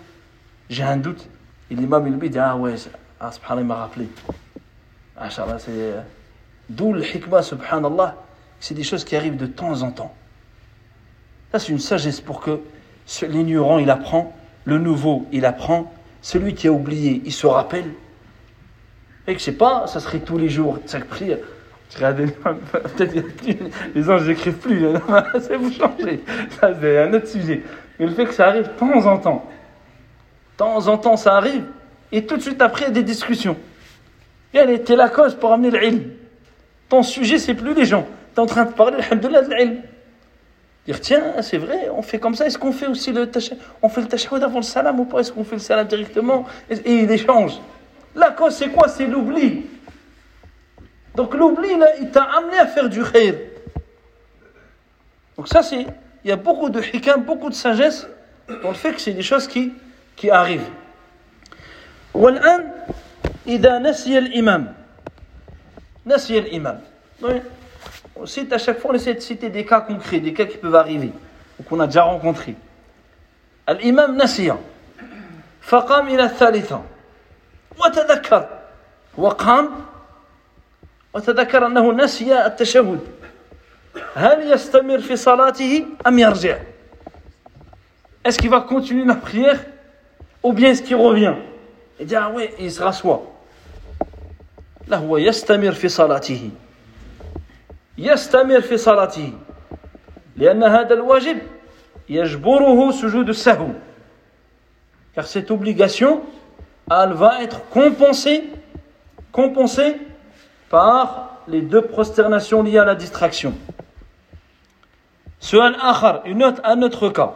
J'ai 0.68 0.84
un 0.84 0.96
doute. 0.96 1.28
Et 1.70 1.74
l'imam 1.74 2.06
il 2.06 2.30
dit 2.30 2.38
ah 2.38 2.56
ouais, 2.56 2.74
ah, 3.20 3.32
subhanallah 3.32 3.60
il 3.62 3.66
m'a 3.66 3.74
rappelé. 3.76 4.08
Machallah, 5.18 5.58
c'est... 5.58 5.70
Euh, 5.70 6.00
d'où 6.68 6.92
le 6.92 7.04
hikmah, 7.04 7.42
subhanallah, 7.42 8.16
c'est 8.58 8.74
des 8.74 8.82
choses 8.82 9.04
qui 9.04 9.16
arrivent 9.16 9.36
de 9.36 9.46
temps 9.46 9.82
en 9.82 9.90
temps. 9.90 10.14
Ça 11.52 11.58
c'est 11.58 11.72
une 11.72 11.78
sagesse 11.78 12.20
pour 12.20 12.40
que 12.40 12.60
l'ignorant 13.22 13.78
il 13.78 13.90
apprend, 13.90 14.34
le 14.64 14.78
nouveau 14.78 15.26
il 15.32 15.44
apprend, 15.44 15.92
celui 16.22 16.54
qui 16.54 16.68
a 16.68 16.72
oublié 16.72 17.22
il 17.24 17.32
se 17.32 17.46
rappelle. 17.46 17.92
Et 19.26 19.34
que 19.34 19.38
je 19.38 19.44
sais 19.44 19.52
pas, 19.52 19.86
ça 19.86 20.00
serait 20.00 20.20
tous 20.20 20.38
les 20.38 20.48
jours, 20.48 20.78
chaque 20.86 21.06
prière. 21.06 21.38
Peut-être 21.98 23.14
les 23.94 24.10
anges 24.10 24.28
n'écrivent 24.28 24.58
plus, 24.58 24.86
c'est 25.40 25.56
vous 25.56 25.72
changer. 25.72 26.22
Ça, 26.60 26.70
c'est 26.80 26.98
un 26.98 27.12
autre 27.12 27.26
sujet. 27.26 27.62
Mais 27.98 28.06
le 28.06 28.12
fait 28.12 28.26
que 28.26 28.34
ça 28.34 28.46
arrive 28.46 28.64
de 28.64 28.78
temps 28.78 29.06
en 29.06 29.18
temps, 29.18 29.50
de 30.52 30.56
temps 30.56 30.86
en 30.86 30.98
temps, 30.98 31.16
ça 31.16 31.36
arrive, 31.36 31.64
et 32.12 32.24
tout 32.26 32.36
de 32.36 32.42
suite 32.42 32.62
après, 32.62 32.84
il 32.84 32.88
y 32.88 32.90
a 32.90 32.94
des 32.94 33.02
discussions. 33.02 33.56
Et 34.54 34.58
elle 34.58 34.70
était 34.70 34.96
la 34.96 35.08
cause 35.08 35.34
pour 35.34 35.52
amener 35.52 35.70
l'ilm. 35.70 36.02
Ton 36.88 37.02
sujet, 37.02 37.38
c'est 37.38 37.54
plus 37.54 37.74
les 37.74 37.84
gens. 37.84 38.06
Tu 38.34 38.40
es 38.40 38.42
en 38.42 38.46
train 38.46 38.64
de 38.64 38.72
parler, 38.72 38.98
alhamdoulilah, 38.98 39.42
de 39.42 39.54
l'ilm 39.54 39.82
Dire, 40.89 41.01
tiens, 41.01 41.41
c'est 41.41 41.57
vrai, 41.57 41.89
on 41.89 42.01
fait 42.01 42.19
comme 42.19 42.35
ça. 42.35 42.45
Est-ce 42.45 42.57
qu'on 42.59 42.71
fait 42.71 42.87
aussi 42.87 43.11
le 43.11 43.29
tashahhud 43.29 43.59
On 43.81 43.89
fait 43.89 44.01
le 44.01 44.07
tashahhud 44.07 44.43
avant 44.43 44.59
le 44.59 44.63
salam 44.63 44.99
ou 44.99 45.05
pas 45.05 45.19
Est-ce 45.19 45.31
qu'on 45.31 45.43
fait 45.43 45.55
le 45.55 45.61
salam 45.61 45.87
directement 45.87 46.45
Et 46.69 46.95
il 46.95 47.09
échange. 47.09 47.59
La 48.15 48.31
cause, 48.31 48.55
c'est 48.55 48.69
quoi 48.69 48.87
C'est 48.87 49.07
l'oubli. 49.07 49.65
Donc 51.15 51.33
l'oubli, 51.33 51.69
il 52.01 52.11
t'a 52.11 52.23
amené 52.23 52.57
à 52.57 52.67
faire 52.67 52.87
du 52.87 53.03
khair. 53.03 53.35
Donc 55.37 55.47
ça, 55.47 55.63
c'est, 55.63 55.87
il 56.23 56.29
y 56.29 56.31
a 56.31 56.35
beaucoup 56.35 56.69
de 56.69 56.81
hikam, 56.81 57.23
beaucoup 57.23 57.49
de 57.49 57.55
sagesse 57.55 58.07
dans 58.61 58.69
le 58.69 58.75
fait 58.75 58.93
que 58.93 59.01
c'est 59.01 59.13
des 59.13 59.23
choses 59.23 59.47
qui, 59.47 59.73
qui 60.15 60.29
arrivent. 60.29 60.69
والآن 62.15 62.71
إذا 63.47 63.79
نسي 63.79 64.17
الإمام 64.17 64.73
نسي 66.05 66.39
الإمام 66.39 66.81
on 68.19 68.25
cite 68.25 68.51
à 68.53 68.57
chaque 68.57 68.79
fois 68.79 68.91
on 68.91 68.93
essaie 68.93 69.13
de 69.13 69.19
citer 69.19 69.49
des 69.49 69.65
cas 69.65 69.81
concrets 69.81 70.19
des 70.19 70.33
cas 70.33 70.45
qui 70.45 70.57
peuvent 70.57 70.75
arriver 70.75 71.11
ou 71.59 71.63
qu'on 71.63 71.79
a 71.79 71.87
déjà 71.87 72.03
rencontrés 72.03 72.55
الإمام 73.69 74.17
نسي 74.21 74.55
فقام 75.61 76.07
إلى 76.07 76.23
الثالثة 76.23 76.81
وتذكر 77.79 78.49
وقام 79.17 79.69
وتذكر 81.13 81.65
أنه 81.65 81.93
نسي 81.93 82.45
التشهد 82.45 82.99
هل 84.15 84.51
يستمر 84.51 84.99
في 84.99 85.15
صلاته 85.15 85.85
أم 86.07 86.19
يرجع 86.19 86.57
Est-ce 88.27 88.37
qu'il 88.39 88.49
va 88.49 88.61
continuer 88.61 89.05
la 89.05 89.15
prière 89.15 89.59
ou 90.43 90.51
bien 90.53 90.69
est-ce 90.71 90.81
qu'il 90.83 90.95
revient 90.95 91.35
Il 91.99 92.05
dit 92.07 92.15
ah 92.15 92.31
oui, 92.33 92.49
il 92.59 92.71
se 92.71 92.81
rassoit. 92.83 93.21
لا 94.87 94.97
هو 94.97 95.17
يستمر 95.17 95.71
في 95.71 95.89
صلاته 95.89 96.49
يستمر 97.97 98.61
في 98.61 98.77
صلاته 98.77 99.33
لأن 100.35 100.63
هذا 100.63 100.93
الواجب 100.93 101.37
يجبره 102.09 102.91
سجود 102.91 103.29
السهو 103.29 103.69
car 105.15 105.25
cette 105.25 105.49
obligation 105.51 106.21
elle 106.91 107.13
va 107.13 107.41
être 107.41 107.69
compensée 107.69 108.43
compensée 109.31 109.97
par 110.69 111.39
les 111.47 111.61
deux 111.61 111.81
prosternations 111.81 112.63
liées 112.63 112.79
à 112.79 112.85
la 112.85 112.95
distraction. 112.95 113.53
سؤال 115.39 115.75
آخر 115.75 116.21
une 116.25 116.43
autre, 116.43 116.61
un 116.63 116.81
autre 116.81 117.09
cas 117.09 117.33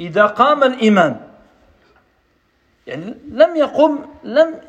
إذا 0.00 0.26
قام 0.26 0.64
الإمام 0.64 1.20
يعني 2.86 3.14
لم 3.30 3.56
يقم 3.56 3.98
لم 4.24 4.60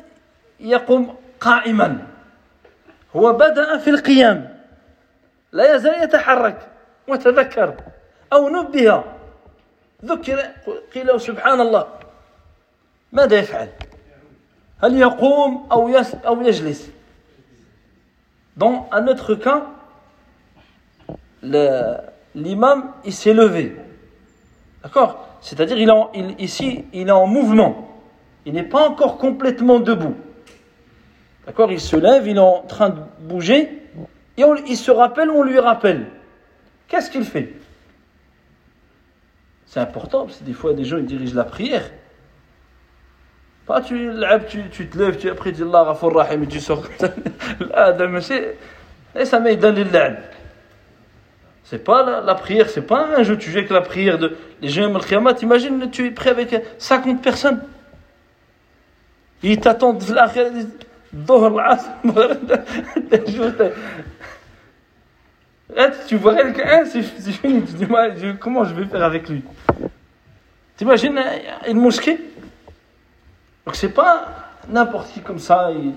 يقم 0.60 1.14
قائما 1.40 2.06
هو 3.16 3.32
بدأ 3.32 3.78
في 3.78 3.90
القيام 3.90 4.56
لا 5.52 5.74
يزال 5.74 6.02
يتحرك 6.02 6.68
وتذكر 7.08 7.74
أو 8.32 8.48
نبه 8.48 9.04
ذكر 10.04 10.40
قيل 10.94 11.20
سبحان 11.20 11.60
الله 11.60 11.86
ماذا 13.12 13.38
يفعل 13.38 13.68
هل 14.82 14.98
يقوم 15.00 15.66
أو 15.72 16.02
أو 16.26 16.42
يجلس 16.42 16.90
Dans 18.56 18.88
un 18.90 19.06
autre 19.06 19.34
cas, 19.34 19.66
l'imam, 22.34 22.92
il 23.04 23.12
s'est 23.12 23.34
levé. 23.34 23.76
D'accord 24.82 25.28
C'est-à-dire, 25.42 25.76
il, 25.76 25.92
il, 26.14 26.40
ici, 26.40 26.86
il 26.94 27.08
est 27.08 27.12
en 27.12 27.26
mouvement. 27.26 27.86
Il 28.46 28.54
n'est 28.54 28.62
pas 28.62 28.88
encore 28.88 29.18
complètement 29.18 29.78
debout. 29.78 30.14
D'accord 31.51 31.69
Il 31.69 31.81
se 31.81 31.97
lève, 31.97 32.25
il 32.29 32.37
est 32.37 32.39
en 32.39 32.61
train 32.61 32.91
de 32.91 33.01
bouger, 33.19 33.83
et 34.37 34.43
il 34.69 34.77
se 34.77 34.89
rappelle, 34.89 35.29
on 35.29 35.43
lui 35.43 35.59
rappelle. 35.59 36.05
Qu'est-ce 36.87 37.11
qu'il 37.11 37.25
fait? 37.25 37.51
C'est 39.65 39.81
important, 39.81 40.27
parce 40.27 40.37
que 40.37 40.45
des 40.45 40.53
fois, 40.53 40.73
des 40.73 40.85
gens 40.85 40.95
ils 40.97 41.05
dirigent 41.05 41.35
la 41.35 41.43
prière. 41.43 41.91
Pas 43.65 43.81
tu, 43.81 44.09
tu, 44.47 44.69
tu 44.69 44.87
te 44.87 44.97
lèves, 44.97 45.17
tu 45.17 45.29
après 45.29 45.51
tu 45.51 45.63
Allah 45.63 45.93
Rahim 45.93 46.43
et 46.43 46.47
tu 46.47 46.61
sors 46.61 46.87
Là, 47.69 47.97
et 49.19 49.25
ça 49.25 49.41
m'aide 49.41 49.59
dans 49.59 49.75
l'il'ad. 49.75 50.23
C'est 51.65 51.83
pas 51.83 52.21
la, 52.21 52.35
prière, 52.35 52.69
c'est 52.69 52.87
pas 52.87 53.09
un 53.17 53.23
jeu, 53.23 53.37
tu 53.37 53.51
joues 53.51 53.57
avec 53.57 53.71
la 53.71 53.81
prière 53.81 54.17
de 54.17 54.37
les 54.61 54.69
gens 54.69 54.95
al 54.95 55.35
t'imagines, 55.35 55.91
tu 55.91 56.07
es 56.07 56.11
prêt 56.11 56.29
avec 56.29 56.55
50 56.77 57.21
personnes. 57.21 57.61
Ils 59.43 59.59
t'attendent 59.59 60.01
tu 66.07 66.15
vois 66.17 66.35
quelqu'un, 66.35 66.85
c'est 66.85 67.03
fini, 67.03 67.61
tu 67.63 67.73
dis, 67.73 67.85
comment 68.39 68.63
je 68.63 68.73
vais 68.73 68.85
faire 68.85 69.03
avec 69.03 69.29
lui? 69.29 69.43
T'imagines 70.77 71.21
une 71.67 71.79
mosquée? 71.79 72.17
Donc 73.65 73.75
c'est 73.75 73.93
pas 73.93 74.27
n'importe 74.69 75.11
qui 75.13 75.21
comme 75.21 75.39
ça, 75.39 75.71
il 75.71 75.93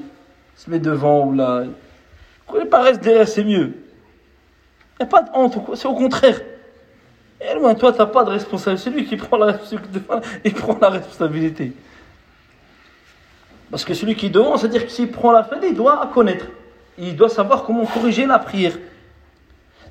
se 0.57 0.71
met 0.71 0.79
devant 0.79 1.27
ou 1.27 1.33
là. 1.33 1.65
Quand 2.47 2.59
il 2.61 2.69
derrière, 2.99 3.27
c'est 3.27 3.45
mieux. 3.45 3.73
Il 5.01 5.01
n'y 5.01 5.07
a 5.07 5.09
pas 5.09 5.23
de 5.23 5.31
honte, 5.35 5.57
c'est 5.75 5.89
au 5.89 5.95
contraire. 5.95 6.41
Et 7.41 7.55
loin, 7.55 7.75
toi, 7.75 7.93
tu 7.93 7.99
n'as 7.99 8.07
pas 8.07 8.23
de 8.25 8.31
responsabilité. 8.31 8.85
C'est 8.85 8.91
lui 8.97 9.07
qui 9.07 9.17
prend 9.17 9.37
la, 9.37 9.59
il 10.45 10.55
prend 10.55 10.79
la 10.81 10.91
responsabilité. 10.91 11.73
Parce 13.72 13.86
que 13.86 13.93
celui 13.93 14.16
qui 14.16 14.28
est 14.28 14.30
devant, 14.30 14.57
c'est-à-dire 14.57 14.86
que 14.86 14.91
s'il 14.91 15.12
prend 15.12 15.32
la 15.32 15.43
fête, 15.43 15.60
il 15.64 15.76
doit 15.76 16.10
connaître. 16.14 16.45
Il 16.97 17.16
doit 17.16 17.30
savoir 17.30 17.64
comment 17.64 17.86
corriger 17.86 18.26
la 18.26 18.39
prière. 18.39 18.74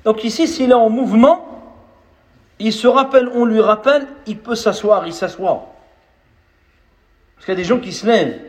Donc 0.03 0.23
ici, 0.23 0.47
s'il 0.47 0.71
est 0.71 0.75
en 0.75 0.89
mouvement, 0.89 1.45
il 2.59 2.73
se 2.73 2.87
rappelle, 2.87 3.29
on 3.33 3.45
lui 3.45 3.61
rappelle, 3.61 4.05
il 4.27 4.37
peut 4.37 4.55
s'asseoir, 4.55 5.07
il 5.07 5.13
s'assoit. 5.13 5.73
Parce 7.35 7.45
qu'il 7.45 7.53
y 7.53 7.57
a 7.57 7.61
des 7.61 7.63
gens 7.63 7.79
qui 7.79 7.93
se 7.93 8.05
lèvent. 8.05 8.39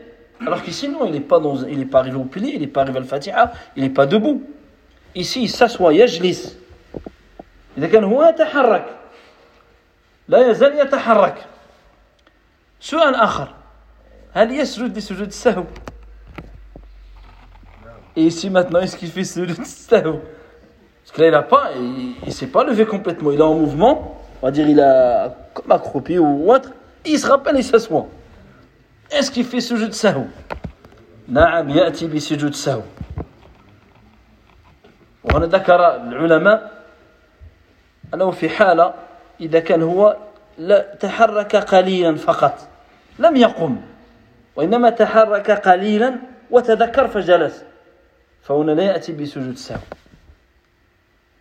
Alors 0.44 0.62
qu'ici, 0.62 0.88
non, 0.88 1.04
il 1.04 1.12
n'est 1.12 1.20
pas, 1.20 1.38
dans, 1.38 1.64
il 1.64 1.86
pas 1.86 2.00
arrivé 2.00 2.16
au 2.16 2.24
pilier, 2.24 2.52
il 2.54 2.60
n'est 2.60 2.66
pas 2.66 2.82
arrivé 2.82 2.98
al 2.98 3.04
fatiha, 3.04 3.52
il 3.76 3.82
n'est 3.82 3.90
pas 3.90 4.06
debout. 4.06 4.42
Ici, 5.14 5.42
il 5.42 5.48
s'assoit, 5.48 5.92
يجلس. 5.92 6.60
إذا 7.78 7.86
كان 7.86 8.04
هو 8.04 8.24
يتحرك 8.24 8.86
لا 10.28 10.50
يزال 10.50 10.78
يتحرك 10.78 11.46
سؤال 12.80 13.14
آخر 13.14 13.48
هل 14.34 14.50
يسجد 14.52 14.96
لسجود 14.96 15.26
السهو 15.26 15.64
Et 18.16 18.24
ici 18.24 18.50
maintenant, 18.50 18.80
est-ce 18.80 18.96
qu'il 18.96 19.08
fait 19.08 19.22
sujud 19.22 19.64
sahou 19.64 20.18
Parce 21.04 21.12
que 21.12 21.22
là, 21.22 21.28
il 21.28 21.30
n'a 21.30 21.42
pas, 21.42 21.70
il 21.76 22.26
ne 22.26 22.30
s'est 22.30 22.48
pas 22.48 22.64
levé 22.64 22.84
complètement. 22.84 23.30
Il 23.30 23.38
est 23.38 23.42
en 23.42 23.54
mouvement, 23.54 24.20
on 24.42 24.46
va 24.46 24.50
dire, 24.50 24.68
il 24.68 24.80
a 24.80 25.32
comme 25.54 25.70
accroupi 25.70 26.18
ou 26.18 26.50
autre. 26.50 26.70
Il 27.06 27.18
se 27.18 27.28
rappelle, 27.28 27.56
il 27.56 27.62
s'assoit. 27.64 28.08
Est-ce 29.12 29.30
qu'il 29.30 29.44
fait 29.44 29.60
sujud 29.60 29.92
sahou 29.92 30.26
نعم 31.30 31.70
يأتي 31.70 32.06
بسجود 32.06 32.54
سهو 32.54 32.82
وهنا 35.24 35.46
ذكر 35.46 35.96
العلماء 35.96 36.70
أنه 38.14 38.30
في 38.30 38.48
حالة 38.48 38.94
إذا 39.40 39.60
كان 39.60 39.82
هو 39.82 40.16
لا 40.58 40.94
تحرك 41.00 41.56
قليلا 41.56 42.16
فقط 42.16 42.68
لم 43.18 43.36
يقم 43.36 43.80
وإنما 44.56 44.90
تحرك 44.90 45.50
قليلا 45.50 46.14
وتذكر 46.50 47.08
فجلس 47.08 47.64
فهنا 48.42 48.72
لا 48.72 48.82
يأتي 48.82 49.12
بسجود 49.12 49.48
السهو 49.48 49.78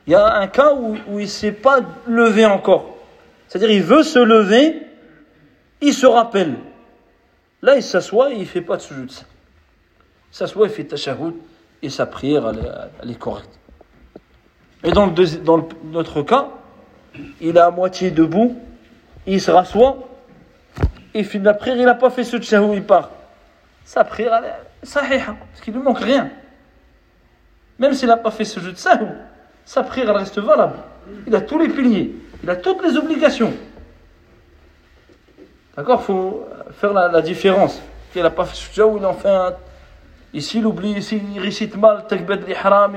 Il 0.07 0.13
y 0.13 0.15
a 0.15 0.37
un 0.39 0.47
cas 0.47 0.73
où, 0.73 0.95
où 1.07 1.19
il 1.19 1.23
ne 1.23 1.27
s'est 1.27 1.51
pas 1.51 1.81
levé 2.07 2.45
encore. 2.45 2.95
C'est-à-dire 3.47 3.69
il 3.69 3.83
veut 3.83 4.01
se 4.01 4.17
lever, 4.17 4.81
il 5.81 5.93
se 5.93 6.07
rappelle. 6.07 6.55
Là, 7.61 7.75
il 7.75 7.83
s'assoit 7.83 8.31
et 8.31 8.35
il 8.35 8.39
ne 8.39 8.45
fait 8.45 8.61
pas 8.61 8.77
de 8.77 8.81
sujoud. 8.81 9.11
Il 9.11 10.35
s'assoit, 10.35 10.65
il 10.67 10.71
fait 10.73 10.85
tashahhud 10.85 11.35
et 11.83 11.89
sa 11.89 12.05
prière, 12.07 12.49
elle, 12.49 12.59
est- 12.59 12.71
elle 13.03 13.11
est 13.11 13.19
correcte. 13.19 13.59
Et 14.83 14.91
dans, 14.91 15.05
le 15.05 15.11
deuxi- 15.11 15.43
dans 15.43 15.57
le- 15.57 15.63
notre 15.83 16.21
cas, 16.23 16.47
il 17.41 17.55
est 17.57 17.59
à 17.59 17.69
moitié 17.69 18.09
debout, 18.09 18.57
il 19.27 19.39
se 19.41 19.51
rassoit, 19.51 20.09
il 21.14 21.24
finit 21.24 21.44
la 21.44 21.54
prière, 21.54 21.76
il 21.76 21.84
n'a 21.84 21.94
pas 21.94 22.10
fait 22.10 22.24
ce 22.24 22.36
tashahhud, 22.36 22.74
il 22.74 22.82
part. 22.82 23.10
Sa 23.84 24.02
prière, 24.04 24.34
elle 24.38 24.44
est 24.46 24.86
sahiha, 24.86 25.36
parce 25.50 25.60
qu'il 25.62 25.74
ne 25.74 25.80
manque 25.80 26.00
rien. 26.00 26.30
Même 27.78 27.94
s'il 27.94 28.08
n'a 28.08 28.16
pas 28.16 28.30
fait 28.30 28.44
ce 28.44 28.60
jeu 28.60 28.72
de 28.72 28.76
sahou, 28.76 29.08
sa 29.64 29.82
prière 29.82 30.14
reste 30.14 30.38
valable. 30.38 30.76
Il 31.26 31.34
a 31.34 31.40
tous 31.40 31.58
les 31.58 31.68
piliers, 31.68 32.14
il 32.42 32.50
a 32.50 32.56
toutes 32.56 32.82
les 32.82 32.96
obligations. 32.96 33.52
D'accord 35.76 36.00
Il 36.02 36.04
faut 36.04 36.48
faire 36.72 36.92
la, 36.92 37.20
différence. 37.20 37.80
Il 38.14 38.22
n'a 38.22 38.30
pas 38.30 38.44
fait 38.44 38.56
ce 38.56 38.72
jeu, 38.72 38.84
il 38.96 39.04
en 39.04 39.14
fait 39.14 39.28
un. 39.28 39.54
Ici, 40.32 40.58
il 40.58 40.66
oublie, 40.66 40.92
ici, 40.92 41.20
il 41.34 41.40
récite 41.40 41.76
mal, 41.76 42.06
Takbet 42.08 42.38
l'Ihram, 42.46 42.96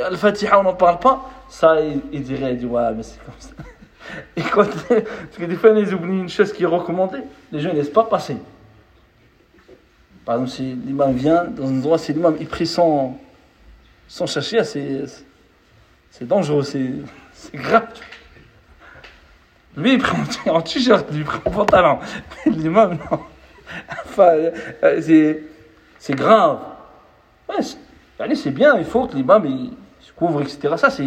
Al-Fatiha, 0.00 0.60
on 0.60 0.64
n'en 0.64 0.74
parle 0.74 0.98
pas. 0.98 1.28
Ça, 1.48 1.80
il, 1.80 2.00
il 2.12 2.22
dirait, 2.22 2.52
il 2.52 2.58
dit, 2.58 2.66
ouais, 2.66 2.92
mais 2.94 3.02
c'est 3.02 3.18
comme 3.24 3.34
ça. 3.38 3.50
Et 4.36 4.42
quand, 4.42 4.64
parce 4.64 5.36
que 5.38 5.44
des 5.44 5.56
fois, 5.56 5.70
ils 5.70 5.94
oublient 5.94 6.20
une 6.20 6.28
chose 6.28 6.52
qui 6.52 6.62
est 6.62 6.66
recommandée, 6.66 7.20
les 7.52 7.60
gens 7.60 7.70
ne 7.70 7.74
laissent 7.74 7.90
pas 7.90 8.04
passer. 8.04 8.36
Par 10.24 10.36
exemple, 10.36 10.50
si 10.50 10.74
l'imam 10.74 11.14
vient 11.14 11.44
dans 11.44 11.66
un 11.68 11.78
endroit, 11.78 11.98
si 11.98 12.12
l'imam 12.12 12.36
il 12.38 12.46
prie 12.46 12.66
sans, 12.66 13.18
sans 14.06 14.26
chercher, 14.26 14.62
c'est, 14.64 16.26
dangereux, 16.26 16.62
c'est, 16.62 16.92
grave. 17.54 17.88
Lui, 19.76 19.94
il 19.94 19.98
prend 20.02 20.18
en- 20.52 20.60
t-shirt, 20.60 21.06
il 21.12 21.24
prend 21.24 21.40
en 21.44 21.50
pantalon. 21.50 21.98
Mais 22.44 22.52
L'imam, 22.56 22.98
non. 23.10 23.20
Enfin, 24.04 24.32
euh, 24.82 25.40
c'est, 25.98 26.14
grave. 26.14 26.58
Ouais, 27.48 27.62
c'est, 27.62 27.78
allez, 28.18 28.34
c'est 28.34 28.50
bien, 28.50 28.76
il 28.76 28.84
faut 28.84 29.06
que 29.06 29.16
l'imam 29.16 29.70
se 30.00 30.12
couvre, 30.12 30.42
etc. 30.42 30.74
Ça, 30.76 30.90
c'est, 30.90 31.04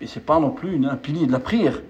et 0.00 0.06
c'est 0.06 0.24
pas 0.24 0.38
non 0.38 0.50
plus 0.50 0.84
un 0.86 0.96
pilier 0.96 1.26
de 1.26 1.32
la 1.32 1.40
prière. 1.40 1.80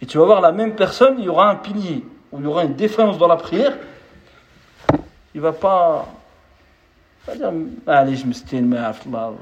Et 0.00 0.06
tu 0.06 0.18
vas 0.18 0.24
voir 0.24 0.40
la 0.40 0.52
même 0.52 0.74
personne, 0.74 1.16
il 1.18 1.24
y 1.24 1.28
aura 1.28 1.50
un 1.50 1.56
pilier, 1.56 2.04
ou 2.32 2.38
il 2.38 2.44
y 2.44 2.46
aura 2.46 2.64
une 2.64 2.74
défaillance 2.74 3.18
dans 3.18 3.26
la 3.26 3.36
prière. 3.36 3.76
Il 5.34 5.40
ne 5.40 5.42
va 5.42 5.52
pas, 5.52 6.06
il 7.26 7.30
va 7.40 7.50
dire, 7.50 7.60
allez, 7.86 8.16
je 8.16 8.26
me 8.26 8.32
stine, 8.32 8.66
mais 8.66 8.78
Allah, 8.78 9.32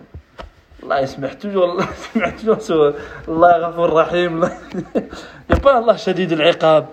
Allah, 0.83 1.03
il 1.03 1.09
se 1.09 1.21
met 1.21 1.35
toujours, 1.35 1.77
toujours 2.41 2.61
sur 2.61 2.95
Allah, 3.29 3.73
Rahim. 3.77 4.49
Il 4.75 4.81
n'y 5.01 5.07
a 5.51 5.57
pas 5.57 5.77
Allah, 5.79 5.97
Shadid 5.97 6.33
al-Iqab, 6.33 6.87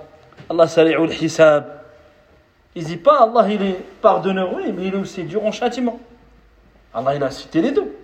Allah, 0.49 0.68
Sari'ul 0.68 1.11
Hisab. 1.11 1.66
Il 2.76 2.84
ne 2.84 2.88
dit 2.88 2.97
pas 2.97 3.24
Allah, 3.24 3.47
il 3.49 3.61
est 3.61 3.80
pardonneur, 4.01 4.53
oui, 4.53 4.74
mais 4.76 4.88
il 4.88 4.93
est 4.93 4.97
aussi 4.97 5.24
dur 5.24 5.43
en 5.45 5.51
châtiment. 5.51 5.99
Allah, 6.93 7.16
il 7.16 7.24
a 7.24 7.32
cité 7.32 7.61
les 7.61 7.72
deux. 7.72 7.95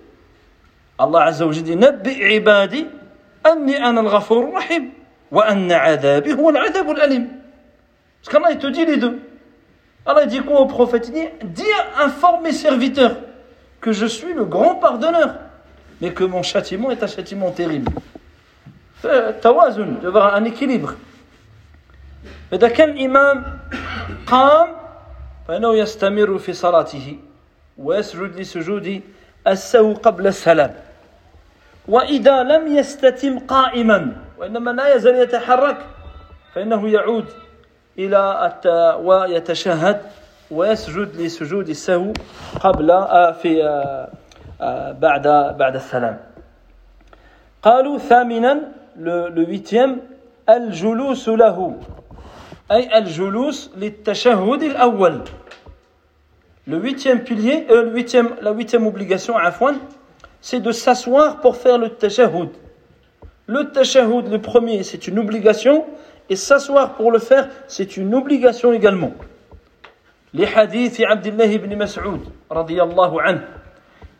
Allah 0.97 1.23
Azza 1.23 1.45
wa 1.45 1.53
dit, 1.53 1.75
Nabbi 1.75 2.11
ibadi, 2.11 2.85
anni 3.43 3.75
ana 3.75 4.01
al-Ghafur 4.01 4.53
Rahim. 4.53 4.91
وأن 5.32 5.72
عذابي 5.72 6.32
هو 6.32 6.50
العذاب 6.50 6.90
الأليم. 6.90 7.28
Parce 8.22 8.32
qu'Allah 8.32 8.52
il 8.52 8.58
te 8.58 8.66
dit 8.66 8.86
les 8.86 8.96
deux. 8.96 9.20
Allah 10.06 10.26
dit 10.26 10.40
quoi 10.40 10.60
au 10.60 10.66
prophète 10.66 11.08
Il 11.08 11.14
dit 11.14 11.28
Dis, 11.44 11.62
informe 11.98 12.44
mes 12.44 12.52
serviteurs 12.52 13.16
que 13.80 13.92
je 13.92 14.06
suis 14.06 14.32
le 14.32 14.44
grand 14.44 14.76
pardonneur, 14.76 15.34
mais 16.00 16.12
que 16.12 16.24
mon 16.24 16.42
châtiment 16.42 16.90
est 16.90 17.02
un 17.02 17.06
châtiment 17.06 17.50
terrible. 17.50 17.90
Euh, 19.04 19.32
Tawazun, 19.40 19.98
d'avoir 20.02 20.34
un 20.34 20.44
équilibre. 20.44 20.94
فإذا 22.50 22.68
كان 22.68 22.90
الإمام 22.90 23.58
قام 24.26 24.68
فإنه 25.48 25.74
يستمر 25.74 26.38
في 26.38 26.52
صلاته 26.52 27.18
ويسجد 27.78 28.40
لسجود 28.40 29.00
السهو 29.46 29.92
قبل 29.94 30.26
السلام 30.26 30.74
وإذا 31.88 32.42
لم 32.42 32.76
يستتم 32.76 33.38
قائما 33.38 34.16
وإنما 34.38 34.70
لا 34.70 34.94
يزال 34.94 35.14
يتحرك 35.14 35.76
فإنه 36.54 36.88
يعود 36.88 37.26
إلى 37.98 38.46
الت... 38.46 38.66
ويتشهد 39.04 40.00
ويسجد 40.50 41.16
لسجود 41.16 41.68
السهو 41.68 42.12
قبل 42.60 42.90
آه، 42.90 43.32
في 43.32 43.64
آه، 43.64 44.08
آه، 44.60 44.92
بعد 44.92 45.22
بعد 45.58 45.74
السلام 45.74 46.18
قالوا 47.62 47.98
ثامنا 47.98 48.60
le, 48.96 49.28
le 49.34 49.44
huitième 49.46 49.98
الجلوس 50.48 51.28
له 51.28 51.76
أي 52.72 52.98
الجلوس 52.98 53.70
للتشهد 53.76 54.62
الأول 54.62 55.20
le 56.66 56.76
huitième 56.76 57.24
pilier 57.24 57.66
euh, 57.70 57.82
le 57.84 57.90
huitième, 57.92 58.30
la 58.40 58.52
huitième 58.52 58.86
obligation 58.86 59.36
عفوا 59.36 59.72
c'est 60.40 60.60
de 60.60 60.72
s'asseoir 60.72 61.40
pour 61.40 61.56
faire 61.56 61.78
le 61.78 61.88
tashahhud 61.88 62.50
le 63.48 63.64
tashahhud 63.72 64.28
le 64.28 64.40
premier 64.40 64.82
c'est 64.82 65.06
une 65.08 65.18
obligation 65.18 65.84
et 66.30 66.36
s'asseoir 66.36 66.94
pour 66.94 67.12
le 67.12 67.18
faire 67.18 67.48
c'est 67.68 67.96
une 67.96 68.14
obligation 68.14 68.72
également 68.72 69.12
لحديث 70.34 71.00
عبد 71.00 71.26
الله 71.26 71.56
بن 71.56 71.78
مسعود 71.78 72.22
رضي 72.52 72.82
الله 72.82 73.22
عنه 73.22 73.42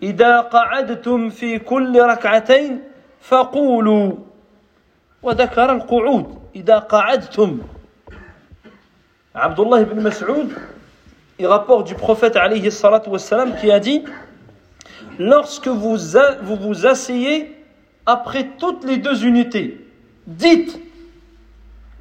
إذا 0.03 0.40
قعدتم 0.40 1.30
في 1.30 1.59
كل 1.59 2.01
ركعتين 2.01 2.80
فقولوا 3.20 4.12
وذكر 5.22 5.72
القعود 5.72 6.38
إذا 6.57 6.78
قعدتم 6.78 7.59
عبد 9.34 9.61
الله 9.61 9.82
بن 9.82 10.03
مسعود 10.03 10.53
il 11.40 11.47
rapporte 11.49 11.88
du 11.88 11.95
prophète 11.97 12.36
alayhi 12.36 12.70
salatu 12.70 13.11
wassalam 13.11 13.57
qui 13.57 13.72
a 13.72 13.80
dit 13.80 14.05
lorsque 15.18 15.66
vous 15.66 16.16
a- 16.16 16.36
vous, 16.42 16.55
vous 16.55 16.86
asseyez 16.86 17.51
après 18.10 18.49
toutes 18.57 18.84
les 18.86 18.97
deux 18.97 19.24
unités. 19.24 19.86
Dites. 20.26 20.80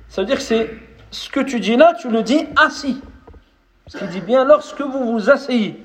Ça 0.08 0.22
veut 0.22 0.26
dire 0.26 0.36
que 0.36 0.42
c'est 0.42 0.70
ce 1.10 1.28
que 1.28 1.40
tu 1.40 1.60
dis 1.60 1.76
là 1.76 1.94
tu 2.00 2.08
le 2.08 2.22
dis 2.22 2.46
assis. 2.56 3.00
Parce 3.84 3.98
qu'il 3.98 4.08
dit 4.08 4.20
bien 4.20 4.44
lorsque 4.44 4.80
vous 4.80 5.12
vous 5.12 5.30
asseyez. 5.30 5.82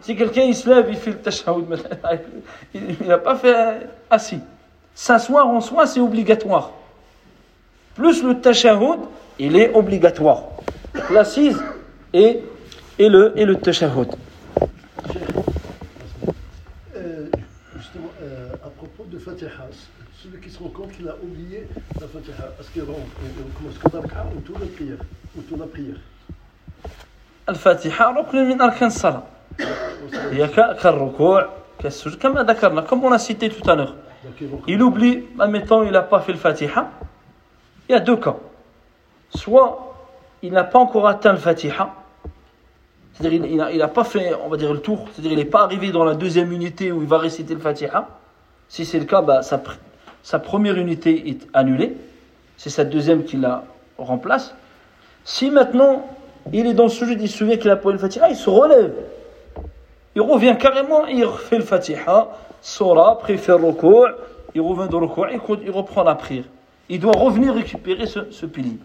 Si 0.00 0.16
quelqu'un 0.16 0.42
il 0.42 0.56
se 0.56 0.68
lève 0.68 0.86
il 0.88 0.96
fait 0.96 1.12
le 1.12 1.18
tashahhud 1.18 1.64
il 2.74 3.06
n'a 3.06 3.18
pas 3.18 3.36
fait 3.36 3.88
assis. 4.10 4.40
S'asseoir 4.94 5.46
en 5.46 5.60
soi 5.60 5.86
c'est 5.86 6.00
obligatoire. 6.00 6.72
Plus 7.94 8.22
le 8.24 8.40
tashahhud 8.40 8.98
il 9.38 9.56
est 9.56 9.72
obligatoire. 9.74 10.42
L'assise 11.10 11.62
et, 12.12 12.40
et 12.98 13.08
le, 13.08 13.32
et 13.36 13.44
le 13.44 13.56
Euh, 16.94 17.26
justement, 17.76 18.10
euh, 18.22 18.51
à 18.63 18.69
propos 18.69 19.03
de 19.11 19.17
Fatiha, 19.19 19.49
celui 20.21 20.39
qui 20.41 20.49
se 20.49 20.59
rend 20.59 20.69
compte 20.69 20.91
qu'il 20.91 21.07
a 21.07 21.15
oublié 21.23 21.67
la 22.01 22.07
Fatiha, 22.07 22.45
est-ce 22.59 22.69
qu'il 22.71 22.83
rentre 22.83 22.99
on, 23.21 23.25
on 23.41 23.57
commence 23.57 23.77
comme 23.79 23.91
la 24.15 24.25
ou 24.35 24.39
toute 24.41 24.59
la 24.59 24.65
prière 24.67 24.97
Ou 25.37 25.41
toute 25.41 25.59
la 25.59 25.65
prière 25.67 25.99
الفاتحة 27.49 28.11
ركن 28.19 28.49
من 28.49 28.61
أركان 28.61 28.87
الصلاة 28.87 29.23
هي 30.31 30.47
ك- 30.47 30.75
كالركوع 30.83 31.49
كالسجود 31.79 32.15
كما 32.19 32.43
ذكرنا 32.43 32.81
comme 32.87 33.03
on 33.05 33.11
a 33.13 33.17
cité 33.19 33.49
tout 33.49 33.69
à 33.69 33.75
l'heure 33.75 33.95
Donc 34.25 34.33
il 34.41 34.47
rentre. 34.51 34.63
il 34.67 34.81
oublie 34.83 35.23
admettons 35.39 35.83
il 35.83 35.91
n'a 35.91 36.01
pas 36.01 36.19
fait 36.19 36.33
le 36.33 36.37
Fatiha 36.37 36.89
il 37.89 37.93
y 37.93 37.95
a 37.95 37.99
deux 38.01 38.17
cas 38.17 38.35
soit 39.35 39.95
il 40.41 40.51
n'a 40.51 40.63
pas 40.65 40.79
encore 40.79 41.07
atteint 41.07 41.31
le 41.31 41.37
Fatiha 41.39 41.93
c'est-à-dire 43.13 43.45
il- 43.45 43.51
il 43.51 43.57
n'a 43.57 43.71
il 43.71 43.77
n'a 43.77 43.87
pas 43.87 44.03
fait 44.03 44.33
on 44.43 44.49
va 44.49 44.57
dire 44.57 44.73
le 44.73 44.81
tour 44.81 45.07
c'est-à-dire 45.13 45.31
il 45.31 45.37
n'est 45.37 45.45
pas 45.45 45.61
arrivé 45.63 45.91
dans 45.91 46.03
la 46.03 46.15
deuxième 46.15 46.51
unité 46.51 46.91
où 46.91 47.01
il 47.01 47.07
va 47.07 47.17
réciter 47.17 47.53
le 47.53 47.61
Fatiha 47.61 48.07
si 48.72 48.86
c'est 48.86 48.98
le 48.98 49.04
cas 49.04 49.20
bah, 49.20 49.42
sa, 49.42 49.58
pr- 49.58 49.76
sa 50.22 50.38
première 50.38 50.76
unité 50.76 51.28
est 51.28 51.46
annulée 51.52 51.94
c'est 52.56 52.70
sa 52.70 52.84
deuxième 52.84 53.24
qui 53.24 53.36
la 53.36 53.64
remplace 53.98 54.54
si 55.24 55.50
maintenant 55.50 56.06
il 56.52 56.66
est 56.66 56.74
dans 56.74 56.88
ce 56.88 57.04
jeu, 57.04 57.16
il 57.18 57.28
se 57.28 57.38
souvient 57.38 57.56
qu'il 57.56 57.70
a 57.70 57.76
pas 57.76 57.90
eu 57.90 57.92
le 57.92 57.98
Fatiha, 57.98 58.28
il 58.28 58.36
se 58.36 58.50
relève. 58.50 58.94
Il 60.14 60.22
revient 60.22 60.56
carrément, 60.58 61.06
il 61.06 61.24
refait 61.24 61.58
le 61.58 61.64
Fatiha, 61.64 62.28
Sora, 62.60 63.18
fait 63.24 63.46
le 63.48 63.54
recours, 63.54 64.08
il 64.54 64.60
revient 64.60 64.88
dans 64.90 65.00
le 65.00 65.08
il, 65.62 65.70
reprend 65.70 66.02
la 66.02 66.14
prière. 66.14 66.44
Il 66.88 67.00
doit 67.00 67.12
revenir 67.12 67.54
récupérer 67.54 68.06
ce, 68.06 68.30
ce 68.30 68.46
pilier. 68.46 68.78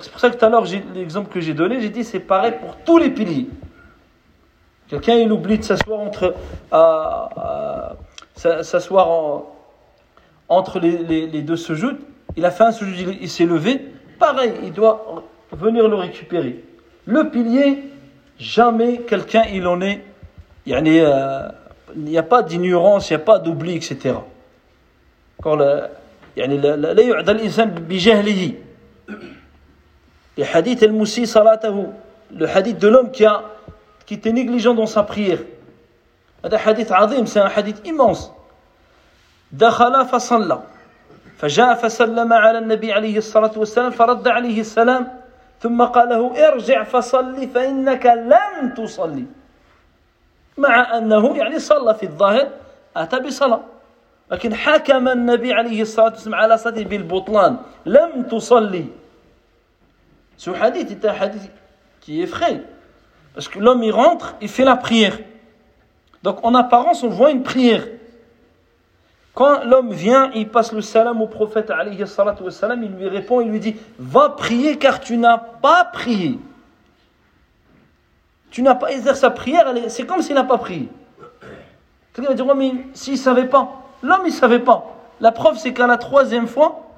C'est 0.00 0.10
pour 0.10 0.20
ça 0.20 0.30
que 0.30 0.36
tout 0.36 0.44
à 0.44 0.48
l'heure, 0.48 0.64
l'exemple 0.94 1.30
que 1.32 1.40
j'ai 1.40 1.54
donné, 1.54 1.80
j'ai 1.80 1.88
dit 1.88 2.04
c'est 2.04 2.20
pareil 2.20 2.52
pour 2.60 2.76
tous 2.76 2.98
les 2.98 3.10
piliers. 3.10 3.48
Quelqu'un, 4.88 5.14
il 5.14 5.32
oublie 5.32 5.58
de 5.58 5.64
s'asseoir 5.64 6.00
entre, 6.00 6.34
s'asseoir 8.38 9.42
entre 10.48 10.78
les, 10.78 10.98
les, 10.98 11.26
les, 11.26 11.42
deux. 11.42 11.56
Il 12.36 12.44
a 12.44 12.50
fait 12.50 12.64
un 12.64 12.72
sujud, 12.72 12.94
il, 12.98 13.22
il 13.22 13.28
s'est 13.28 13.44
levé. 13.44 13.80
Pareil, 14.18 14.52
il 14.62 14.72
doit 14.72 15.24
venir 15.52 15.88
le 15.88 15.96
récupérer. 15.96 16.64
Le 17.04 17.30
pilier, 17.30 17.84
jamais 18.38 18.98
quelqu'un 18.98 19.42
il 19.52 19.66
en 19.66 19.80
est. 19.80 20.02
Euh, 20.68 21.48
il 21.96 22.02
n'y 22.02 22.16
euh, 22.16 22.20
a 22.20 22.22
pas 22.22 22.42
d'ignorance, 22.42 23.10
il 23.10 23.14
n'y 23.14 23.22
a 23.22 23.24
pas 23.24 23.38
d'oubli, 23.38 23.76
etc. 23.76 24.16
Quand 25.42 25.56
la, 25.56 25.88
les 26.36 26.44
hadiths, 30.52 30.86
le 32.36 32.46
hadith 32.46 32.78
de 32.78 32.88
l'homme 32.88 33.10
qui, 33.10 33.24
a, 33.24 33.44
qui 34.06 34.14
était 34.14 34.32
négligent 34.32 34.74
dans 34.74 34.86
sa 34.86 35.02
prière. 35.02 35.38
هذا 36.44 36.58
حديث 36.58 36.92
عظيم, 36.92 37.26
un 37.26 37.48
hadith 37.48 37.84
immense. 37.84 38.30
دخل 39.52 40.06
فصلى. 40.06 40.62
فجاء 41.38 41.74
فسلم 41.74 42.32
على 42.32 42.58
النبي 42.58 42.92
عليه 42.92 43.18
الصلاة 43.18 43.52
والسلام 43.56 43.90
فرد 43.90 44.28
عليه 44.28 44.60
السلام 44.60 45.20
ثم 45.60 45.82
قال 45.82 46.08
له 46.08 46.48
ارجع 46.48 46.82
فصلي 46.82 47.46
فإنك 47.46 48.06
لم 48.06 48.74
تصلي. 48.76 49.24
مع 50.58 50.98
أنه 50.98 51.36
يعني 51.36 51.58
صلى 51.58 51.94
في 51.94 52.02
الظاهر 52.02 52.48
أتى 52.96 53.20
بصلاة. 53.20 53.60
لكن 54.30 54.54
حكم 54.54 55.08
النبي 55.08 55.52
عليه 55.52 55.82
الصلاة 55.82 56.10
والسلام 56.10 56.34
على 56.34 56.58
صلاته 56.58 56.84
بالبطلان 56.84 57.56
لم 57.86 58.22
تصلي. 58.22 58.86
Ce 60.36 60.50
hadith 60.50 60.90
est 60.92 61.04
un 61.04 61.12
hadith 61.12 61.50
l'homme, 63.56 63.82
il 63.82 63.92
rentre, 63.92 64.34
il 64.40 64.48
fait 64.48 64.64
la 64.64 64.76
prière. 64.76 65.18
Donc 66.22 66.44
en 66.44 66.54
apparence, 66.54 67.02
on 67.02 67.08
voit 67.08 67.30
une 67.30 67.42
prière. 67.42 67.86
Quand 69.34 69.62
l'homme 69.64 69.92
vient, 69.92 70.32
il 70.34 70.48
passe 70.48 70.72
le 70.72 70.80
salam 70.80 71.22
au 71.22 71.28
prophète, 71.28 71.70
wassalam, 71.70 72.82
il 72.82 72.90
lui 72.90 73.08
répond, 73.08 73.40
il 73.40 73.50
lui 73.50 73.60
dit, 73.60 73.76
va 73.98 74.30
prier 74.30 74.78
car 74.78 74.98
tu 74.98 75.16
n'as 75.16 75.38
pas 75.38 75.84
prié. 75.84 76.40
Tu 78.50 78.62
n'as 78.62 78.74
pas 78.74 78.90
exercé 78.90 79.20
sa 79.20 79.30
prière, 79.30 79.72
c'est 79.88 80.06
comme 80.06 80.22
s'il 80.22 80.34
n'a 80.34 80.42
pas 80.42 80.58
prié. 80.58 80.88
Quelqu'un 82.12 82.30
va 82.30 82.34
dire, 82.34 82.46
ouais, 82.46 82.54
mais 82.56 82.72
s'il 82.94 83.12
ne 83.12 83.18
savait 83.18 83.46
pas, 83.46 83.68
l'homme 84.02 84.22
il 84.24 84.32
ne 84.32 84.32
savait 84.32 84.58
pas. 84.58 84.86
La 85.20 85.30
preuve, 85.30 85.56
c'est 85.56 85.72
qu'à 85.72 85.86
la 85.86 85.98
troisième 85.98 86.48
fois, 86.48 86.88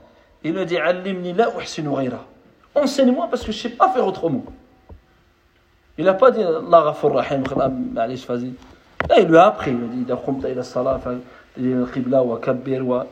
il 0.43 0.55
lui 0.55 0.65
dit, 0.65 0.79
enseigne-moi 2.75 3.29
parce 3.31 3.43
que 3.43 3.53
je 3.53 3.59
ne 3.59 3.63
sais 3.63 3.77
pas 3.77 3.91
faire 3.91 4.07
autrement. 4.07 4.45
Il 5.99 6.07
n'a 6.07 6.15
pas 6.15 6.31
dit, 6.31 6.43
Allah 6.43 6.95
rahim, 7.03 7.43
Là, 9.09 9.21
il 9.21 9.29
lui 9.29 9.37
a 9.37 9.47
appris, 9.47 9.73
il 9.73 9.77
a 9.77 9.87
dit, 9.89 10.05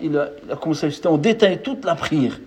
il 0.00 0.18
a 0.18 0.56
commencé 0.56 0.86
à 0.86 0.90
citer 0.90 1.08
en 1.08 1.18
détail 1.18 1.62
toute 1.62 1.84
la 1.84 1.94
prière. 1.94 2.38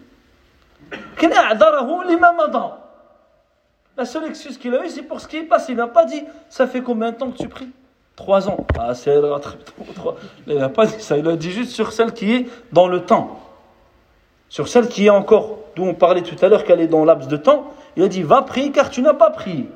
La 3.97 4.05
seule 4.05 4.25
excuse 4.25 4.57
qu'il 4.57 4.73
a 4.73 4.85
eue, 4.85 4.89
c'est 4.89 5.03
pour 5.03 5.19
ce 5.19 5.27
qui 5.27 5.37
est 5.37 5.43
passé. 5.43 5.73
Il 5.73 5.77
n'a 5.77 5.87
pas 5.87 6.05
dit, 6.05 6.23
ça 6.49 6.65
fait 6.67 6.81
combien 6.81 7.11
de 7.11 7.17
temps 7.17 7.29
que 7.31 7.37
tu 7.37 7.47
pries? 7.49 7.69
Trois 8.15 8.47
ans. 8.49 8.65
Ah, 8.77 8.93
c'est 8.93 9.19
Il 10.47 10.57
n'a 10.57 10.69
pas 10.69 10.85
dit 10.85 10.99
ça. 10.99 11.17
Il 11.17 11.27
a 11.27 11.35
dit 11.35 11.51
juste 11.51 11.71
sur 11.71 11.91
celle 11.91 12.13
qui 12.13 12.33
est 12.33 12.47
dans 12.71 12.87
le 12.87 13.01
temps. 13.01 13.39
Sur 14.49 14.67
celle 14.67 14.87
qui 14.87 15.07
est 15.07 15.09
encore, 15.09 15.59
d'où 15.75 15.83
on 15.83 15.93
parlait 15.93 16.21
tout 16.21 16.35
à 16.43 16.49
l'heure, 16.49 16.63
qu'elle 16.63 16.81
est 16.81 16.87
dans 16.87 17.05
l'abs 17.05 17.27
de 17.27 17.37
temps. 17.37 17.73
Il 17.95 18.03
a 18.03 18.07
dit, 18.07 18.21
va 18.21 18.41
prier 18.43 18.71
car 18.71 18.89
tu 18.89 19.01
n'as 19.01 19.13
pas 19.13 19.29
prié. 19.29 19.69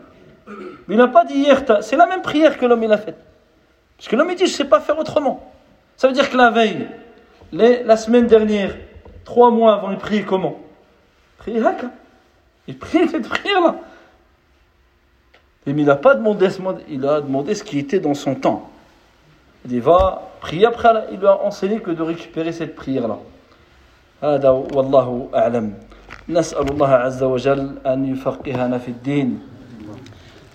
Mais 0.88 0.96
il 0.96 0.98
n'a 0.98 1.08
pas 1.08 1.26
dit 1.26 1.36
hier, 1.36 1.64
c'est 1.82 1.96
la 1.98 2.06
même 2.06 2.22
prière 2.22 2.58
que 2.58 2.66
l'homme 2.66 2.84
il 2.84 2.92
a 2.92 2.98
faite. 2.98 3.18
Parce 3.97 4.09
que 4.09 4.17
l'homme 4.17 4.31
il 4.31 4.37
dit, 4.37 4.47
je 4.47 4.53
ne 4.53 4.57
sais 4.57 4.65
pas 4.65 4.81
faire 4.81 4.99
autrement. 4.99 5.53
Ça 5.97 6.09
veut 6.09 6.15
dire 6.15 6.31
que 6.31 6.37
la 6.37 6.51
veille, 6.51 6.89
les- 7.53 7.83
la 7.83 7.97
semaine 7.97 8.27
dernière, 8.27 8.75
trois 9.25 9.51
mois 9.51 9.75
avant, 9.75 9.91
il 9.91 9.99
priait 9.99 10.23
comment 10.23 10.57
Il 10.59 11.39
priait 11.39 11.67
haka. 11.67 11.91
Il 12.69 12.79
priait 12.79 13.09
cette 13.09 13.29
prière-là. 13.29 13.77
Et 15.67 15.73
Mais 15.73 15.83
il 15.83 15.87
n'a 15.87 15.97
pas 15.97 16.15
demandé, 16.15 16.49
ce 16.51 16.63
mode- 16.63 16.83
il 16.89 17.07
a 17.07 17.21
demandé 17.21 17.55
ce 17.55 17.63
qui 17.65 17.79
était 17.79 18.01
dans 18.01 18.15
son 18.15 18.35
temps. 18.35 18.71
Il 19.65 19.71
dit, 19.71 19.81
va 19.81 20.31
prier 20.41 20.65
après, 20.67 20.89
il 21.13 21.19
lui 21.19 21.27
a 21.27 21.43
enseigné 21.43 21.81
que 21.81 21.91
de 21.91 22.03
récupérer 22.03 22.53
cette 22.53 22.75
prière-là. 22.75 23.19
هذا 24.23 24.51
والله 24.51 25.29
أعلم 25.35 25.75
نسأل 26.29 26.71
الله 26.71 26.89
عز 26.89 27.23
وجل 27.23 27.79
أن 27.87 28.05
يفقهنا 28.05 28.79
في 28.79 28.89
الدين 28.89 29.41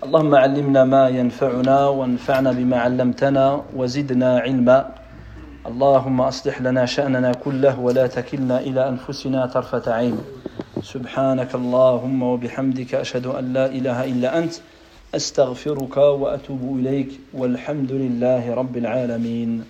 اللهم 0.01 0.35
علمنا 0.35 0.85
ما 0.85 1.09
ينفعنا 1.09 1.89
وانفعنا 1.89 2.53
بما 2.53 2.77
علمتنا 2.77 3.63
وزدنا 3.77 4.39
علما. 4.39 4.95
اللهم 5.67 6.21
أصلح 6.21 6.63
لنا 6.63 6.87
شأننا 6.87 7.33
كله 7.33 7.81
ولا 7.81 8.07
تكلنا 8.07 8.61
إلى 8.61 8.89
أنفسنا 8.89 9.47
طرفة 9.47 9.93
عين. 9.93 10.19
سبحانك 10.83 11.55
اللهم 11.55 12.23
وبحمدك 12.23 12.95
أشهد 12.95 13.27
أن 13.27 13.53
لا 13.53 13.67
إله 13.67 14.05
إلا 14.05 14.39
أنت. 14.39 14.55
أستغفرك 15.15 15.97
وأتوب 15.97 16.79
إليك. 16.81 17.21
والحمد 17.35 17.93
لله 17.93 18.55
رب 18.55 18.77
العالمين. 18.77 19.65